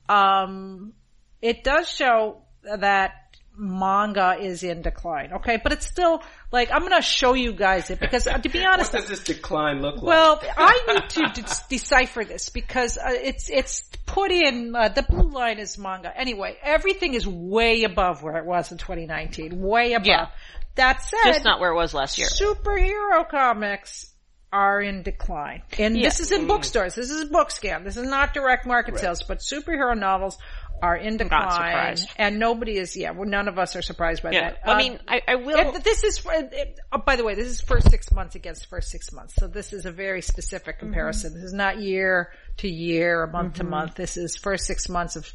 um, 0.07 0.93
it 1.41 1.63
does 1.63 1.89
show 1.89 2.41
that 2.63 3.24
manga 3.57 4.37
is 4.39 4.63
in 4.63 4.81
decline. 4.81 5.33
Okay, 5.33 5.59
but 5.61 5.71
it's 5.73 5.85
still 5.85 6.21
like 6.51 6.71
I'm 6.71 6.81
going 6.81 6.91
to 6.93 7.01
show 7.01 7.33
you 7.33 7.53
guys 7.53 7.89
it 7.89 7.99
because 7.99 8.27
uh, 8.27 8.37
to 8.37 8.49
be 8.49 8.63
honest, 8.65 8.93
what 8.93 9.01
does 9.01 9.09
this 9.09 9.23
decline 9.23 9.81
look 9.81 9.95
like? 9.95 10.03
well, 10.03 10.41
I 10.57 10.79
need 10.87 11.09
to 11.09 11.41
de- 11.41 11.49
decipher 11.69 12.23
this 12.23 12.49
because 12.49 12.97
uh, 12.97 13.09
it's 13.09 13.49
it's 13.49 13.83
put 14.05 14.31
in 14.31 14.75
uh, 14.75 14.89
the 14.89 15.03
blue 15.03 15.29
line 15.29 15.59
is 15.59 15.77
manga. 15.77 16.15
Anyway, 16.15 16.57
everything 16.61 17.13
is 17.13 17.27
way 17.27 17.83
above 17.83 18.23
where 18.23 18.37
it 18.37 18.45
was 18.45 18.71
in 18.71 18.77
2019. 18.77 19.59
Way 19.61 19.93
above. 19.93 20.07
Yeah. 20.07 20.27
That 20.75 21.01
said, 21.01 21.17
Just 21.31 21.45
not 21.45 21.61
where 21.61 21.71
it 21.71 21.75
was 21.75 21.93
last 21.93 22.17
year. 22.17 22.27
superhero 22.27 23.27
comics 23.29 24.11
are 24.51 24.81
in 24.81 25.03
decline. 25.03 25.63
And 25.77 25.95
this 25.95 26.19
is 26.19 26.31
in 26.31 26.47
bookstores. 26.47 26.95
This 26.95 27.09
is 27.09 27.25
book 27.29 27.51
scan. 27.51 27.83
This 27.83 27.97
is 27.97 28.07
not 28.07 28.33
direct 28.33 28.65
market 28.65 28.97
sales, 28.97 29.21
but 29.23 29.39
superhero 29.39 29.97
novels 29.97 30.37
are 30.81 30.95
in 30.95 31.17
decline. 31.17 31.97
And 32.17 32.37
nobody 32.39 32.77
is, 32.77 32.95
yeah, 32.95 33.11
well, 33.11 33.27
none 33.27 33.47
of 33.47 33.57
us 33.57 33.75
are 33.75 33.81
surprised 33.81 34.21
by 34.23 34.31
Yeah. 34.31 34.51
that. 34.51 34.59
I 34.65 34.73
Uh, 34.73 34.77
mean, 34.77 34.99
I, 35.07 35.21
I 35.27 35.35
will. 35.35 35.57
and 35.57 35.83
this 35.83 36.03
is, 36.03 36.17
for- 36.17 36.33
it, 36.33 36.79
oh, 36.91 36.97
by 36.99 37.15
the 37.15 37.23
way, 37.23 37.33
this 37.35 37.47
is 37.47 37.61
first 37.61 37.89
six 37.89 38.11
months 38.11 38.35
against 38.35 38.67
first 38.67 38.89
six 38.89 39.11
months. 39.11 39.35
So 39.35 39.47
this 39.47 39.73
is 39.73 39.85
a 39.85 39.91
very 39.91 40.21
specific 40.21 40.79
comparison. 40.79 41.33
This 41.33 41.43
is 41.43 41.53
not 41.53 41.79
year 41.79 42.31
to 42.57 42.67
year 42.67 43.21
or 43.21 43.27
month 43.27 43.55
to 43.55 43.63
month. 43.63 43.95
This 43.95 44.17
is 44.17 44.35
first 44.35 44.65
six 44.65 44.89
months 44.89 45.15
of, 45.15 45.31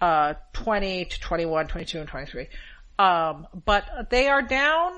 uh, 0.00 0.34
20 0.52 1.06
to 1.06 1.20
21, 1.20 1.68
22, 1.68 2.00
and 2.00 2.08
23. 2.08 2.48
Um, 2.98 3.46
but 3.64 4.08
they 4.10 4.28
are 4.28 4.42
down, 4.42 4.92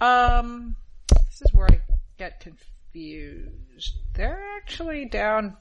um, 0.00 0.76
this 1.08 1.42
is 1.42 1.52
where 1.52 1.68
I 1.70 1.80
get 2.18 2.40
confused. 2.40 3.96
They're 4.14 4.42
actually 4.56 5.06
down 5.06 5.56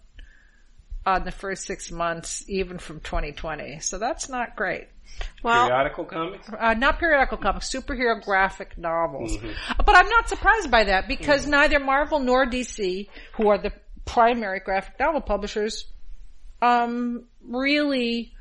on 1.07 1.23
the 1.23 1.31
first 1.31 1.63
six 1.63 1.89
months, 1.89 2.43
even 2.49 2.77
from 2.77 2.99
2020. 2.99 3.79
So 3.79 3.97
that's 3.97 4.27
not 4.27 4.57
great. 4.57 4.89
well, 5.41 5.67
Periodical 5.67 6.03
comics? 6.03 6.49
Uh, 6.49 6.73
not 6.73 6.99
periodical 6.99 7.37
comics, 7.37 7.73
superhero 7.73 8.21
graphic 8.21 8.77
novels. 8.77 9.37
But 9.77 9.95
I'm 9.95 10.09
not 10.09 10.27
surprised 10.27 10.69
by 10.69 10.83
that 10.83 11.07
because 11.07 11.47
neither 11.47 11.79
Marvel 11.79 12.19
nor 12.19 12.45
DC, 12.45 13.07
who 13.35 13.47
are 13.47 13.57
the 13.57 13.71
primary 14.03 14.59
graphic 14.59 14.99
novel 14.99 15.21
publishers, 15.21 15.87
um, 16.61 17.23
really, 17.41 18.33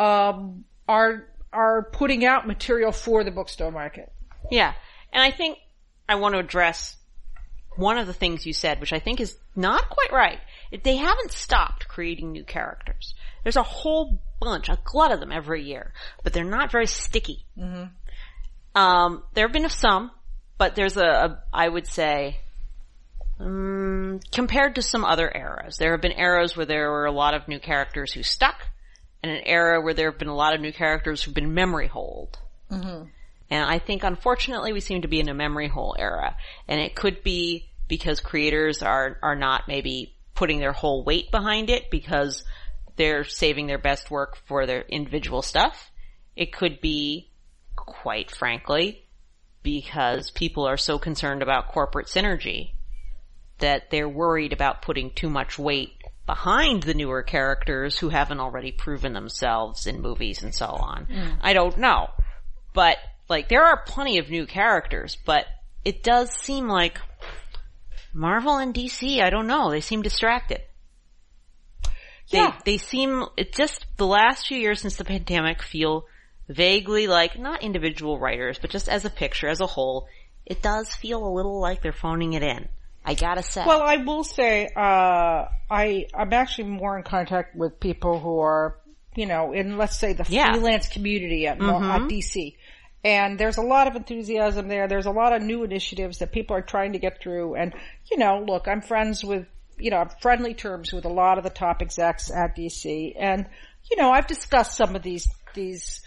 um, 0.00 0.64
are, 0.88 1.28
are 1.52 1.84
putting 1.92 2.24
out 2.24 2.48
material 2.48 2.90
for 2.90 3.22
the 3.22 3.30
bookstore 3.30 3.70
market. 3.70 4.12
Yeah. 4.50 4.74
And 5.12 5.22
I 5.22 5.30
think 5.30 5.58
I 6.08 6.16
want 6.16 6.34
to 6.34 6.40
address 6.40 6.96
one 7.76 7.96
of 7.96 8.08
the 8.08 8.12
things 8.12 8.44
you 8.44 8.52
said, 8.52 8.80
which 8.80 8.92
I 8.92 8.98
think 8.98 9.20
is 9.20 9.36
not 9.54 9.88
quite 9.88 10.10
right. 10.12 10.40
They 10.82 10.96
haven't 10.96 11.32
stopped 11.32 11.88
creating 11.88 12.32
new 12.32 12.44
characters. 12.44 13.14
There's 13.42 13.56
a 13.56 13.62
whole 13.62 14.20
bunch, 14.40 14.68
a 14.68 14.78
glut 14.84 15.12
of 15.12 15.20
them 15.20 15.32
every 15.32 15.62
year, 15.64 15.92
but 16.22 16.32
they're 16.32 16.44
not 16.44 16.72
very 16.72 16.86
sticky. 16.86 17.44
Um, 18.74 19.22
there 19.34 19.46
have 19.46 19.52
been 19.52 19.68
some, 19.70 20.10
but 20.58 20.74
there's 20.74 20.96
a, 20.96 21.06
a 21.06 21.42
I 21.52 21.68
would 21.68 21.86
say, 21.86 22.40
um, 23.38 24.20
compared 24.32 24.74
to 24.74 24.82
some 24.82 25.04
other 25.04 25.30
eras, 25.34 25.76
there 25.78 25.92
have 25.92 26.00
been 26.00 26.18
eras 26.18 26.56
where 26.56 26.66
there 26.66 26.90
were 26.90 27.06
a 27.06 27.12
lot 27.12 27.34
of 27.34 27.48
new 27.48 27.58
characters 27.58 28.12
who 28.12 28.22
stuck, 28.22 28.66
and 29.22 29.32
an 29.32 29.42
era 29.44 29.80
where 29.80 29.94
there 29.94 30.10
have 30.10 30.18
been 30.18 30.28
a 30.28 30.34
lot 30.34 30.54
of 30.54 30.60
new 30.60 30.72
characters 30.72 31.22
who've 31.22 31.34
been 31.34 31.54
memory 31.54 31.86
holed. 31.88 32.38
And 33.48 33.64
I 33.64 33.78
think 33.78 34.02
unfortunately 34.02 34.72
we 34.72 34.80
seem 34.80 35.02
to 35.02 35.08
be 35.08 35.20
in 35.20 35.28
a 35.28 35.34
memory 35.34 35.68
hole 35.68 35.94
era. 35.98 36.36
And 36.66 36.80
it 36.80 36.96
could 36.96 37.22
be 37.22 37.70
because 37.88 38.18
creators 38.20 38.82
are, 38.82 39.18
are 39.22 39.36
not 39.36 39.68
maybe 39.68 40.15
putting 40.36 40.60
their 40.60 40.72
whole 40.72 41.04
weight 41.04 41.30
behind 41.30 41.70
it 41.70 41.90
because 41.90 42.44
they're 42.96 43.24
saving 43.24 43.66
their 43.66 43.78
best 43.78 44.10
work 44.10 44.36
for 44.46 44.66
their 44.66 44.82
individual 44.82 45.42
stuff. 45.42 45.90
It 46.34 46.52
could 46.52 46.80
be, 46.80 47.30
quite 47.74 48.30
frankly, 48.30 49.04
because 49.62 50.30
people 50.30 50.66
are 50.66 50.76
so 50.76 50.98
concerned 50.98 51.42
about 51.42 51.68
corporate 51.68 52.06
synergy 52.06 52.72
that 53.58 53.90
they're 53.90 54.08
worried 54.08 54.52
about 54.52 54.82
putting 54.82 55.10
too 55.10 55.30
much 55.30 55.58
weight 55.58 55.92
behind 56.26 56.82
the 56.82 56.94
newer 56.94 57.22
characters 57.22 57.98
who 57.98 58.08
haven't 58.08 58.40
already 58.40 58.72
proven 58.72 59.12
themselves 59.12 59.86
in 59.86 60.00
movies 60.00 60.42
and 60.42 60.54
so 60.54 60.66
on. 60.66 61.06
Mm. 61.06 61.38
I 61.40 61.52
don't 61.52 61.78
know. 61.78 62.08
But 62.74 62.98
like 63.28 63.48
there 63.48 63.64
are 63.64 63.82
plenty 63.86 64.18
of 64.18 64.28
new 64.28 64.46
characters, 64.46 65.16
but 65.24 65.46
it 65.84 66.02
does 66.02 66.30
seem 66.32 66.68
like 66.68 67.00
Marvel 68.16 68.56
and 68.56 68.74
DC, 68.74 69.20
I 69.22 69.30
don't 69.30 69.46
know, 69.46 69.70
they 69.70 69.80
seem 69.82 70.02
distracted. 70.02 70.62
They, 72.30 72.38
Yeah. 72.38 72.58
they 72.64 72.78
seem, 72.78 73.24
it 73.36 73.52
just, 73.52 73.86
the 73.98 74.06
last 74.06 74.48
few 74.48 74.58
years 74.58 74.80
since 74.80 74.96
the 74.96 75.04
pandemic 75.04 75.62
feel 75.62 76.06
vaguely 76.48 77.06
like, 77.06 77.38
not 77.38 77.62
individual 77.62 78.18
writers, 78.18 78.58
but 78.58 78.70
just 78.70 78.88
as 78.88 79.04
a 79.04 79.10
picture, 79.10 79.48
as 79.48 79.60
a 79.60 79.66
whole, 79.66 80.08
it 80.44 80.62
does 80.62 80.88
feel 80.94 81.24
a 81.26 81.32
little 81.32 81.60
like 81.60 81.82
they're 81.82 81.92
phoning 81.92 82.32
it 82.32 82.42
in. 82.42 82.68
I 83.04 83.14
gotta 83.14 83.42
say. 83.42 83.64
Well, 83.64 83.82
I 83.82 83.98
will 83.98 84.24
say, 84.24 84.66
uh, 84.74 85.44
I, 85.70 86.06
I'm 86.12 86.32
actually 86.32 86.70
more 86.70 86.96
in 86.96 87.04
contact 87.04 87.54
with 87.54 87.78
people 87.78 88.18
who 88.18 88.40
are, 88.40 88.78
you 89.14 89.26
know, 89.26 89.52
in 89.52 89.76
let's 89.78 89.96
say 89.96 90.12
the 90.14 90.24
Yeah. 90.28 90.52
freelance 90.52 90.88
community 90.88 91.46
at, 91.46 91.60
at 91.60 91.62
DC. 91.62 92.56
And 93.06 93.38
there's 93.38 93.56
a 93.56 93.62
lot 93.62 93.86
of 93.86 93.94
enthusiasm 93.94 94.66
there. 94.66 94.88
There's 94.88 95.06
a 95.06 95.12
lot 95.12 95.32
of 95.32 95.40
new 95.40 95.62
initiatives 95.62 96.18
that 96.18 96.32
people 96.32 96.56
are 96.56 96.60
trying 96.60 96.94
to 96.94 96.98
get 96.98 97.22
through. 97.22 97.54
And, 97.54 97.72
you 98.10 98.18
know, 98.18 98.44
look, 98.44 98.66
I'm 98.66 98.82
friends 98.82 99.22
with, 99.22 99.46
you 99.78 99.92
know, 99.92 99.98
I'm 99.98 100.08
friendly 100.20 100.54
terms 100.54 100.92
with 100.92 101.04
a 101.04 101.08
lot 101.08 101.38
of 101.38 101.44
the 101.44 101.50
top 101.50 101.82
execs 101.82 102.32
at 102.32 102.56
DC. 102.56 103.14
And, 103.16 103.46
you 103.88 103.96
know, 103.96 104.10
I've 104.10 104.26
discussed 104.26 104.76
some 104.76 104.96
of 104.96 105.04
these, 105.04 105.28
these, 105.54 106.02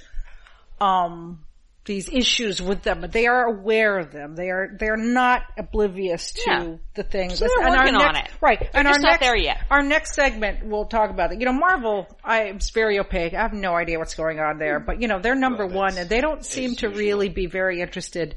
um, 0.81 1.45
these 1.89 2.07
issues 2.07 2.61
with 2.61 2.83
them, 2.83 3.01
but 3.01 3.11
they 3.11 3.25
are 3.25 3.45
aware 3.45 3.97
of 3.97 4.11
them. 4.11 4.35
They 4.35 4.49
are 4.51 4.69
they're 4.79 4.95
not 4.95 5.41
oblivious 5.57 6.31
to 6.33 6.41
Yeah. 6.47 6.75
the 6.93 7.01
things. 7.03 7.39
So 7.39 7.47
they're 7.47 7.65
And 7.67 7.75
our 7.75 7.85
working 7.85 7.95
on 7.95 8.15
it. 8.15 8.29
right? 8.39 8.59
They're 8.59 8.69
and 8.75 8.87
just 8.87 8.99
our 8.99 9.01
not 9.01 9.09
next, 9.13 9.19
there 9.21 9.35
yet. 9.35 9.57
Our 9.71 9.81
next 9.81 10.13
segment, 10.13 10.63
we'll 10.65 10.85
talk 10.85 11.09
about 11.09 11.31
it. 11.33 11.39
You 11.39 11.45
know, 11.47 11.53
Marvel, 11.53 12.07
I 12.23 12.43
it's 12.43 12.69
very 12.69 12.99
opaque. 12.99 13.33
I 13.33 13.41
have 13.41 13.53
no 13.53 13.73
idea 13.75 13.97
what's 13.97 14.13
going 14.13 14.39
on 14.39 14.59
there, 14.59 14.79
but 14.79 15.01
you 15.01 15.07
know, 15.07 15.19
they're 15.19 15.33
number 15.33 15.65
Well, 15.65 15.77
one, 15.77 15.97
and 15.97 16.07
they 16.07 16.21
don't 16.21 16.45
seem 16.45 16.75
to 16.75 16.87
usual. 16.89 16.99
really 16.99 17.29
be 17.29 17.47
very 17.47 17.81
interested 17.81 18.35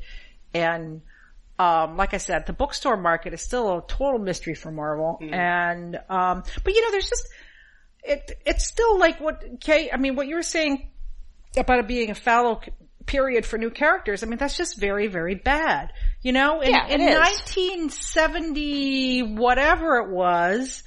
in. 0.54 1.02
Um, 1.58 1.96
like 1.98 2.14
I 2.14 2.16
said, 2.16 2.46
the 2.46 2.54
bookstore 2.54 2.96
market 2.96 3.34
is 3.34 3.42
still 3.42 3.78
a 3.78 3.82
total 3.86 4.18
mystery 4.18 4.54
for 4.54 4.72
Marvel, 4.72 5.18
and 5.20 5.94
um, 6.08 6.42
but 6.64 6.74
you 6.74 6.80
know, 6.82 6.90
there's 6.90 7.08
just 7.10 7.28
it. 8.02 8.32
It's 8.46 8.66
still 8.66 8.98
like 8.98 9.20
what 9.20 9.60
Kay. 9.60 9.90
I 9.92 9.98
mean, 9.98 10.16
what 10.16 10.26
you 10.26 10.36
were 10.36 10.42
saying 10.42 10.88
about 11.56 11.78
it 11.80 11.86
being 11.86 12.10
a 12.10 12.14
fallow 12.14 12.58
c- 12.64 12.72
period 13.06 13.44
for 13.46 13.58
new 13.58 13.70
characters. 13.70 14.22
I 14.22 14.26
mean, 14.26 14.38
that's 14.38 14.56
just 14.56 14.78
very, 14.78 15.06
very 15.08 15.34
bad. 15.34 15.92
You 16.22 16.32
know, 16.32 16.60
in, 16.60 16.70
Yeah, 16.70 16.86
in 16.88 17.00
is. 17.00 17.16
1970, 17.16 19.22
whatever 19.34 19.96
it 19.98 20.10
was, 20.10 20.82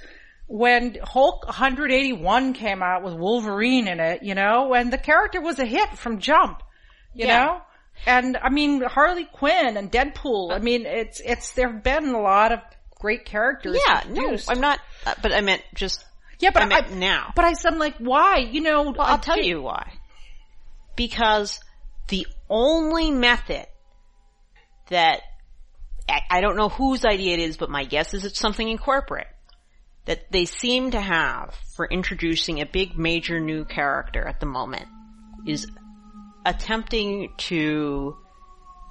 when 0.47 0.97
Hulk 1.01 1.45
181 1.47 2.53
came 2.53 2.84
out 2.84 3.03
with 3.03 3.16
Wolverine 3.16 3.88
in 3.88 3.99
it, 3.99 4.24
you 4.24 4.36
know, 4.36 4.74
and 4.74 4.91
the 4.93 4.97
character 4.97 5.41
was 5.41 5.59
a 5.59 5.66
hit 5.66 5.97
from 5.97 6.20
Jump, 6.20 6.61
you 7.13 7.28
Yeah. 7.28 7.45
know? 7.45 7.61
And 8.05 8.38
I 8.38 8.49
mean, 8.49 8.82
Harley 8.82 9.26
Quinn 9.26 9.78
and 9.78 9.89
Deadpool, 9.91 10.51
I 10.53 10.59
mean, 10.59 10.86
it's, 10.86 11.20
it's, 11.22 11.53
there 11.53 11.72
have 11.72 11.84
been 11.84 12.09
a 12.09 12.22
lot 12.22 12.51
of 12.51 12.59
great 12.99 13.26
characters. 13.26 13.80
yeah, 13.88 14.03
no. 14.09 14.36
I'm 14.49 14.59
not, 14.59 14.80
uh, 15.05 15.13
but 15.22 15.34
I 15.34 15.39
meant 15.41 15.63
just, 15.74 16.03
yeah, 16.39 16.49
but 16.53 16.63
I 16.63 16.66
meant 16.66 16.91
now. 16.91 17.32
But 17.36 17.45
I, 17.45 17.53
said 17.53 17.72
I'm 17.74 17.80
like, 17.80 17.95
why? 17.97 18.38
You 18.39 18.61
know, 18.61 18.84
Well, 18.84 18.95
I'll 18.99 19.18
tell 19.18 19.39
you 19.39 19.61
why. 19.61 19.93
Because 20.97 21.59
the 22.08 22.28
only 22.49 23.12
method 23.12 23.66
that 24.89 25.22
I, 26.30 26.41
don't 26.41 26.56
know 26.56 26.70
whose 26.70 27.03
idea 27.03 27.34
it 27.34 27.39
is, 27.39 27.58
but 27.58 27.70
my 27.70 27.84
guess 27.84 28.14
is 28.14 28.26
it's 28.26 28.39
something 28.39 28.68
in 28.68 28.78
corporate 28.78 29.28
that 30.06 30.32
they 30.32 30.45
seem 30.45 30.91
to 30.91 31.01
have 31.01 31.56
for 31.76 31.88
introducing 31.88 32.62
a 32.62 32.66
big 32.66 32.95
major 32.97 33.39
new 33.39 33.66
character 33.66 34.28
at 34.28 34.39
the 34.39 34.45
moment 34.45 34.86
is 35.47 35.66
attempting 36.45 37.34
to 37.38 38.16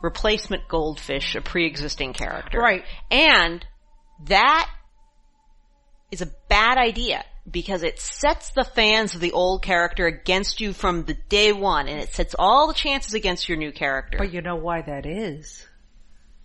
replacement 0.03 0.67
goldfish 0.69 1.37
a 1.37 1.41
pre-existing 1.41 2.13
character. 2.15 2.59
Right. 2.59 2.85
And 3.13 3.65
that 4.27 4.69
is 6.11 6.21
a 6.21 6.31
bad 6.49 6.79
idea 6.79 7.25
because 7.51 7.83
it 7.83 8.01
sets 8.01 8.51
the 8.51 8.65
fans 8.65 9.15
of 9.15 9.21
the 9.21 9.33
old 9.33 9.63
character 9.63 10.07
against 10.07 10.61
you 10.61 10.73
from 10.73 11.05
the 11.05 11.15
day 11.15 11.53
one 11.53 11.89
and 11.89 12.01
it 12.01 12.13
sets 12.13 12.35
all 12.39 12.67
the 12.69 12.75
chances 12.75 13.15
against 13.15 13.49
your 13.49 13.59
new 13.59 13.73
character. 13.73 14.19
But 14.19 14.33
you 14.33 14.41
know 14.41 14.57
why 14.57 14.83
that 14.83 15.07
is? 15.07 15.67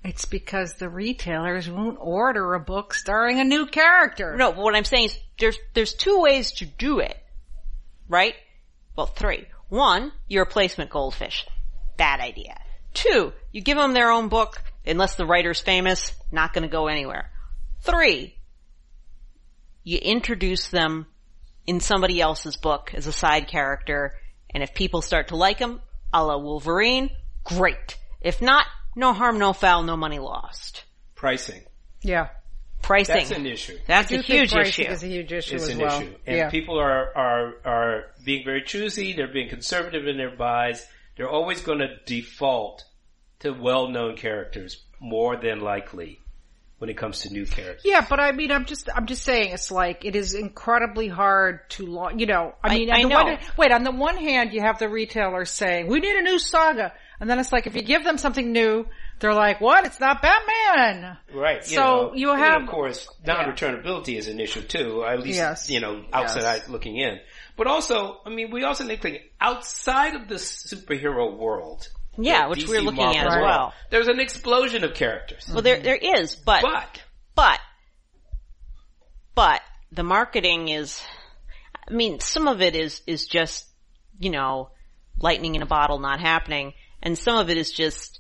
It's 0.03 0.25
because 0.25 0.75
the 0.75 0.89
retailers 0.89 1.69
won't 1.69 1.97
order 1.99 2.53
a 2.53 2.59
book 2.59 2.93
starring 2.93 3.39
a 3.39 3.43
new 3.43 3.65
character. 3.65 4.35
no, 4.37 4.51
but 4.51 4.63
what 4.63 4.75
I'm 4.75 4.85
saying 4.85 5.05
is 5.05 5.19
there's, 5.37 5.57
there's 5.73 5.93
two 5.93 6.21
ways 6.21 6.53
to 6.53 6.65
do 6.65 6.99
it. 6.99 7.17
Right? 8.07 8.35
Well, 8.95 9.07
three. 9.07 9.45
One, 9.67 10.11
you 10.27 10.39
replacement 10.39 10.89
goldfish. 10.89 11.45
Bad 11.97 12.21
idea. 12.21 12.59
Two, 12.93 13.33
you 13.51 13.61
give 13.61 13.77
them 13.77 13.93
their 13.93 14.09
own 14.09 14.29
book, 14.29 14.63
unless 14.85 15.15
the 15.15 15.25
writer's 15.25 15.59
famous, 15.59 16.11
not 16.31 16.53
gonna 16.53 16.67
go 16.67 16.87
anywhere. 16.87 17.31
Three, 17.81 18.35
you 19.89 19.97
introduce 19.97 20.67
them 20.67 21.07
in 21.65 21.79
somebody 21.79 22.21
else's 22.21 22.55
book 22.57 22.91
as 22.93 23.07
a 23.07 23.11
side 23.11 23.47
character, 23.47 24.13
and 24.51 24.61
if 24.61 24.75
people 24.75 25.01
start 25.01 25.29
to 25.29 25.35
like 25.35 25.57
them, 25.57 25.81
a 26.13 26.23
la 26.23 26.37
Wolverine, 26.37 27.09
great. 27.43 27.97
If 28.21 28.39
not, 28.39 28.67
no 28.95 29.13
harm, 29.13 29.39
no 29.39 29.51
foul, 29.51 29.81
no 29.81 29.97
money 29.97 30.19
lost. 30.19 30.83
Pricing. 31.15 31.63
Yeah. 32.03 32.29
Pricing. 32.83 33.15
That's 33.15 33.31
an 33.31 33.45
issue. 33.47 33.77
That's 33.87 34.11
a 34.11 34.21
huge 34.21 34.51
pricing 34.51 34.85
issue. 34.85 34.93
is 34.93 35.03
a 35.03 35.07
huge 35.07 35.33
issue 35.33 35.55
It's 35.55 35.63
as 35.63 35.69
an 35.71 35.79
well. 35.79 36.01
issue. 36.01 36.15
And 36.27 36.37
yeah. 36.37 36.49
people 36.51 36.79
are, 36.79 37.17
are, 37.17 37.53
are 37.65 38.03
being 38.23 38.45
very 38.45 38.61
choosy. 38.61 39.13
They're 39.13 39.33
being 39.33 39.49
conservative 39.49 40.07
in 40.07 40.17
their 40.17 40.35
buys. 40.35 40.85
They're 41.17 41.29
always 41.29 41.61
going 41.61 41.79
to 41.79 41.95
default 42.05 42.85
to 43.39 43.51
well-known 43.51 44.17
characters 44.17 44.83
more 44.99 45.35
than 45.35 45.61
likely 45.61 46.19
when 46.80 46.89
it 46.89 46.97
comes 46.97 47.19
to 47.19 47.30
new 47.32 47.45
characters. 47.45 47.82
Yeah, 47.86 48.05
but 48.09 48.19
I 48.19 48.32
mean, 48.32 48.51
I'm 48.51 48.65
just, 48.65 48.89
I'm 48.93 49.05
just 49.05 49.23
saying, 49.23 49.51
it's 49.53 49.69
like 49.69 50.05
it 50.05 50.15
is 50.15 50.34
incredibly 50.34 51.07
hard 51.07 51.69
to, 51.71 51.86
lo- 51.86 52.09
you 52.09 52.25
know. 52.25 52.53
I 52.63 52.69
I- 52.73 52.77
mean, 52.77 52.89
I 52.91 52.95
on 52.95 53.01
the 53.03 53.09
know. 53.09 53.23
one, 53.23 53.38
wait, 53.57 53.71
on 53.71 53.84
the 53.84 53.91
one 53.91 54.17
hand, 54.17 54.53
you 54.53 54.61
have 54.61 54.80
the 54.80 54.89
retailers 54.89 55.51
saying 55.51 55.88
we 55.88 55.99
need 55.99 56.15
a 56.15 56.21
new 56.23 56.39
saga, 56.39 56.93
and 57.19 57.30
then 57.30 57.38
it's 57.39 57.51
like 57.51 57.67
if 57.67 57.75
you 57.75 57.82
give 57.82 58.03
them 58.03 58.17
something 58.17 58.51
new, 58.53 58.86
they're 59.19 59.34
like, 59.34 59.59
what? 59.59 59.86
It's 59.86 59.99
not 59.99 60.21
Batman. 60.21 61.17
Right. 61.34 61.65
So 61.65 61.75
know. 61.75 62.11
you 62.15 62.32
And 62.32 62.41
have- 62.41 62.61
of 62.63 62.69
course, 62.69 63.07
non-returnability 63.27 64.17
is 64.17 64.30
an 64.30 64.39
issue 64.39 64.61
too. 64.61 65.03
At 65.03 65.19
least, 65.19 65.38
Yes. 65.38 65.69
you 65.69 65.82
know, 65.82 66.05
outside 66.13 66.41
Yes. 66.61 66.69
looking 66.69 66.95
in. 66.97 67.19
But 67.57 67.67
also, 67.67 68.21
I 68.25 68.30
mean, 68.30 68.51
we 68.51 68.63
also 68.63 68.86
need 68.86 68.95
to 68.95 69.01
think 69.01 69.21
outside 69.41 70.15
of 70.15 70.30
the 70.30 70.36
superhero 70.36 71.36
world. 71.38 71.89
Yeah, 72.22 72.47
which 72.47 72.65
DC 72.65 72.70
we're 72.70 72.82
looking 72.82 72.97
Marvel 72.97 73.20
at 73.20 73.28
as 73.28 73.41
well. 73.41 73.74
There's 73.89 74.07
an 74.07 74.20
explosion 74.20 74.84
of 74.84 74.93
characters. 74.93 75.49
Well, 75.51 75.61
there, 75.61 75.80
there 75.80 75.95
is, 75.95 76.36
but, 76.36 76.63
But, 76.63 77.01
but, 77.36 77.59
but 79.36 79.61
the 79.91 80.03
marketing 80.03 80.67
is, 80.70 81.01
I 81.88 81.93
mean, 81.93 82.20
some 82.20 82.47
of 82.47 82.61
it 82.61 82.76
is, 82.76 83.01
is 83.07 83.26
just, 83.26 83.65
you 84.20 84.30
know, 84.30 84.70
lightning 85.17 85.55
in 85.55 85.61
a 85.61 85.65
bottle 85.65 85.99
not 85.99 86.20
happening, 86.20 86.74
and 87.01 87.17
some 87.17 87.38
of 87.38 87.49
it 87.49 87.57
is 87.57 87.72
just, 87.72 88.20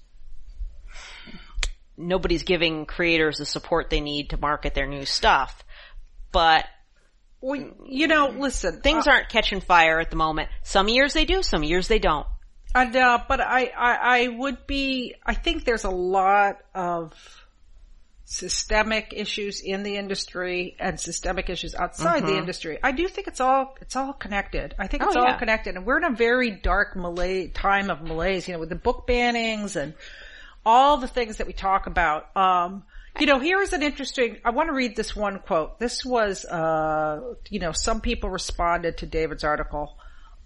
nobody's 1.97 2.43
giving 2.43 2.85
creators 2.85 3.37
the 3.37 3.45
support 3.45 3.89
they 3.89 4.01
need 4.01 4.29
to 4.29 4.37
market 4.37 4.73
their 4.73 4.87
new 4.87 5.05
stuff. 5.05 5.63
But 6.31 6.65
Well, 7.41 7.73
you 7.85 8.07
know, 8.07 8.29
listen, 8.29 8.81
things 8.81 9.07
uh, 9.07 9.11
aren't 9.11 9.29
catching 9.29 9.59
fire 9.61 9.99
at 9.99 10.09
the 10.09 10.15
moment. 10.15 10.49
Some 10.63 10.87
years 10.87 11.13
they 11.13 11.25
do, 11.25 11.43
some 11.43 11.63
years 11.63 11.87
they 11.87 11.99
don't. 11.99 12.25
And, 12.75 12.95
uh, 12.95 13.19
but 13.27 13.41
I, 13.41 13.71
I, 13.75 14.23
I 14.23 14.27
would 14.27 14.67
be, 14.67 15.15
I 15.25 15.33
think 15.33 15.65
there's 15.65 15.85
a 15.85 15.89
lot 15.89 16.57
of 16.75 17.13
systemic 18.25 19.11
issues 19.15 19.59
in 19.59 19.81
the 19.81 19.97
industry 19.97 20.75
and 20.79 20.99
systemic 20.99 21.49
issues 21.49 21.73
outside 21.73 22.23
the 22.27 22.37
industry. 22.37 22.77
I 22.83 22.91
do 22.91 23.07
think 23.07 23.27
it's 23.27 23.41
all, 23.41 23.75
it's 23.81 23.95
all 23.95 24.13
connected. 24.13 24.75
I 24.77 24.85
think 24.85 25.01
Oh, 25.01 25.07
it's 25.07 25.15
all 25.15 25.23
yeah. 25.23 25.39
connected 25.39 25.75
and 25.75 25.83
we're 25.83 25.97
in 25.97 26.03
a 26.03 26.15
very 26.15 26.51
dark 26.51 26.95
malaise, 26.95 27.51
time 27.55 27.89
of 27.89 28.03
malaise, 28.03 28.47
you 28.47 28.53
know, 28.53 28.59
with 28.59 28.69
the 28.69 28.75
book 28.75 29.07
bannings 29.07 29.75
and 29.75 29.95
all 30.63 30.97
the 30.97 31.07
things 31.07 31.37
that 31.37 31.47
we 31.47 31.53
talk 31.53 31.87
about. 31.87 32.35
Um, 32.37 32.83
you 33.19 33.25
know, 33.25 33.39
here 33.39 33.59
is 33.61 33.73
an 33.73 33.81
interesting, 33.81 34.37
I 34.45 34.51
want 34.51 34.69
to 34.69 34.73
read 34.73 34.95
this 34.95 35.15
one 35.15 35.39
quote. 35.39 35.79
This 35.79 36.05
was, 36.05 36.45
uh, 36.45 37.33
you 37.49 37.59
know, 37.59 37.71
some 37.71 37.99
people 37.99 38.29
responded 38.29 38.99
to 38.99 39.07
David's 39.07 39.43
article 39.43 39.97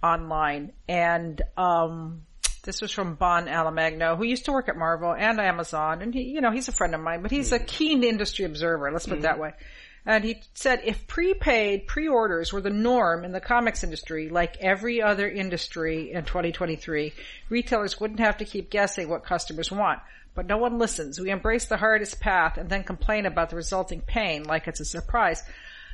online 0.04 0.74
and, 0.88 1.42
um, 1.58 2.24
this 2.64 2.82
was 2.82 2.92
from 2.92 3.16
Bon 3.16 3.48
Alimagno, 3.48 4.18
who 4.18 4.24
used 4.24 4.46
to 4.46 4.52
work 4.54 4.70
at 4.70 4.78
Marvel 4.78 5.14
and 5.14 5.40
Amazon, 5.40 6.02
and 6.02 6.14
he, 6.14 6.24
you 6.24 6.40
know, 6.40 6.52
he's 6.52 6.70
a 6.70 6.72
friend 6.72 6.96
of 6.96 7.02
mine, 7.02 7.22
but 7.22 7.30
he's 7.30 7.52
a 7.52 7.60
keen 7.60 8.04
industry 8.04 8.46
observer, 8.46 8.90
let's 8.92 9.06
put 9.06 9.18
it 9.18 9.24
that 9.24 9.38
way. 9.38 9.52
And 10.06 10.24
he 10.24 10.42
said, 10.54 10.82
if 10.84 11.08
prepaid 11.08 11.88
pre-orders 11.88 12.52
were 12.52 12.62
the 12.62 12.70
norm 12.70 13.24
in 13.24 13.32
the 13.32 13.40
comics 13.40 13.84
industry, 13.84 14.28
like 14.30 14.58
every 14.58 15.02
other 15.02 15.30
industry 15.30 16.12
in 16.12 16.26
2023, 16.26 17.14
retailers 17.50 18.00
wouldn't 18.00 18.20
have 18.20 18.38
to 18.38 18.46
keep 18.46 18.70
guessing 18.70 19.08
what 19.08 19.24
customers 19.24 19.72
want. 19.72 20.00
But 20.36 20.48
no 20.48 20.58
one 20.58 20.80
listens. 20.80 21.20
We 21.20 21.30
embrace 21.30 21.68
the 21.68 21.78
hardest 21.78 22.20
path 22.20 22.58
and 22.58 22.70
then 22.70 22.84
complain 22.84 23.26
about 23.26 23.50
the 23.50 23.56
resulting 23.56 24.02
pain 24.02 24.44
like 24.44 24.68
it's 24.68 24.80
a 24.80 24.86
surprise. 24.86 25.44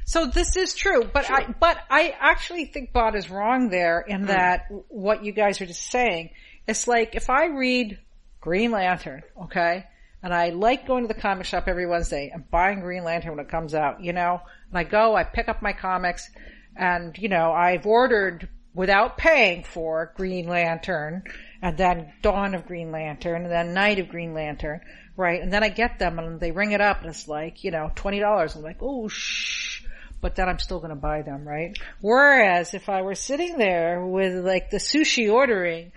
So 0.06 0.26
this 0.26 0.56
is 0.56 0.74
true, 0.74 1.04
but 1.14 1.30
I, 1.30 1.46
but 1.60 1.78
I 1.90 2.16
actually 2.20 2.66
think 2.66 2.94
Bon 2.94 3.16
is 3.16 3.30
wrong 3.30 3.70
there 3.70 4.02
in 4.02 4.24
mm. 4.24 4.28
that 4.28 4.66
what 4.88 5.24
you 5.24 5.32
guys 5.32 5.62
are 5.62 5.66
just 5.66 5.90
saying. 5.90 6.32
It's 6.68 6.88
like 6.88 7.16
if 7.16 7.30
I 7.30 7.46
read 7.46 8.00
Green 8.42 8.72
Lantern, 8.72 9.24
okay, 9.44 9.86
and 10.24 10.34
I 10.34 10.50
like 10.50 10.88
going 10.88 11.04
to 11.04 11.14
the 11.14 11.20
comic 11.20 11.46
shop 11.46 11.66
every 11.68 11.86
Wednesday 11.86 12.32
and 12.34 12.50
buying 12.50 12.82
Green 12.82 13.04
Lantern 13.04 13.36
when 13.36 13.46
it 13.46 13.52
comes 13.52 13.74
out, 13.74 14.04
you 14.04 14.14
know, 14.14 14.42
and 14.70 14.78
I 14.78 14.84
go, 14.84 15.16
I 15.16 15.24
pick 15.24 15.48
up 15.48 15.62
my 15.62 15.74
comics, 15.74 16.30
and 16.76 17.18
you 17.18 17.30
know, 17.30 17.52
I've 17.52 17.86
ordered 17.86 18.50
without 18.74 19.18
paying 19.18 19.64
for 19.64 20.14
Green 20.16 20.48
Lantern, 20.48 21.24
and 21.62 21.78
then 21.78 22.14
Dawn 22.22 22.56
of 22.56 22.66
Green 22.66 22.92
Lantern, 22.92 23.44
and 23.44 23.52
then 23.52 23.74
Night 23.74 24.00
of 24.00 24.10
Green 24.10 24.34
Lantern, 24.34 24.82
right? 25.20 25.42
And 25.42 25.52
then 25.52 25.64
I 25.64 25.70
get 25.70 26.00
them 26.00 26.18
and 26.18 26.40
they 26.40 26.52
ring 26.52 26.72
it 26.72 26.82
up 26.82 27.02
and 27.02 27.10
it's 27.10 27.28
like, 27.28 27.64
you 27.64 27.72
know, 27.72 27.92
$20. 27.96 28.56
I'm 28.56 28.62
like, 28.62 28.78
oh 28.82 29.10
shh. 29.10 29.79
But 30.22 30.36
then 30.36 30.50
I'm 30.50 30.60
still 30.60 30.80
gonna 30.80 30.96
buy 30.96 31.22
them, 31.22 31.48
right? 31.48 31.78
Whereas 32.02 32.74
if 32.74 32.90
I 32.90 33.02
were 33.02 33.16
sitting 33.16 33.58
there 33.58 34.06
with 34.06 34.46
like 34.46 34.70
the 34.70 34.78
sushi 34.78 35.32
ordering 35.32 35.92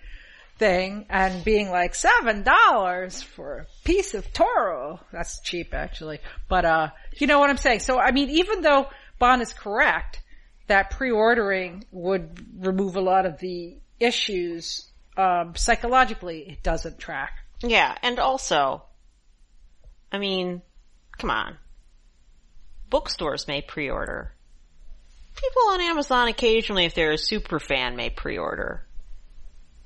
thing 0.58 1.06
and 1.08 1.42
being 1.44 1.70
like 1.70 1.94
seven 1.94 2.44
dollars 2.44 3.22
for 3.22 3.58
a 3.58 3.66
piece 3.84 4.14
of 4.14 4.32
Toro, 4.32 5.00
that's 5.12 5.40
cheap 5.40 5.74
actually. 5.74 6.20
But 6.48 6.64
uh, 6.64 6.88
you 7.16 7.26
know 7.26 7.40
what 7.40 7.50
I'm 7.50 7.56
saying? 7.56 7.80
So 7.80 7.98
I 7.98 8.12
mean, 8.12 8.30
even 8.30 8.62
though 8.62 8.86
Bon 9.18 9.40
is 9.40 9.52
correct 9.52 10.22
that 10.68 10.90
pre-ordering 10.90 11.84
would 11.90 12.64
remove 12.64 12.96
a 12.96 13.00
lot 13.00 13.26
of 13.26 13.38
the 13.38 13.76
issues, 13.98 14.88
um, 15.16 15.54
psychologically 15.56 16.48
it 16.48 16.62
doesn't 16.62 16.98
track. 16.98 17.32
Yeah, 17.62 17.94
and 18.02 18.18
also, 18.18 18.84
I 20.10 20.18
mean, 20.18 20.62
come 21.18 21.30
on. 21.30 21.58
Bookstores 22.92 23.48
may 23.48 23.62
pre-order. 23.62 24.34
People 25.34 25.62
on 25.70 25.80
Amazon 25.80 26.28
occasionally, 26.28 26.84
if 26.84 26.94
they're 26.94 27.12
a 27.12 27.16
super 27.16 27.58
fan, 27.58 27.96
may 27.96 28.10
pre-order. 28.10 28.84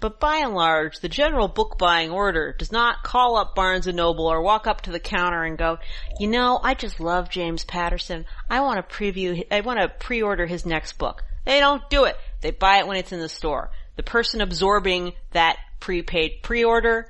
But 0.00 0.18
by 0.18 0.38
and 0.38 0.54
large, 0.54 0.98
the 0.98 1.08
general 1.08 1.46
book 1.46 1.78
buying 1.78 2.10
order 2.10 2.52
does 2.52 2.72
not 2.72 3.04
call 3.04 3.36
up 3.36 3.54
Barnes 3.54 3.86
and 3.86 3.96
Noble 3.96 4.26
or 4.26 4.42
walk 4.42 4.66
up 4.66 4.80
to 4.82 4.90
the 4.90 4.98
counter 4.98 5.44
and 5.44 5.56
go, 5.56 5.78
you 6.18 6.26
know, 6.26 6.58
I 6.60 6.74
just 6.74 6.98
love 6.98 7.30
James 7.30 7.64
Patterson. 7.64 8.26
I 8.50 8.60
want 8.62 8.78
to 8.78 8.96
preview, 8.96 9.46
I 9.52 9.60
want 9.60 9.78
to 9.78 9.88
pre-order 9.88 10.46
his 10.46 10.66
next 10.66 10.98
book. 10.98 11.22
They 11.44 11.60
don't 11.60 11.88
do 11.88 12.06
it. 12.06 12.16
They 12.40 12.50
buy 12.50 12.78
it 12.78 12.88
when 12.88 12.96
it's 12.96 13.12
in 13.12 13.20
the 13.20 13.28
store. 13.28 13.70
The 13.94 14.02
person 14.02 14.40
absorbing 14.40 15.12
that 15.30 15.58
prepaid 15.78 16.42
pre-order 16.42 17.06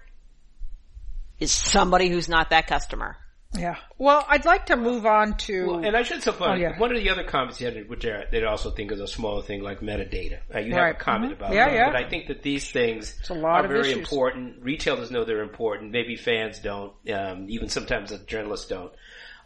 is 1.40 1.50
somebody 1.50 2.10
who's 2.10 2.28
not 2.28 2.50
that 2.50 2.66
customer. 2.66 3.16
Yeah. 3.54 3.76
Well, 3.96 4.24
I'd 4.28 4.44
like 4.44 4.66
to 4.66 4.76
move 4.76 5.06
on 5.06 5.36
to. 5.38 5.66
Well, 5.66 5.84
and 5.84 5.96
I 5.96 6.02
should 6.02 6.22
suppose 6.22 6.48
Oh, 6.50 6.54
yeah. 6.54 6.78
one 6.78 6.94
of 6.94 7.02
the 7.02 7.08
other 7.10 7.24
comments 7.24 7.60
you 7.60 7.66
had, 7.68 7.88
which 7.88 8.04
I 8.04 8.24
they 8.30 8.42
also 8.44 8.70
think 8.70 8.92
is 8.92 9.00
a 9.00 9.06
smaller 9.08 9.42
thing, 9.42 9.62
like 9.62 9.80
metadata. 9.80 10.38
Uh, 10.54 10.58
you 10.58 10.74
Right. 10.74 10.86
have 10.88 10.96
a 10.96 10.98
comment 10.98 11.32
Mhm. 11.32 11.36
about 11.36 11.52
Yeah, 11.54 11.68
that, 11.68 11.74
yeah. 11.74 11.86
but 11.90 11.96
I 11.96 12.08
think 12.08 12.26
that 12.26 12.42
these 12.42 12.70
things 12.70 13.18
a 13.30 13.34
lot 13.34 13.64
are 13.64 13.68
very 13.68 13.80
issues. 13.92 13.98
important. 13.98 14.62
Retailers 14.62 15.10
know 15.10 15.24
they're 15.24 15.42
important. 15.42 15.90
Maybe 15.92 16.16
fans 16.16 16.58
don't. 16.58 16.92
Um, 17.10 17.46
even 17.48 17.68
sometimes 17.68 18.10
the 18.10 18.18
journalists 18.18 18.68
don't. 18.68 18.92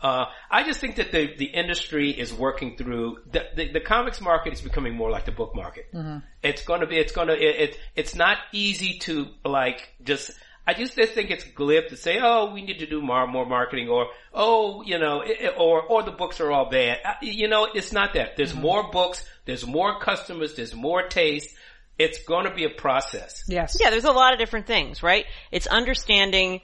Uh, 0.02 0.24
I 0.50 0.62
just 0.64 0.80
think 0.80 0.96
that 0.96 1.12
the 1.12 1.36
the 1.36 1.44
industry 1.44 2.10
is 2.10 2.32
working 2.32 2.76
through 2.78 3.18
the, 3.30 3.46
the 3.54 3.68
the 3.74 3.80
comics 3.80 4.18
market 4.20 4.54
is 4.54 4.62
becoming 4.62 4.94
more 4.94 5.10
like 5.10 5.26
the 5.26 5.32
book 5.32 5.54
market. 5.54 5.92
Mm-hmm. 5.92 6.18
It's 6.42 6.62
going 6.64 6.80
to 6.80 6.86
be. 6.86 6.96
It's 6.96 7.12
going 7.12 7.28
to. 7.28 7.34
It, 7.34 7.70
it 7.70 7.78
it's 7.94 8.14
not 8.14 8.38
easy 8.52 8.98
to 9.00 9.28
like 9.44 9.90
just. 10.02 10.32
I 10.70 10.74
just 10.74 10.94
just 10.96 11.12
think 11.14 11.30
it's 11.30 11.44
glib 11.44 11.88
to 11.88 11.96
say, 11.96 12.18
"Oh, 12.22 12.52
we 12.54 12.62
need 12.62 12.78
to 12.78 12.86
do 12.86 13.00
more 13.02 13.26
more 13.26 13.46
marketing," 13.46 13.88
or 13.88 14.06
"Oh, 14.32 14.82
you 14.82 14.98
know," 14.98 15.20
it, 15.22 15.36
it- 15.40 15.54
or 15.58 15.82
or 15.82 16.02
the 16.02 16.12
books 16.12 16.40
are 16.40 16.50
all 16.52 16.68
bad. 16.70 16.98
Uh, 17.04 17.14
You 17.22 17.48
know, 17.48 17.64
it's 17.78 17.92
not 17.92 18.14
that. 18.14 18.36
There's 18.36 18.52
Mm-hmm. 18.52 18.62
more 18.70 18.90
books. 18.90 19.24
There's 19.46 19.66
more 19.66 19.98
customers. 20.00 20.54
There's 20.54 20.74
more 20.74 21.02
taste. 21.08 21.50
It's 21.98 22.22
going 22.24 22.46
to 22.46 22.54
be 22.54 22.64
a 22.64 22.70
process. 22.70 23.42
yes. 23.48 23.76
Yeah, 23.80 23.90
there's 23.90 24.04
a 24.06 24.12
lot 24.12 24.32
of 24.32 24.38
different 24.38 24.66
things, 24.66 25.02
right? 25.02 25.26
It's 25.50 25.66
understanding 25.66 26.60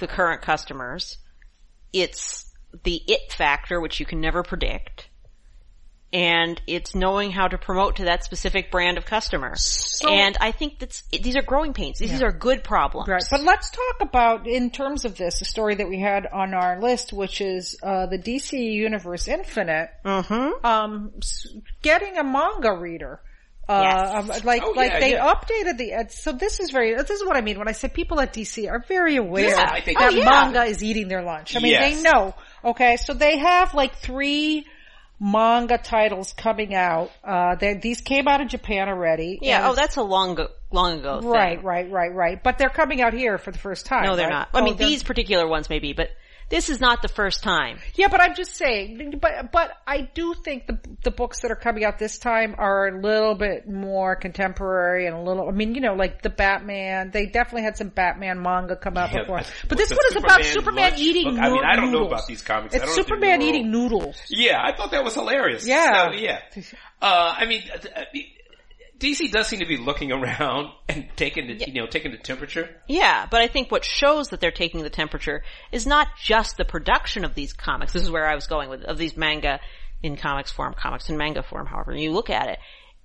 the 0.00 0.06
current 0.06 0.42
customers. 0.42 1.16
It's 1.92 2.52
the 2.84 2.96
it 3.08 3.32
factor, 3.32 3.80
which 3.80 4.00
you 4.00 4.06
can 4.06 4.20
never 4.20 4.42
predict. 4.42 5.08
And 6.12 6.60
it's 6.66 6.94
knowing 6.94 7.30
how 7.32 7.48
to 7.48 7.58
promote 7.58 7.96
to 7.96 8.04
that 8.04 8.24
specific 8.24 8.70
brand 8.70 8.96
of 8.96 9.04
customer. 9.04 9.54
and 10.08 10.36
I 10.40 10.52
think 10.52 10.78
that's, 10.78 11.02
these 11.10 11.36
are 11.36 11.42
growing 11.42 11.72
pains. 11.74 11.98
These 11.98 12.22
are 12.22 12.30
good 12.32 12.62
problems. 12.62 13.08
Right. 13.08 13.22
But 13.30 13.42
let's 13.42 13.70
talk 13.70 13.96
about, 14.08 14.46
in 14.46 14.70
terms 14.70 15.04
of 15.04 15.16
this, 15.16 15.42
a 15.42 15.44
story 15.44 15.74
that 15.74 15.88
we 15.88 15.98
had 15.98 16.26
on 16.26 16.54
our 16.54 16.80
list, 16.80 17.12
which 17.12 17.40
is, 17.40 17.76
uh, 17.82 18.06
the 18.06 18.18
DC 18.18 18.52
Universe 18.52 19.26
Infinite, 19.28 19.90
Mm-hmm. 20.04 20.64
um, 20.64 21.12
getting 21.82 22.16
a 22.16 22.24
manga 22.24 22.72
reader. 22.72 23.20
Uh, 23.68 23.82
Yes. 23.82 24.14
um, 24.14 24.44
like, 24.46 24.62
Oh, 24.64 24.70
like 24.76 24.92
yeah, 24.92 25.00
they 25.00 25.10
yeah. 25.14 25.34
updated 25.34 25.76
the, 25.76 25.92
ed- 25.92 26.12
so 26.12 26.30
this 26.30 26.60
is 26.60 26.70
very, 26.70 26.94
this 26.94 27.10
is 27.10 27.24
what 27.26 27.36
I 27.36 27.40
mean 27.40 27.58
when 27.58 27.66
I 27.66 27.72
say 27.72 27.88
people 27.88 28.20
at 28.20 28.32
DC 28.32 28.70
are 28.70 28.78
very 28.86 29.16
aware 29.16 29.48
Yeah, 29.48 29.68
I 29.72 29.80
think- 29.80 29.98
that 29.98 30.12
Oh, 30.12 30.16
yeah. 30.16 30.24
manga 30.24 30.62
is 30.62 30.84
eating 30.84 31.08
their 31.08 31.22
lunch. 31.24 31.56
I 31.56 31.58
mean, 31.58 31.72
Yes. 31.72 31.96
they 31.96 32.02
know. 32.08 32.34
Okay, 32.64 32.96
so 32.96 33.12
they 33.12 33.38
have 33.38 33.74
like 33.74 33.96
three, 33.96 34.66
manga 35.18 35.78
titles 35.78 36.32
coming 36.34 36.74
out. 36.74 37.10
Uh, 37.24 37.54
they, 37.56 37.74
these 37.74 38.00
came 38.00 38.28
out 38.28 38.40
in 38.40 38.48
Japan 38.48 38.88
already. 38.88 39.38
Yeah. 39.40 39.58
and 39.58 39.66
Oh, 39.68 39.74
that's 39.74 39.96
a 39.96 40.02
long 40.02 40.38
long 40.70 40.98
ago. 41.00 41.20
thing. 41.20 41.30
right, 41.30 41.62
right, 41.64 41.90
right, 41.90 42.12
right. 42.14 42.42
But 42.42 42.58
they're 42.58 42.68
coming 42.68 43.00
out 43.00 43.14
here 43.14 43.38
for 43.38 43.50
the 43.50 43.58
first 43.58 43.86
time. 43.86 44.04
No, 44.04 44.16
they're 44.16 44.26
right? 44.26 44.32
not. 44.32 44.48
I 44.52 44.60
Oh, 44.60 44.64
mean, 44.64 44.76
these 44.76 45.02
particular 45.02 45.46
ones 45.48 45.70
maybe, 45.70 45.92
but 45.92 46.10
this 46.48 46.70
is 46.70 46.80
not 46.80 47.02
the 47.02 47.08
first 47.08 47.42
time. 47.42 47.78
Yeah, 47.94 48.08
but 48.08 48.20
I'm 48.20 48.34
just 48.34 48.54
saying. 48.54 49.14
But 49.20 49.50
but 49.52 49.72
I 49.86 50.02
do 50.02 50.34
think 50.34 50.66
the 50.66 50.78
the 51.02 51.10
books 51.10 51.40
that 51.40 51.50
are 51.50 51.56
coming 51.56 51.84
out 51.84 51.98
this 51.98 52.18
time 52.18 52.54
are 52.58 52.88
a 52.88 53.00
little 53.00 53.34
bit 53.34 53.68
more 53.68 54.14
contemporary 54.16 55.06
and 55.06 55.16
a 55.16 55.20
little. 55.20 55.48
I 55.48 55.52
mean, 55.52 55.74
you 55.74 55.80
know, 55.80 55.94
like 55.94 56.22
the 56.22 56.30
Batman. 56.30 57.10
They 57.12 57.26
definitely 57.26 57.62
had 57.62 57.76
some 57.76 57.88
Batman 57.88 58.42
manga 58.42 58.76
come 58.76 58.96
out 58.96 59.12
Yeah, 59.12 59.20
before. 59.20 59.38
but 59.38 59.52
But 59.70 59.78
this 59.78 59.90
one 59.90 59.98
is 60.10 60.16
about 60.16 60.44
Superman 60.44 60.52
Superman 60.66 60.90
lunch 60.90 61.00
eating. 61.00 61.30
book- 61.34 61.38
I 61.42 61.48
mean, 61.50 61.64
I 61.64 61.76
don't 61.76 61.86
know 61.86 61.98
noodles. 62.00 62.12
about 62.12 62.26
these 62.28 62.42
comics. 62.42 62.74
I 62.74 62.78
It's 62.78 62.86
don't 62.86 62.94
Superman 62.94 63.42
eating 63.42 63.70
noodles. 63.70 64.16
Yeah, 64.28 64.60
I 64.62 64.76
thought 64.76 64.90
that 64.92 65.04
was 65.04 65.14
hilarious. 65.14 65.66
Yeah. 65.66 66.10
So, 66.10 66.12
yeah. 66.16 66.40
Uh, 67.02 67.34
I 67.36 67.44
mean, 67.44 67.62
uh, 67.72 67.78
I 67.94 68.04
mean, 68.14 68.24
DC 68.98 69.30
does 69.30 69.48
seem 69.48 69.60
to 69.60 69.66
be 69.66 69.76
looking 69.76 70.12
around 70.12 70.70
and 70.88 71.06
taking 71.16 71.46
the, 71.46 71.54
you 71.66 71.74
know, 71.74 71.86
taking 71.86 72.12
the 72.12 72.18
temperature. 72.18 72.68
Yeah, 72.88 73.26
but 73.30 73.42
I 73.42 73.48
think 73.48 73.70
what 73.70 73.84
shows 73.84 74.28
that 74.28 74.40
they're 74.40 74.50
taking 74.50 74.82
the 74.82 74.90
temperature 74.90 75.42
is 75.72 75.86
not 75.86 76.08
just 76.22 76.56
the 76.56 76.64
production 76.64 77.24
of 77.24 77.34
these 77.34 77.52
comics. 77.52 77.92
This 77.92 78.02
is 78.02 78.10
where 78.10 78.26
I 78.26 78.34
was 78.34 78.46
going 78.46 78.68
with, 78.70 78.84
of 78.84 78.98
these 78.98 79.16
manga 79.16 79.60
in 80.02 80.16
comics 80.16 80.50
form, 80.50 80.74
comics 80.74 81.08
in 81.08 81.16
manga 81.16 81.42
form, 81.42 81.66
however 81.66 81.94
you 81.94 82.12
look 82.12 82.30
at 82.30 82.48
it. 82.48 82.58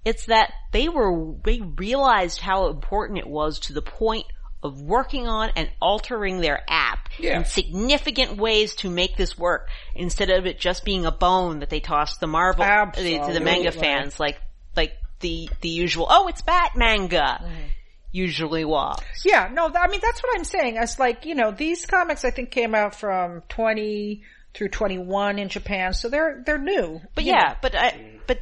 It's 0.04 0.26
that 0.26 0.52
they 0.72 0.90
were, 0.90 1.36
they 1.44 1.62
realized 1.62 2.42
how 2.42 2.68
important 2.68 3.20
it 3.20 3.28
was 3.28 3.60
to 3.62 3.74
the 3.74 3.82
point 3.82 4.26
of 4.64 4.82
working 4.82 5.28
on 5.28 5.52
and 5.56 5.70
altering 5.82 6.40
their 6.40 6.64
app 6.68 7.10
Yeah. 7.20 7.38
in 7.38 7.46
significant 7.46 8.38
ways 8.38 8.76
to 8.76 8.90
make 8.90 9.18
this 9.18 9.38
work 9.38 9.68
instead 9.96 10.30
of 10.30 10.46
it 10.46 10.60
just 10.60 10.86
being 10.86 11.06
a 11.06 11.12
bone 11.12 11.60
that 11.60 11.70
they 11.70 11.80
tossed 11.80 12.20
the 12.20 12.28
Marvel, 12.28 12.64
the, 12.96 13.20
to 13.20 13.34
the 13.34 13.40
manga 13.40 13.72
fans, 13.72 14.20
like, 14.20 14.40
like 14.76 14.94
the, 15.22 15.50
the 15.62 15.70
usual, 15.70 16.08
oh, 16.10 16.28
it's 16.28 16.42
Bat 16.42 16.72
manga 16.76 17.40
Mm-hmm. 17.42 17.68
usually 18.12 18.66
was. 18.66 19.00
Yeah, 19.24 19.50
no, 19.54 19.68
th- 19.70 19.80
I 19.82 19.88
mean 19.88 20.02
that's 20.02 20.22
what 20.22 20.36
I'm 20.38 20.44
saying. 20.44 20.76
It's 20.78 21.00
like 21.00 21.26
you 21.26 21.34
know 21.36 21.52
these 21.52 21.86
comics 21.86 22.26
I 22.26 22.30
think 22.32 22.52
came 22.52 22.76
out 22.76 22.94
from 22.96 23.42
20 23.50 24.22
through 24.54 24.68
21 24.70 25.40
in 25.40 25.48
Japan, 25.48 25.94
so 25.94 26.10
they're 26.10 26.44
they're 26.46 26.58
new. 26.58 27.00
But 27.16 27.24
yeah, 27.24 27.34
know. 27.54 27.56
but 27.62 27.74
I, 27.76 28.20
but 28.28 28.40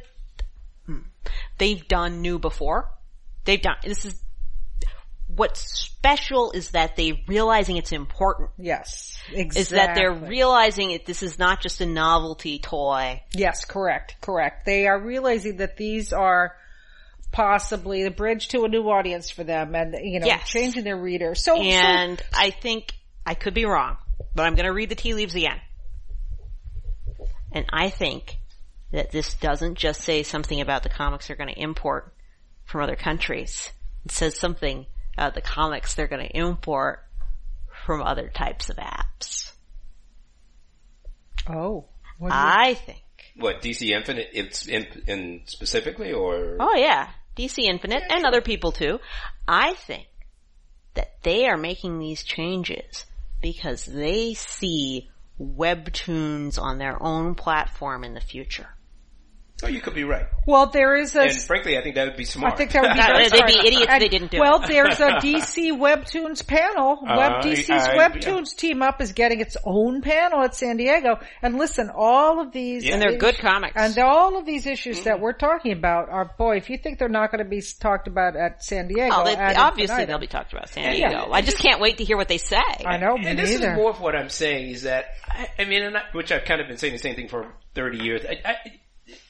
they've 1.58 1.86
done 1.86 2.20
new 2.20 2.38
before. 2.38 2.90
They've 3.44 3.62
done 3.62 3.76
this 3.84 4.04
is 4.04 4.20
what's 5.36 5.60
special 5.60 6.50
is 6.50 6.70
that 6.72 6.96
they 6.96 7.22
realizing 7.28 7.76
it's 7.76 7.92
important. 7.92 8.50
yes, 8.58 9.16
exactly. 9.32 9.60
Is 9.60 9.68
that 9.68 9.94
they're 9.94 10.12
realizing 10.12 10.90
it? 10.90 11.06
This 11.06 11.22
is 11.22 11.38
not 11.38 11.60
just 11.62 11.80
a 11.80 11.86
novelty 11.86 12.58
toy. 12.58 13.22
Yes, 13.32 13.64
correct, 13.64 14.16
correct. 14.20 14.66
They 14.66 14.86
are 14.88 14.98
realizing 15.00 15.58
that 15.58 15.76
these 15.76 16.12
are 16.12 16.56
possibly 17.32 18.02
the 18.02 18.10
bridge 18.10 18.48
to 18.48 18.64
a 18.64 18.68
new 18.68 18.88
audience 18.90 19.30
for 19.30 19.44
them, 19.44 19.74
and 19.74 19.94
you 20.02 20.20
know, 20.20 20.26
Yes. 20.26 20.48
changing 20.48 20.84
their 20.84 20.96
reader. 20.96 21.34
So, 21.34 21.56
so 21.56 21.62
And 21.62 22.20
I 22.34 22.50
think 22.50 22.92
I 23.24 23.34
could 23.34 23.54
be 23.54 23.64
wrong, 23.64 23.96
but 24.34 24.44
I'm 24.46 24.54
going 24.54 24.66
to 24.66 24.72
read 24.72 24.88
the 24.88 24.94
tea 24.94 25.14
leaves 25.14 25.34
again. 25.34 25.60
And 27.52 27.66
I 27.72 27.90
think 27.90 28.36
that 28.92 29.10
this 29.10 29.34
doesn't 29.34 29.76
just 29.76 30.00
say 30.02 30.22
something 30.22 30.60
about 30.60 30.82
the 30.82 30.88
comics 30.88 31.26
they're 31.28 31.36
going 31.36 31.52
to 31.54 31.60
import 31.60 32.12
from 32.64 32.82
other 32.82 32.96
countries. 32.96 33.70
It 34.04 34.12
says 34.12 34.38
something 34.38 34.86
about 35.16 35.34
the 35.34 35.40
comics 35.40 35.94
they're 35.94 36.06
going 36.08 36.26
to 36.26 36.36
import 36.36 37.04
from 37.84 38.02
other 38.02 38.28
types 38.28 38.70
of 38.70 38.76
apps. 38.76 39.52
oh, 41.48 41.86
what 42.18 42.30
do 42.30 42.34
you- 42.34 42.40
I 42.42 42.74
think. 42.74 43.02
What 43.36 43.62
DC 43.62 43.90
Infinite? 43.90 44.28
It's 44.32 44.66
in, 44.66 44.86
in 45.06 45.42
specifically, 45.46 46.12
or 46.12 46.56
Oh 46.60 46.74
yeah, 46.74 47.08
DC 47.36 47.58
Infinite 47.58 48.02
and 48.10 48.24
other 48.24 48.40
people 48.40 48.72
too. 48.72 49.00
I 49.46 49.74
think 49.74 50.08
that 50.94 51.22
they 51.22 51.46
are 51.46 51.56
making 51.56 51.98
these 51.98 52.22
changes 52.24 53.06
because 53.40 53.84
they 53.86 54.34
see 54.34 55.10
webtoons 55.40 56.60
on 56.60 56.78
their 56.78 57.02
own 57.02 57.34
platform 57.34 58.04
in 58.04 58.14
the 58.14 58.20
future. 58.20 58.68
Oh, 59.64 59.68
you 59.68 59.80
could 59.80 59.94
be 59.94 60.04
right. 60.04 60.26
well, 60.46 60.66
there 60.66 60.96
is 60.96 61.14
a 61.16 61.22
And 61.22 61.42
frankly, 61.42 61.76
I 61.78 61.82
think 61.82 61.94
that 61.96 62.06
would 62.08 62.16
be 62.16 62.24
smart. 62.24 62.54
I 62.54 62.56
think 62.56 62.72
that 62.72 62.82
would 62.82 62.94
be 62.94 63.00
very 63.00 63.28
they'd 63.28 63.46
be 63.60 63.66
idiots 63.68 63.92
if 63.92 64.00
they 64.00 64.08
didn't 64.08 64.30
do 64.30 64.38
well, 64.40 64.56
it. 64.56 64.60
Well, 64.60 64.68
there's 64.68 65.00
a 65.00 65.10
DC 65.20 65.72
Webtoons 65.78 66.46
panel. 66.46 66.98
Web 67.02 67.32
Uh, 67.32 67.42
DC's 67.42 67.70
I- 67.70 67.96
Webtoons 67.96 68.56
team 68.56 68.82
up 68.82 69.00
is 69.00 69.12
getting 69.12 69.40
its 69.40 69.56
own 69.64 70.02
panel 70.02 70.42
at 70.42 70.54
San 70.54 70.76
Diego. 70.76 71.18
And 71.42 71.58
listen, 71.58 71.90
all 71.94 72.40
of 72.40 72.52
these 72.52 72.84
Yeah. 72.84 72.94
And 72.94 73.02
they're 73.02 73.16
good 73.18 73.34
issues- 73.34 73.40
comics. 73.42 73.74
And 73.76 73.98
all 73.98 74.38
of 74.38 74.46
these 74.46 74.66
issues 74.66 74.96
Mm-hmm. 74.98 75.04
that 75.04 75.20
we're 75.20 75.32
talking 75.34 75.72
about 75.72 76.08
are, 76.08 76.30
boy, 76.38 76.56
if 76.56 76.68
you 76.70 76.76
think 76.78 76.98
they're 76.98 77.08
not 77.08 77.30
going 77.30 77.42
to 77.44 77.48
be 77.48 77.62
talked 77.80 78.08
about 78.08 78.36
at 78.36 78.62
San 78.64 78.88
Diego, 78.88 79.14
Oh, 79.18 79.24
they, 79.24 79.34
obviously 79.36 79.82
infinitum. 80.02 80.06
they'll 80.08 80.18
be 80.18 80.26
talked 80.26 80.52
about 80.52 80.68
San 80.68 80.96
Yeah. 80.96 81.08
Diego. 81.10 81.30
I 81.32 81.42
just 81.42 81.58
can't 81.58 81.80
wait 81.80 81.98
to 81.98 82.04
hear 82.04 82.16
what 82.16 82.28
they 82.28 82.38
say. 82.38 82.56
I 82.86 82.96
know, 82.96 83.16
me 83.16 83.26
and 83.26 83.38
this 83.38 83.50
neither. 83.50 83.72
is 83.72 83.76
more 83.76 83.90
of 83.90 84.00
what 84.00 84.14
I'm 84.16 84.28
saying 84.28 84.70
is 84.70 84.82
that 84.82 85.06
I, 85.28 85.48
I 85.60 85.64
mean, 85.64 85.82
and 85.82 85.96
I, 85.96 86.02
which 86.12 86.32
I've 86.32 86.44
kind 86.44 86.60
of 86.60 86.68
been 86.68 86.76
saying 86.78 86.92
the 86.92 86.98
same 86.98 87.14
thing 87.14 87.28
for 87.28 87.54
30 87.74 87.98
years. 88.02 88.22
I, 88.28 88.36
I, 88.48 88.54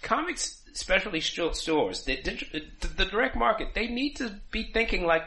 comics, 0.02 0.60
especially 0.72 1.20
stores, 1.20 2.04
the, 2.04 2.16
the, 2.80 2.88
the 2.96 3.04
direct 3.04 3.36
market, 3.36 3.68
they 3.74 3.86
need 3.88 4.16
to 4.16 4.34
be 4.50 4.70
thinking 4.72 5.04
like 5.04 5.22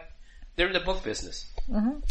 they're 0.56 0.68
in 0.68 0.74
the 0.74 0.80
book 0.80 1.04
business. 1.04 1.46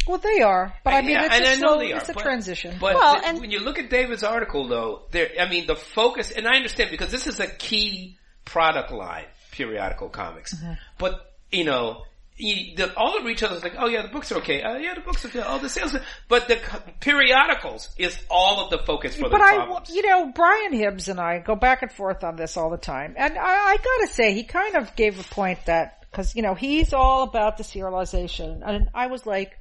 well, 0.07 0.17
they 0.17 0.41
are, 0.41 0.73
but 0.83 0.93
I 0.93 1.01
mean, 1.01 1.11
Yeah, 1.11 1.25
it's 1.25 1.35
a 1.47 1.51
I 1.51 1.55
slow, 1.55 1.79
they 1.79 1.93
are, 1.93 1.97
it's 1.97 2.09
a 2.09 2.13
but- 2.13 2.23
transition. 2.23 2.75
But 2.79 2.95
Well, 2.95 3.21
the- 3.21 3.27
and- 3.27 3.39
when 3.41 3.51
you 3.51 3.59
look 3.59 3.79
at 3.79 3.89
David's 3.89 4.23
article, 4.23 4.67
though, 4.67 5.03
there, 5.11 5.29
I 5.39 5.47
mean, 5.49 5.67
the 5.67 5.75
focus, 5.75 6.31
and 6.31 6.47
I 6.47 6.55
understand 6.55 6.91
because 6.91 7.11
this 7.11 7.27
is 7.27 7.39
a 7.39 7.47
key 7.47 8.17
product 8.45 8.91
line, 8.91 9.25
periodical 9.51 10.09
comics. 10.09 10.53
Mm-hmm. 10.55 10.73
But 10.97 11.33
you 11.51 11.63
know, 11.63 12.03
you, 12.37 12.75
the, 12.75 12.95
all 12.97 13.19
the 13.19 13.25
retailers 13.25 13.59
are 13.59 13.69
like, 13.69 13.75
oh 13.77 13.87
yeah, 13.87 14.01
the 14.01 14.07
books 14.07 14.31
are 14.31 14.37
okay. 14.37 14.63
Oh 14.63 14.77
yeah, 14.77 14.95
the 14.95 15.01
books 15.01 15.23
are 15.23 15.27
good. 15.27 15.43
Oh, 15.45 15.59
the 15.59 15.69
sales, 15.69 15.93
are, 15.93 16.01
but 16.27 16.47
the 16.47 16.59
periodicals 16.99 17.89
is 17.97 18.17
all 18.29 18.63
of 18.63 18.71
the 18.71 18.79
focus 18.79 19.15
for 19.15 19.25
the 19.25 19.29
But 19.29 19.37
the 19.37 19.43
I, 19.43 19.83
you 19.89 20.01
know, 20.07 20.31
Brian 20.33 20.73
Hibbs 20.73 21.07
and 21.09 21.19
I 21.19 21.39
go 21.39 21.55
back 21.55 21.83
and 21.83 21.91
forth 21.91 22.23
on 22.23 22.35
this 22.35 22.57
all 22.57 22.69
the 22.69 22.77
time, 22.77 23.13
and 23.17 23.37
I, 23.37 23.41
I 23.43 23.77
gotta 23.77 24.13
say, 24.13 24.33
he 24.33 24.43
kind 24.43 24.75
of 24.75 24.95
gave 24.95 25.19
a 25.19 25.23
point 25.23 25.65
that 25.65 26.05
because 26.09 26.35
you 26.35 26.41
know 26.41 26.55
he's 26.55 26.93
all 26.93 27.23
about 27.23 27.57
the 27.57 27.63
serialization, 27.63 28.61
and 28.65 28.89
I 28.93 29.07
was 29.07 29.25
like, 29.25 29.59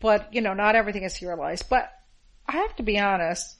but 0.00 0.32
you 0.32 0.40
know, 0.40 0.54
not 0.54 0.76
everything 0.76 1.02
is 1.02 1.14
serialized. 1.14 1.68
But 1.68 1.90
I 2.46 2.52
have 2.52 2.74
to 2.76 2.82
be 2.82 2.98
honest, 2.98 3.56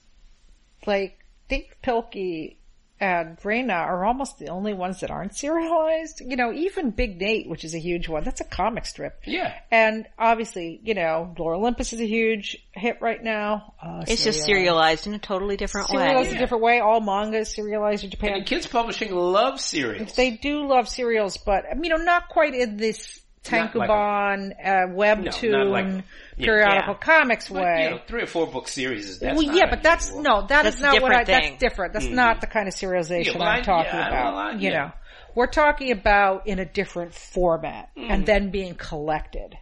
like 0.87 1.19
Dav 1.49 1.61
Pilkey 1.83 2.57
and 2.99 3.37
Raina 3.39 3.73
are 3.75 4.03
almost 4.05 4.39
the 4.39 4.47
only 4.49 4.73
ones 4.73 4.99
that 4.99 5.09
aren't 5.11 5.35
serialized. 5.35 6.21
You 6.21 6.35
know, 6.35 6.51
even 6.53 6.91
Big 6.91 7.19
Nate, 7.19 7.47
which 7.49 7.63
is 7.63 7.73
a 7.73 7.79
huge 7.79 8.07
one, 8.09 8.23
that's 8.23 8.41
a 8.41 8.45
comic 8.45 8.85
strip. 8.85 9.21
yeah. 9.25 9.53
And 9.71 10.05
obviously, 10.17 10.79
you 10.83 10.93
know, 10.93 11.33
Lore 11.37 11.55
Olympus 11.55 11.93
is 11.93 12.01
a 12.01 12.05
huge 12.07 12.57
hit 12.73 12.97
right 13.01 13.23
now. 13.23 13.73
Uh, 13.81 14.03
It's 14.07 14.23
just 14.23 14.43
serialized. 14.43 14.45
serialized 14.45 15.07
in 15.07 15.13
a 15.13 15.19
totally 15.19 15.57
different 15.57 15.89
way. 15.89 15.97
Serialized 15.97 16.31
way. 16.31 16.35
a 16.35 16.39
different 16.39 16.63
way. 16.63 16.79
All 16.79 17.01
manga 17.01 17.37
is 17.39 17.53
serialized 17.53 18.03
in 18.03 18.09
Japan. 18.11 18.33
And 18.33 18.45
kids 18.45 18.67
publishing 18.67 19.13
love 19.15 19.59
serials. 19.61 20.13
They 20.15 20.31
do 20.31 20.67
love 20.67 20.87
serials, 20.89 21.37
but 21.37 21.65
you 21.81 21.89
know, 21.89 21.97
not 21.97 22.29
quite 22.29 22.53
in 22.53 22.77
this 22.77 23.21
Not 23.51 23.73
like 23.75 23.89
Tankobon, 23.89 24.51
uh, 24.63 24.87
webtoon, 24.93 25.51
No, 25.51 25.57
not 25.63 25.67
like- 25.67 25.85
yeah. 25.87 26.01
Periodical 26.39 26.93
Yeah. 26.93 26.99
comics 26.99 27.49
But, 27.49 27.61
way. 27.63 27.83
you 27.83 27.89
know, 27.91 27.99
three 28.07 28.23
or 28.23 28.27
four 28.27 28.47
book 28.47 28.67
series 28.67 29.07
is 29.09 29.19
that's 29.19 29.37
well, 29.37 29.45
not 29.47 29.55
yeah, 29.55 29.69
but 29.69 29.83
that's 29.83 30.09
unusual. 30.09 30.23
no, 30.41 30.47
that 30.47 30.63
That's 30.63 30.75
is 30.77 30.81
not 30.81 31.01
what 31.01 31.11
I. 31.13 31.23
thing. 31.25 31.51
That's 31.51 31.59
different. 31.59 31.93
That's 31.93 32.05
not 32.07 32.41
the 32.41 32.47
kind 32.47 32.67
of 32.67 32.73
serialization 32.73 33.35
Yeah, 33.35 33.43
I- 33.43 33.57
I'm 33.57 33.63
talking 33.63 33.91
yeah, 33.93 34.07
about. 34.07 34.33
well, 34.35 34.61
You 34.61 34.71
know, 34.71 34.91
we're 35.35 35.47
talking 35.47 35.91
about 35.91 36.47
in 36.47 36.59
a 36.59 36.65
different 36.65 37.13
format 37.13 37.89
Mm-hmm. 37.97 38.11
and 38.11 38.25
then 38.25 38.49
being 38.51 38.75
collected. 38.75 39.55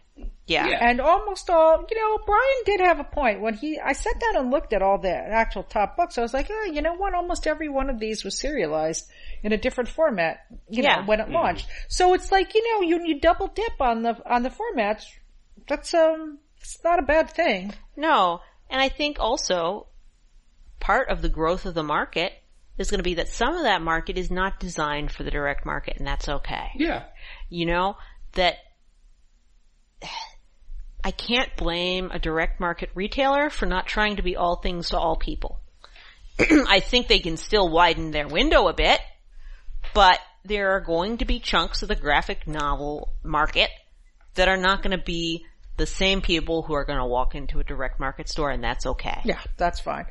Yeah. 0.46 0.66
Yeah. 0.66 0.78
And 0.88 1.00
almost 1.00 1.50
all, 1.50 1.84
you 1.90 1.96
know, 1.96 2.18
Brian 2.24 2.62
did 2.64 2.80
have 2.80 2.98
a 3.00 3.04
point 3.04 3.42
when 3.42 3.52
he, 3.54 3.78
I 3.78 3.92
sat 3.92 4.18
down 4.18 4.36
and 4.42 4.50
looked 4.50 4.72
at 4.72 4.80
all 4.80 4.96
the 4.98 5.14
actual 5.14 5.62
top 5.62 5.94
books. 5.96 6.16
I 6.16 6.22
was 6.22 6.32
like, 6.32 6.48
yeah, 6.48 6.72
you 6.72 6.80
know 6.80 6.94
what? 6.94 7.12
Almost 7.14 7.46
every 7.46 7.68
one 7.68 7.90
of 7.90 8.00
these 8.00 8.24
was 8.24 8.38
serialized 8.38 9.06
in 9.42 9.52
a 9.52 9.58
different 9.58 9.90
format, 9.90 10.38
you 10.70 10.82
Yeah. 10.82 10.96
know, 10.96 11.02
when 11.06 11.20
it 11.20 11.28
launched. 11.28 11.68
So 11.88 12.14
it's 12.14 12.32
like, 12.32 12.54
you 12.54 12.62
know, 12.72 12.80
you, 12.88 13.04
you 13.06 13.20
double 13.20 13.48
dip 13.48 13.78
on 13.80 14.02
the, 14.02 14.16
on 14.26 14.42
the 14.42 14.48
formats. 14.50 15.04
That's, 15.68 15.92
um, 15.92 16.38
it's 16.60 16.82
not 16.84 16.98
a 16.98 17.02
bad 17.02 17.30
thing. 17.30 17.72
No. 17.96 18.40
And 18.70 18.80
I 18.80 18.88
think 18.88 19.18
also 19.18 19.86
part 20.80 21.08
of 21.08 21.22
the 21.22 21.28
growth 21.28 21.66
of 21.66 21.74
the 21.74 21.82
market 21.82 22.32
is 22.76 22.90
going 22.90 22.98
to 22.98 23.04
be 23.04 23.14
that 23.14 23.28
some 23.28 23.56
of 23.56 23.62
that 23.62 23.82
market 23.82 24.16
is 24.16 24.30
not 24.30 24.60
designed 24.60 25.10
for 25.10 25.24
the 25.24 25.30
direct 25.30 25.66
market 25.66 25.96
and 25.96 26.06
that's 26.06 26.28
okay. 26.28 26.70
Yeah. 26.76 27.04
You 27.48 27.66
know, 27.66 27.96
that 28.34 28.56
I 31.04 31.10
can't 31.10 31.54
blame 31.56 32.10
a 32.12 32.18
direct 32.18 32.60
market 32.60 32.90
retailer 32.94 33.50
for 33.50 33.66
not 33.66 33.86
trying 33.86 34.16
to 34.16 34.22
be 34.22 34.36
all 34.36 34.56
things 34.56 34.90
to 34.90 34.98
all 34.98 35.16
people. 35.16 35.60
I 36.38 36.80
think 36.80 37.08
they 37.08 37.18
can 37.18 37.36
still 37.36 37.68
widen 37.68 38.10
their 38.10 38.28
window 38.28 38.68
a 38.68 38.74
bit, 38.74 39.00
but 39.94 40.20
there 40.44 40.72
are 40.72 40.80
going 40.80 41.18
to 41.18 41.24
be 41.24 41.40
chunks 41.40 41.82
of 41.82 41.88
the 41.88 41.96
graphic 41.96 42.46
novel 42.46 43.12
market 43.22 43.70
that 44.34 44.48
are 44.48 44.56
not 44.56 44.82
going 44.82 44.96
to 44.96 45.02
be 45.02 45.44
the 45.78 45.86
same 45.86 46.20
people 46.20 46.62
who 46.62 46.74
are 46.74 46.84
going 46.84 46.98
to 46.98 47.06
walk 47.06 47.34
into 47.34 47.60
a 47.60 47.64
direct 47.64 47.98
market 47.98 48.28
store 48.28 48.50
and 48.50 48.62
that's 48.62 48.84
okay. 48.84 49.20
Yeah, 49.24 49.40
that's 49.56 49.80
fine. 49.80 50.06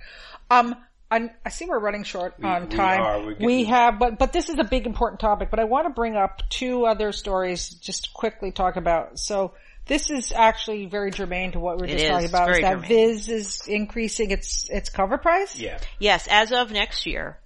Um, 0.49 0.76
I, 1.11 1.30
I 1.45 1.49
see 1.49 1.65
we're 1.65 1.80
running 1.80 2.03
short 2.03 2.36
on 2.43 2.68
time. 2.70 3.26
We're 3.26 3.36
we 3.39 3.57
getting- 3.59 3.65
have, 3.68 3.99
but 3.99 4.18
but 4.20 4.34
this 4.34 4.49
is 4.49 4.57
a 4.59 4.63
big 4.65 4.86
important 4.86 5.20
topic. 5.22 5.49
But 5.51 5.59
I 5.59 5.63
want 5.65 5.86
to 5.88 5.93
bring 5.93 6.15
up 6.15 6.41
two 6.49 6.86
other 6.86 7.11
stories 7.11 7.70
just 7.70 8.13
quickly 8.13 8.51
talk 8.51 8.76
about. 8.76 9.18
So 9.20 9.53
this 9.86 10.09
is 10.09 10.34
actually 10.34 10.86
very 10.88 11.11
germane 11.11 11.53
to 11.53 11.59
what 11.61 11.78
we 11.78 11.84
were 11.84 11.88
It 11.88 11.91
just 11.99 12.03
is. 12.03 12.09
talking 12.09 12.24
It's 12.26 12.34
about. 12.34 12.49
Is 12.51 12.59
that 12.59 12.72
germane. 12.72 12.88
Viz 12.89 13.30
is 13.30 13.68
increasing 13.68 14.32
its 14.32 14.70
its 14.70 14.89
cover 14.89 15.18
price? 15.18 15.55
Yeah. 15.57 15.78
Yes, 15.99 16.28
as 16.30 16.51
of 16.51 16.72
next 16.72 17.05
year, 17.05 17.38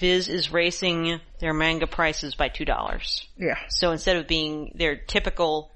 Viz 0.00 0.28
is 0.28 0.52
raising 0.52 1.20
their 1.38 1.54
manga 1.54 1.86
prices 1.86 2.34
by 2.34 2.48
two 2.48 2.64
dollars. 2.64 3.24
Yeah. 3.36 3.56
So 3.68 3.92
instead 3.92 4.16
of 4.16 4.26
being 4.26 4.72
their 4.74 4.96
typical 4.96 5.70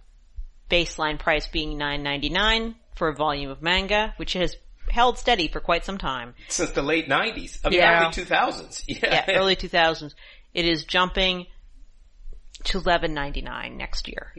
baseline 0.70 1.18
price 1.18 1.46
being 1.46 1.76
nine 1.76 2.02
ninety 2.02 2.28
nine 2.30 2.76
for 2.94 3.08
a 3.08 3.14
volume 3.14 3.50
of 3.50 3.60
manga, 3.62 4.14
which 4.16 4.34
has 4.34 4.56
held 4.90 5.18
steady 5.18 5.48
for 5.48 5.60
quite 5.60 5.84
some 5.84 5.98
time. 5.98 6.34
Since 6.48 6.72
the 6.72 6.82
late 6.82 7.08
90s. 7.08 7.60
I 7.64 7.68
mean, 7.70 7.78
Yeah. 7.78 8.02
early 8.04 8.12
2000s. 8.12 8.84
Yeah. 8.88 9.24
Yeah, 9.28 9.36
early 9.38 9.56
two 9.56 9.68
thousands. 9.68 10.14
It 10.52 10.64
is 10.66 10.84
jumping 10.84 11.46
to 12.64 12.78
eleven 12.78 13.14
ninety 13.14 13.40
nine 13.40 13.76
next 13.76 14.08
year. 14.08 14.34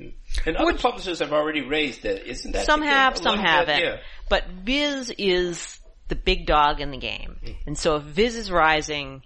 and 0.46 0.56
other 0.58 0.78
publishers 0.78 1.20
have 1.20 1.34
already 1.34 1.62
raised 1.62 2.06
it. 2.06 2.28
Isn't 2.28 2.52
that 2.52 2.66
Some 2.66 2.82
have, 2.82 3.18
some 3.18 3.40
haven't. 3.40 3.80
Yeah. 3.82 3.98
But 4.30 4.46
Viz 4.48 5.10
is 5.18 5.80
the 6.10 6.16
big 6.16 6.46
dog 6.46 6.82
in 6.82 6.92
the 6.92 6.98
game. 6.98 7.38
Hmm. 7.44 7.52
And 7.68 7.78
so 7.78 7.96
if 7.96 8.04
Viz 8.04 8.36
is 8.36 8.52
rising, 8.52 9.24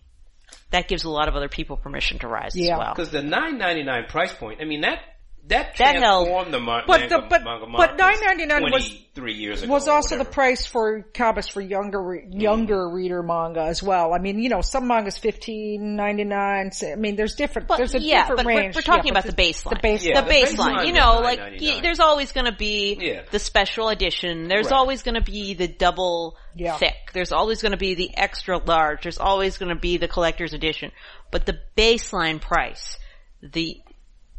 that 0.72 0.88
gives 0.88 1.04
a 1.04 1.10
lot 1.10 1.28
of 1.28 1.36
other 1.36 1.50
people 1.50 1.76
permission 1.78 2.20
to 2.20 2.28
rise 2.28 2.56
Yeah. 2.56 2.74
as 2.76 2.80
well. 2.80 2.94
Because 2.94 3.10
the 3.12 3.22
9.99 3.22 4.08
price 4.08 4.34
point, 4.34 4.62
I 4.62 4.66
mean, 4.66 4.82
that, 4.82 5.00
that 5.48 5.76
That 5.78 5.96
held- 5.98 6.26
transformed 6.26 6.54
the 6.54 6.60
mar- 6.60 6.84
But 6.88 7.02
manga, 7.02 7.16
the- 7.22 7.28
but- 7.30 7.44
manga 7.44 7.66
but 7.68 7.98
market 7.98 7.98
$9.99 8.00 8.72
was- 8.72 8.88
23 8.90 9.34
years 9.34 9.62
ago. 9.64 9.72
was 9.72 9.88
also 9.88 10.18
the 10.18 10.26
price 10.26 10.66
for 10.66 11.04
comics 11.14 11.48
for 11.48 11.62
younger 11.62 12.02
re- 12.02 12.22
mm-hmm. 12.22 12.40
younger 12.42 12.90
reader 12.90 13.22
manga 13.22 13.62
as 13.62 13.82
well. 13.84 14.14
I 14.14 14.18
mean, 14.18 14.40
you 14.40 14.50
know, 14.50 14.62
some 14.62 14.88
mangas 14.88 15.18
fifteen 15.20 15.96
ninety 15.96 16.24
nine. 16.24 16.72
I 16.84 16.96
mean, 16.96 17.16
there's 17.16 17.36
different. 17.36 17.68
But 17.68 17.78
there's 17.78 17.94
a 17.96 18.02
yeah, 18.02 18.22
different 18.24 18.38
but 18.40 18.46
we're- 18.48 18.72
we're, 18.76 18.82
talking 18.82 19.06
Yeah, 19.06 19.12
about 19.20 19.26
but 19.26 19.36
the 19.38 19.42
baseline. 19.44 19.70
The 19.82 19.88
baseline. 19.88 20.04
Yeah, 20.06 20.22
the 20.22 20.28
the 20.28 20.34
baseline. 20.34 20.56
baseline 20.78 20.88
You 20.88 20.94
know, 20.94 21.20
like 21.22 21.40
$9.99. 21.40 21.82
there's 21.84 22.00
always 22.00 22.32
going 22.32 22.46
to 22.46 22.52
be 22.58 22.98
Yeah. 23.00 23.22
the 23.32 23.40
special 23.40 23.90
edition. 23.90 24.48
There's 24.48 24.72
Right. 24.72 24.76
always 24.78 25.04
going 25.04 25.16
to 25.16 25.22
be 25.22 25.54
the 25.54 25.68
double 25.68 26.38
Yeah. 26.56 26.76
thick. 26.78 27.12
There's 27.14 27.32
always 27.32 27.62
going 27.62 27.72
to 27.74 27.78
be 27.78 27.94
the 27.94 28.18
extra 28.18 28.58
large. 28.58 29.04
There's 29.04 29.20
always 29.20 29.58
going 29.58 29.70
to 29.70 29.80
be 29.80 29.98
the 29.98 30.08
collector's 30.08 30.54
edition. 30.54 30.92
But 31.32 31.46
the 31.46 31.60
baseline 31.78 32.42
price, 32.42 32.98
the 33.42 33.80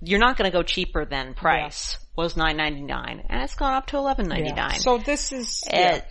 you're 0.01 0.21
not 0.21 0.37
going 0.37 0.51
to 0.51 0.57
go 0.57 0.63
cheaper 0.63 1.05
than 1.05 1.35
price 1.35 1.99
was 2.17 2.37
nine 2.37 2.57
ninety 2.57 2.83
nine, 2.83 3.25
and 3.29 3.43
it's 3.43 3.55
gone 3.55 3.75
up 3.75 3.87
to 3.89 3.97
eleven 3.97 4.29
ninety 4.29 4.53
nine. 4.53 4.73
Yeah. 4.75 4.79
So 4.79 4.99
this 4.99 5.33
is 5.33 5.63
yeah. 5.71 6.03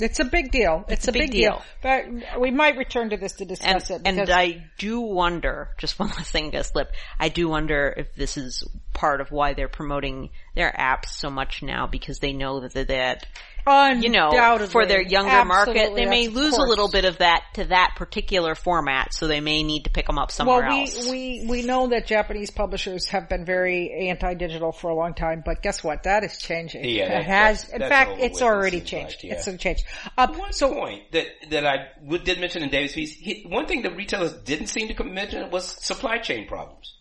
It's 0.00 0.20
a 0.20 0.24
big 0.24 0.50
deal. 0.50 0.84
It's, 0.88 1.08
a 1.08 1.12
big, 1.12 1.30
deal. 1.30 1.62
But 1.82 2.06
we 2.40 2.50
might 2.50 2.76
return 2.76 3.10
to 3.10 3.16
this 3.16 3.34
to 3.34 3.42
and, 3.42 3.48
discuss 3.48 3.90
it. 3.90 4.02
and 4.04 4.30
I 4.30 4.64
do 4.78 5.00
wonder, 5.00 5.70
just 5.78 5.98
one 5.98 6.08
last 6.08 6.30
thing 6.30 6.50
to 6.52 6.64
slip, 6.64 6.92
I 7.18 7.28
do 7.28 7.48
wonder 7.48 7.94
if 7.96 8.14
this 8.14 8.36
is 8.36 8.64
part 8.92 9.20
of 9.20 9.30
why 9.30 9.54
they're 9.54 9.68
promoting 9.68 10.30
their 10.54 10.72
apps 10.72 11.06
so 11.08 11.30
much 11.30 11.62
now 11.62 11.86
because 11.86 12.18
they 12.18 12.32
know 12.32 12.60
that 12.60 12.74
that, 12.74 12.88
that 12.88 13.26
you 13.66 14.10
know, 14.10 14.30
for 14.70 14.86
their 14.86 15.00
younger 15.00 15.44
market, 15.44 15.94
they 15.94 16.06
may 16.06 16.26
that's- 16.26 16.28
of 16.28 16.34
lose 16.34 16.56
a 16.56 16.62
little 16.62 16.88
bit 16.88 17.04
of 17.04 17.18
that 17.18 17.44
to 17.54 17.64
that 17.64 17.94
particular 17.96 18.54
format, 18.54 19.14
so 19.14 19.26
they 19.26 19.40
may 19.40 19.62
need 19.62 19.84
to 19.84 19.90
pick 19.90 20.06
them 20.06 20.18
up 20.18 20.30
somewhere 20.30 20.60
Well, 20.60 20.70
we, 20.70 20.80
else. 20.82 21.10
we, 21.10 21.46
we 21.48 21.62
know 21.62 21.88
that 21.88 22.06
Japanese 22.06 22.50
publishers 22.50 23.08
have 23.08 23.28
been 23.28 23.44
very 23.44 24.08
anti-digital 24.10 24.72
for 24.72 24.90
a 24.90 24.94
long 24.94 25.14
time, 25.14 25.42
but 25.44 25.62
guess 25.62 25.82
what? 25.82 26.02
That 26.02 26.24
is 26.24 26.36
changing. 26.38 26.84
Yeah, 26.84 27.04
it 27.04 27.08
that- 27.08 27.24
has, 27.24 27.64
that's- 27.64 27.82
in 27.82 27.88
fact, 27.88 28.20
it's 28.20 28.42
already 28.42 28.80
changed. 28.80 29.16
like, 29.16 29.24
yeah. 29.24 29.34
It's 29.34 29.62
changed. 29.62 29.83
Um, 30.16 30.36
One 30.38 30.52
so, 30.52 30.72
point 30.72 31.10
that 31.12 31.26
that 31.50 31.66
I 31.66 31.88
did 32.24 32.40
mention 32.40 32.62
in 32.62 32.70
David's 32.70 32.94
piece, 32.94 33.14
he, 33.16 33.44
one 33.48 33.66
thing 33.66 33.82
that 33.82 33.96
retailers 33.96 34.32
didn't 34.32 34.68
seem 34.68 34.88
to 34.94 35.04
mention 35.04 35.50
was 35.50 35.64
supply 35.66 36.18
chain 36.18 36.46
problems. 36.48 36.96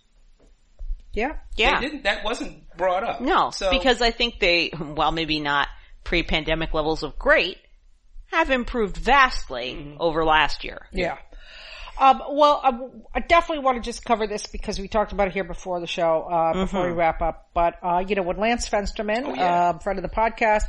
yeah. 1.13 1.33
yeah. 1.55 1.79
They 1.79 1.85
didn't. 1.87 2.03
That 2.03 2.23
wasn't 2.23 2.75
brought 2.77 3.03
up. 3.03 3.21
No, 3.21 3.51
so, 3.51 3.69
because 3.71 4.01
I 4.01 4.11
think 4.11 4.39
they, 4.39 4.69
while 4.69 5.11
maybe 5.11 5.39
not 5.39 5.67
pre-pandemic 6.03 6.73
levels 6.73 7.03
of 7.03 7.17
great, 7.19 7.57
have 8.27 8.49
improved 8.49 8.97
vastly 8.97 9.75
Mm-hmm. 9.77 9.97
over 9.99 10.25
last 10.25 10.63
year. 10.63 10.87
Yeah. 10.91 11.17
Um, 11.99 12.21
well, 12.31 12.59
I, 12.63 12.71
I 13.13 13.19
definitely 13.19 13.63
want 13.63 13.77
to 13.77 13.87
just 13.87 14.03
cover 14.03 14.25
this 14.25 14.47
because 14.47 14.79
we 14.79 14.87
talked 14.87 15.11
about 15.11 15.27
it 15.27 15.33
here 15.33 15.43
before 15.43 15.79
the 15.79 15.85
show, 15.85 16.23
uh, 16.23 16.53
before 16.65 16.87
we 16.87 16.91
wrap 16.91 17.21
up. 17.21 17.49
But, 17.53 17.75
uh, 17.83 18.03
you 18.07 18.15
know, 18.15 18.23
when 18.23 18.37
Lance 18.37 18.67
Fensterman, 18.67 19.25
Oh, 19.27 19.35
yeah. 19.35 19.69
uh, 19.69 19.77
friend 19.79 19.99
of 19.99 20.03
the 20.03 20.09
podcast, 20.09 20.63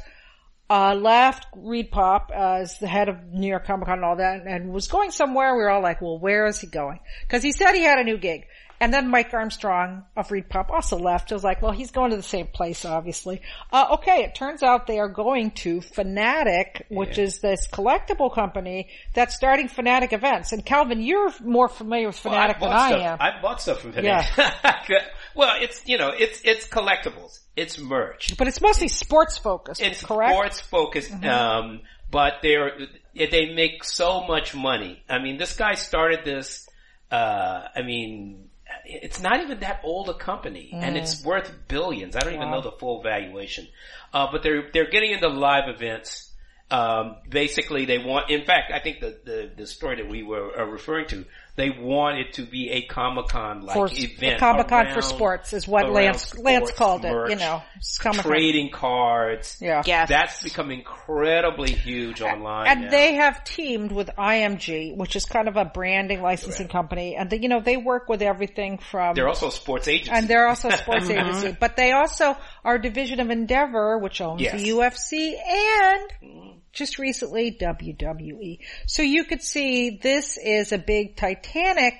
uh, 0.70 0.94
left 0.94 1.46
ReedPop 1.54 2.30
as 2.30 2.78
the 2.78 2.86
head 2.86 3.08
of 3.08 3.22
New 3.32 3.48
York 3.48 3.66
Comic 3.66 3.86
Con 3.86 3.98
and 3.98 4.04
all 4.04 4.16
that 4.16 4.46
and 4.46 4.72
was 4.72 4.88
going 4.88 5.10
somewhere, 5.10 5.54
we 5.54 5.62
were 5.62 5.70
all 5.70 5.82
like, 5.82 6.00
well, 6.00 6.18
where 6.18 6.46
is 6.46 6.60
he 6.60 6.66
going? 6.66 7.00
Cause 7.28 7.42
he 7.42 7.52
said 7.52 7.72
he 7.74 7.82
had 7.82 7.98
a 7.98 8.04
new 8.04 8.16
gig. 8.16 8.46
And 8.80 8.92
then 8.92 9.08
Mike 9.08 9.32
Armstrong 9.32 10.02
of 10.16 10.28
ReedPop 10.28 10.68
also 10.68 10.98
left. 10.98 11.30
I 11.30 11.36
was 11.36 11.44
like, 11.44 11.62
well, 11.62 11.70
he's 11.72 11.90
going 11.90 12.10
to 12.10 12.16
the 12.16 12.22
same 12.22 12.48
place, 12.48 12.84
obviously. 12.84 13.40
Uh, 13.72 13.86
okay, 13.92 14.24
it 14.24 14.34
turns 14.34 14.62
out 14.62 14.86
they 14.86 14.98
are 14.98 15.08
going 15.08 15.52
to 15.52 15.80
Fanatic, 15.80 16.84
which 16.90 17.16
is 17.16 17.38
this 17.38 17.68
collectible 17.68 18.34
company 18.34 18.88
that's 19.14 19.36
starting 19.36 19.68
Fanatic 19.68 20.12
events. 20.12 20.52
And 20.52 20.66
Calvin, 20.66 21.00
you're 21.00 21.32
more 21.40 21.68
familiar 21.68 22.08
with 22.08 22.18
Fanatic 22.18 22.56
I 22.56 22.60
than 22.60 22.68
bought 22.68 22.92
I 22.92 22.98
am. 23.04 23.16
I 23.20 23.40
bought 23.40 23.62
stuff 23.62 23.80
from 23.80 23.92
Fanatic. 23.92 24.36
Yeah. 24.36 24.98
well, 25.34 25.56
it's 25.62 25.80
you 25.86 25.96
know, 25.96 26.10
it's 26.10 26.42
it's 26.44 26.68
collectibles. 26.68 27.38
It's 27.56 27.78
merch. 27.78 28.36
but 28.36 28.48
it's 28.48 28.60
mostly 28.60 28.88
sports 28.88 29.38
focused, 29.38 29.80
It's 29.80 30.02
correct? 30.04 30.30
Mm-hmm. 30.32 30.38
sports 30.38 30.60
focused. 30.60 31.24
Um, 31.24 31.80
but 32.10 32.34
they're 32.42 32.72
they 33.14 33.52
make 33.54 33.84
so 33.84 34.26
much 34.26 34.54
money. 34.54 35.02
I 35.08 35.18
mean, 35.20 35.36
this 35.38 35.56
guy 35.56 35.74
started 35.74 36.24
this. 36.24 36.68
Uh, 37.10 37.68
I 37.76 37.82
mean, 37.82 38.48
it's 38.84 39.20
not 39.20 39.40
even 39.40 39.60
that 39.60 39.80
old 39.84 40.08
a 40.08 40.14
company, 40.14 40.70
and 40.72 40.96
it's 40.96 41.20
Mm. 41.22 41.24
worth 41.26 41.52
billions. 41.68 42.16
I 42.16 42.20
don't 42.20 42.34
even 42.34 42.50
know 42.50 42.60
the 42.60 42.72
full 42.72 43.02
valuation. 43.02 43.68
Uh, 44.12 44.28
but 44.32 44.42
they're 44.42 44.70
they're 44.72 44.90
getting 44.90 45.12
into 45.12 45.28
live 45.28 45.68
events. 45.68 46.32
Um, 46.70 47.16
basically, 47.28 47.84
they 47.84 47.98
want. 47.98 48.30
In 48.30 48.44
fact, 48.44 48.72
I 48.72 48.80
think 48.80 49.00
the 49.00 49.16
the, 49.24 49.50
the 49.56 49.66
story 49.66 49.96
that 49.96 50.08
we 50.08 50.22
were 50.22 50.50
referring 50.66 51.06
to, 51.08 51.24
they 51.56 51.70
want 51.70 52.18
it 52.18 52.32
to 52.34 52.42
be 52.42 52.70
a 52.70 52.82
Comic 52.82 53.28
Con 53.28 53.64
like 53.64 53.74
for 53.74 53.88
event. 53.90 54.40
Comic 54.40 54.68
Con 54.68 54.92
for 54.92 55.02
sports 55.02 55.52
is 55.52 55.68
what 55.68 55.84
around 55.84 55.94
Lance 55.94 56.38
Lance 56.38 56.70
sports, 56.70 56.78
called 56.78 57.04
it. 57.04 57.30
You 57.30 57.36
know, 57.36 57.62
Comic-Con. 58.00 58.24
trading 58.24 58.70
cards. 58.70 59.58
Yeah. 59.60 59.82
Yes. 59.86 60.08
That's 60.08 60.42
become 60.42 60.72
incredibly 60.72 61.70
huge 61.70 62.20
online. 62.20 62.66
And 62.66 62.80
now. 62.82 62.90
they 62.90 63.14
have 63.14 63.44
teamed 63.44 63.92
with 63.92 64.10
IMG, 64.18 64.96
which 64.96 65.14
is 65.14 65.26
kind 65.26 65.46
of 65.46 65.56
a 65.56 65.64
branding 65.64 66.22
licensing 66.22 66.68
company, 66.68 67.14
and 67.14 67.30
they, 67.30 67.38
you 67.38 67.48
know 67.48 67.60
they 67.60 67.76
work 67.76 68.08
with 68.08 68.20
everything 68.22 68.78
from 68.78 69.14
they're 69.14 69.28
also 69.28 69.48
a 69.48 69.52
sports 69.52 69.86
agency. 69.86 70.10
and 70.10 70.26
they're 70.26 70.48
also 70.48 70.68
a 70.68 70.76
sports 70.76 71.08
agency, 71.10 71.48
mm-hmm. 71.48 71.56
but 71.60 71.76
they 71.76 71.92
also 71.92 72.36
are 72.64 72.76
a 72.76 72.82
division 72.82 73.20
of 73.20 73.30
Endeavor, 73.30 73.98
which 73.98 74.20
owns 74.20 74.40
Yes. 74.40 74.60
the 74.60 74.70
UFC 74.70 75.34
and 75.38 76.10
mm. 76.22 76.53
Just 76.74 76.98
recently 76.98 77.56
WWE. 77.60 78.58
So 78.86 79.02
you 79.02 79.24
could 79.24 79.42
see 79.42 79.98
this 80.02 80.36
is 80.36 80.72
a 80.72 80.78
big 80.78 81.16
Titanic 81.16 81.94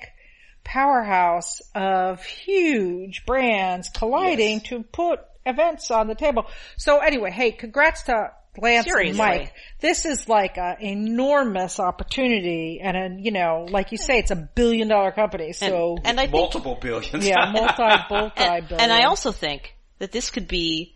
powerhouse 0.63 1.61
of 1.73 2.23
huge 2.23 3.25
brands 3.25 3.89
colliding 3.89 4.55
Yes. 4.59 4.63
to 4.69 4.83
put 4.83 5.19
events 5.45 5.91
on 5.91 6.07
the 6.07 6.15
table. 6.15 6.47
So 6.77 6.99
anyway, 6.99 7.31
hey, 7.31 7.51
congrats 7.51 8.03
to 8.03 8.31
Lance 8.57 8.85
and 8.87 8.91
Seriously. 8.93 9.17
Mike. 9.17 9.53
This 9.79 10.05
is 10.05 10.27
like 10.29 10.57
an 10.57 10.77
enormous 10.81 11.79
opportunity 11.79 12.79
and 12.81 12.97
a, 12.97 13.21
you 13.21 13.31
know, 13.31 13.67
like 13.69 13.91
you 13.91 13.97
say, 13.97 14.17
it's 14.19 14.31
a 14.31 14.35
billion 14.35 14.87
dollar 14.87 15.11
company. 15.11 15.53
So 15.53 15.97
and 16.03 16.19
I 16.19 16.23
think 16.23 16.33
multiple 16.33 16.77
billions. 16.81 17.27
yeah, 17.27 17.51
multi, 17.51 17.73
multi 18.09 18.43
and, 18.43 18.67
billion. 18.67 18.81
and 18.81 18.91
I 18.93 19.03
also 19.03 19.31
think 19.31 19.75
that 19.99 20.11
this 20.11 20.29
could 20.29 20.47
be 20.47 20.94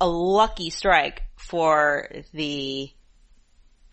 a 0.00 0.06
lucky 0.08 0.70
strike 0.70 1.22
for 1.36 2.08
the 2.32 2.90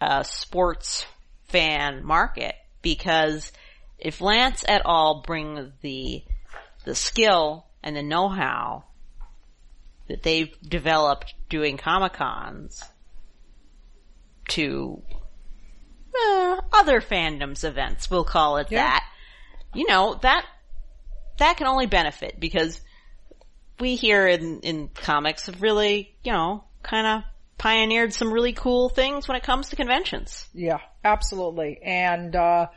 uh, 0.01 0.23
sports 0.23 1.05
fan 1.45 2.03
market 2.03 2.55
because 2.81 3.51
if 3.99 4.19
Lance 4.21 4.65
et 4.67 4.81
al. 4.85 5.21
bring 5.25 5.71
the 5.81 6.23
the 6.85 6.95
skill 6.95 7.65
and 7.81 7.95
the 7.95 8.03
know-how 8.03 8.83
that 10.09 10.23
they've 10.23 10.53
developed 10.61 11.33
doing 11.47 11.77
Comic 11.77 12.13
Cons 12.13 12.83
to 14.49 15.01
uh, 16.15 16.61
other 16.73 16.99
fandoms 16.99 17.63
events, 17.63 18.09
we'll 18.11 18.25
call 18.25 18.57
it 18.57 18.67
Yeah. 18.69 18.83
that. 18.83 19.05
You 19.73 19.87
know 19.87 20.19
that 20.21 20.45
that 21.37 21.57
can 21.57 21.67
only 21.67 21.85
benefit 21.87 22.39
because 22.39 22.79
we 23.79 23.95
here 23.95 24.27
in, 24.27 24.59
in 24.61 24.87
comics 24.89 25.47
have 25.47 25.61
really, 25.61 26.13
you 26.23 26.31
know, 26.31 26.63
kind 26.83 27.07
of 27.07 27.23
pioneered 27.57 28.13
some 28.13 28.31
really 28.31 28.53
cool 28.53 28.89
things 28.89 29.27
when 29.27 29.37
it 29.37 29.43
comes 29.43 29.69
to 29.69 29.75
conventions. 29.75 30.47
Yeah, 30.53 30.79
absolutely. 31.03 31.79
And, 31.83 32.35
uh, 32.35 32.67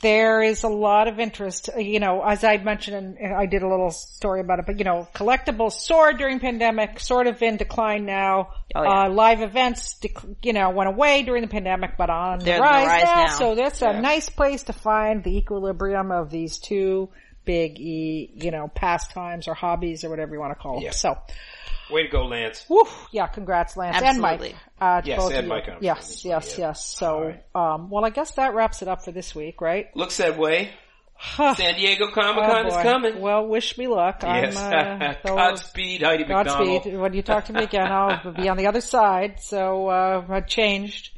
there 0.00 0.42
is 0.42 0.62
a 0.62 0.68
lot 0.68 1.08
of 1.08 1.18
interest, 1.18 1.70
uh, 1.74 1.80
you 1.80 1.98
know, 1.98 2.22
as 2.22 2.44
I 2.44 2.56
mentioned, 2.58 3.18
and 3.18 3.34
I 3.34 3.46
did 3.46 3.62
a 3.62 3.68
little 3.68 3.90
story 3.90 4.40
about 4.40 4.60
it, 4.60 4.66
but 4.66 4.78
you 4.78 4.84
know, 4.84 5.08
collectibles 5.12 5.72
soared 5.72 6.18
during 6.18 6.38
pandemic, 6.38 7.00
sort 7.00 7.26
of 7.26 7.42
in 7.42 7.56
decline 7.56 8.06
now. 8.06 8.50
Oh, 8.76 8.82
yeah. 8.84 9.06
uh, 9.06 9.10
live 9.10 9.40
events, 9.42 9.96
dec- 10.00 10.36
you 10.42 10.52
know, 10.52 10.70
went 10.70 10.88
away 10.88 11.22
during 11.24 11.42
the 11.42 11.48
pandemic, 11.48 11.96
but 11.96 12.10
on 12.10 12.38
They're 12.38 12.58
the 12.58 12.64
on 12.64 12.80
the 12.80 12.86
rise, 12.86 13.02
rise 13.02 13.04
now. 13.04 13.24
now. 13.24 13.38
So 13.38 13.54
that's 13.56 13.80
Yeah. 13.80 13.90
a 13.90 14.00
nice 14.00 14.28
place 14.28 14.62
to 14.64 14.72
find 14.72 15.24
the 15.24 15.36
equilibrium 15.36 16.12
of 16.12 16.30
these 16.30 16.58
two 16.58 17.08
big, 17.48 17.80
e, 17.80 18.30
you 18.44 18.50
know, 18.50 18.68
pastimes 18.68 19.48
or 19.48 19.54
hobbies 19.54 20.04
or 20.04 20.10
whatever 20.10 20.34
you 20.34 20.40
want 20.40 20.52
to 20.56 20.62
call 20.62 20.74
them. 20.74 20.84
Yeah. 20.84 20.90
So, 20.92 21.16
Way 21.90 22.02
to 22.02 22.08
go, 22.10 22.26
Lance. 22.26 22.66
woo, 22.68 22.84
yeah, 23.12 23.26
congrats, 23.28 23.74
Lance 23.76 24.02
and 24.02 24.20
Mike. 24.20 24.54
Uh, 24.78 25.00
Yes, 25.04 25.18
both 25.18 25.30
and 25.32 25.38
of 25.38 25.44
you. 25.44 25.48
Mike, 25.48 25.68
Yes, 25.80 26.10
as 26.10 26.24
yes, 26.24 26.58
yeah. 26.58 26.66
yes. 26.68 26.84
So, 26.84 27.06
Alright. 27.14 27.44
um, 27.54 27.88
well, 27.90 28.04
I 28.04 28.10
guess 28.10 28.32
that 28.32 28.54
wraps 28.54 28.82
it 28.82 28.88
up 28.88 29.02
for 29.04 29.10
this 29.12 29.34
week, 29.34 29.62
right? 29.62 29.86
Looks 29.96 30.18
that 30.18 30.36
way. 30.38 30.70
San 31.36 31.74
Diego 31.76 32.10
Comic 32.12 32.44
Con 32.44 32.64
Oh, 32.66 32.68
is 32.68 32.76
coming. 32.82 33.20
Well, 33.20 33.46
wish 33.48 33.76
me 33.78 33.88
luck. 33.88 34.18
Yes. 34.22 34.54
I'm, 34.56 35.00
uh, 35.02 35.14
those- 35.24 35.34
Godspeed, 35.36 36.02
Heidi 36.02 36.24
MacDonald. 36.24 36.68
Godspeed. 36.84 36.96
When 36.98 37.12
you 37.14 37.22
talk 37.22 37.46
to 37.46 37.52
me 37.54 37.64
again, 37.64 37.90
I'll 37.90 38.32
be 38.32 38.48
on 38.48 38.56
the 38.58 38.66
other 38.66 38.82
side. 38.82 39.40
So, 39.40 39.88
uh, 39.88 40.24
I've 40.28 40.46
changed 40.46 41.10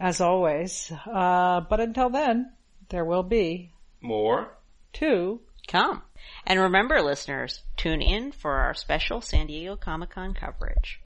as 0.00 0.20
always. 0.20 0.90
Uh, 1.12 1.60
but 1.68 1.80
until 1.80 2.08
then, 2.10 2.52
there 2.88 3.04
will 3.04 3.24
be 3.24 3.72
More. 4.00 4.56
two. 4.92 5.40
Come. 5.66 6.02
And 6.46 6.60
remember, 6.60 7.00
listeners, 7.02 7.62
tune 7.76 8.02
in 8.02 8.32
for 8.32 8.52
our 8.52 8.74
special 8.74 9.20
San 9.20 9.46
Diego 9.46 9.76
Comic 9.76 10.10
Con 10.10 10.34
coverage. 10.34 11.00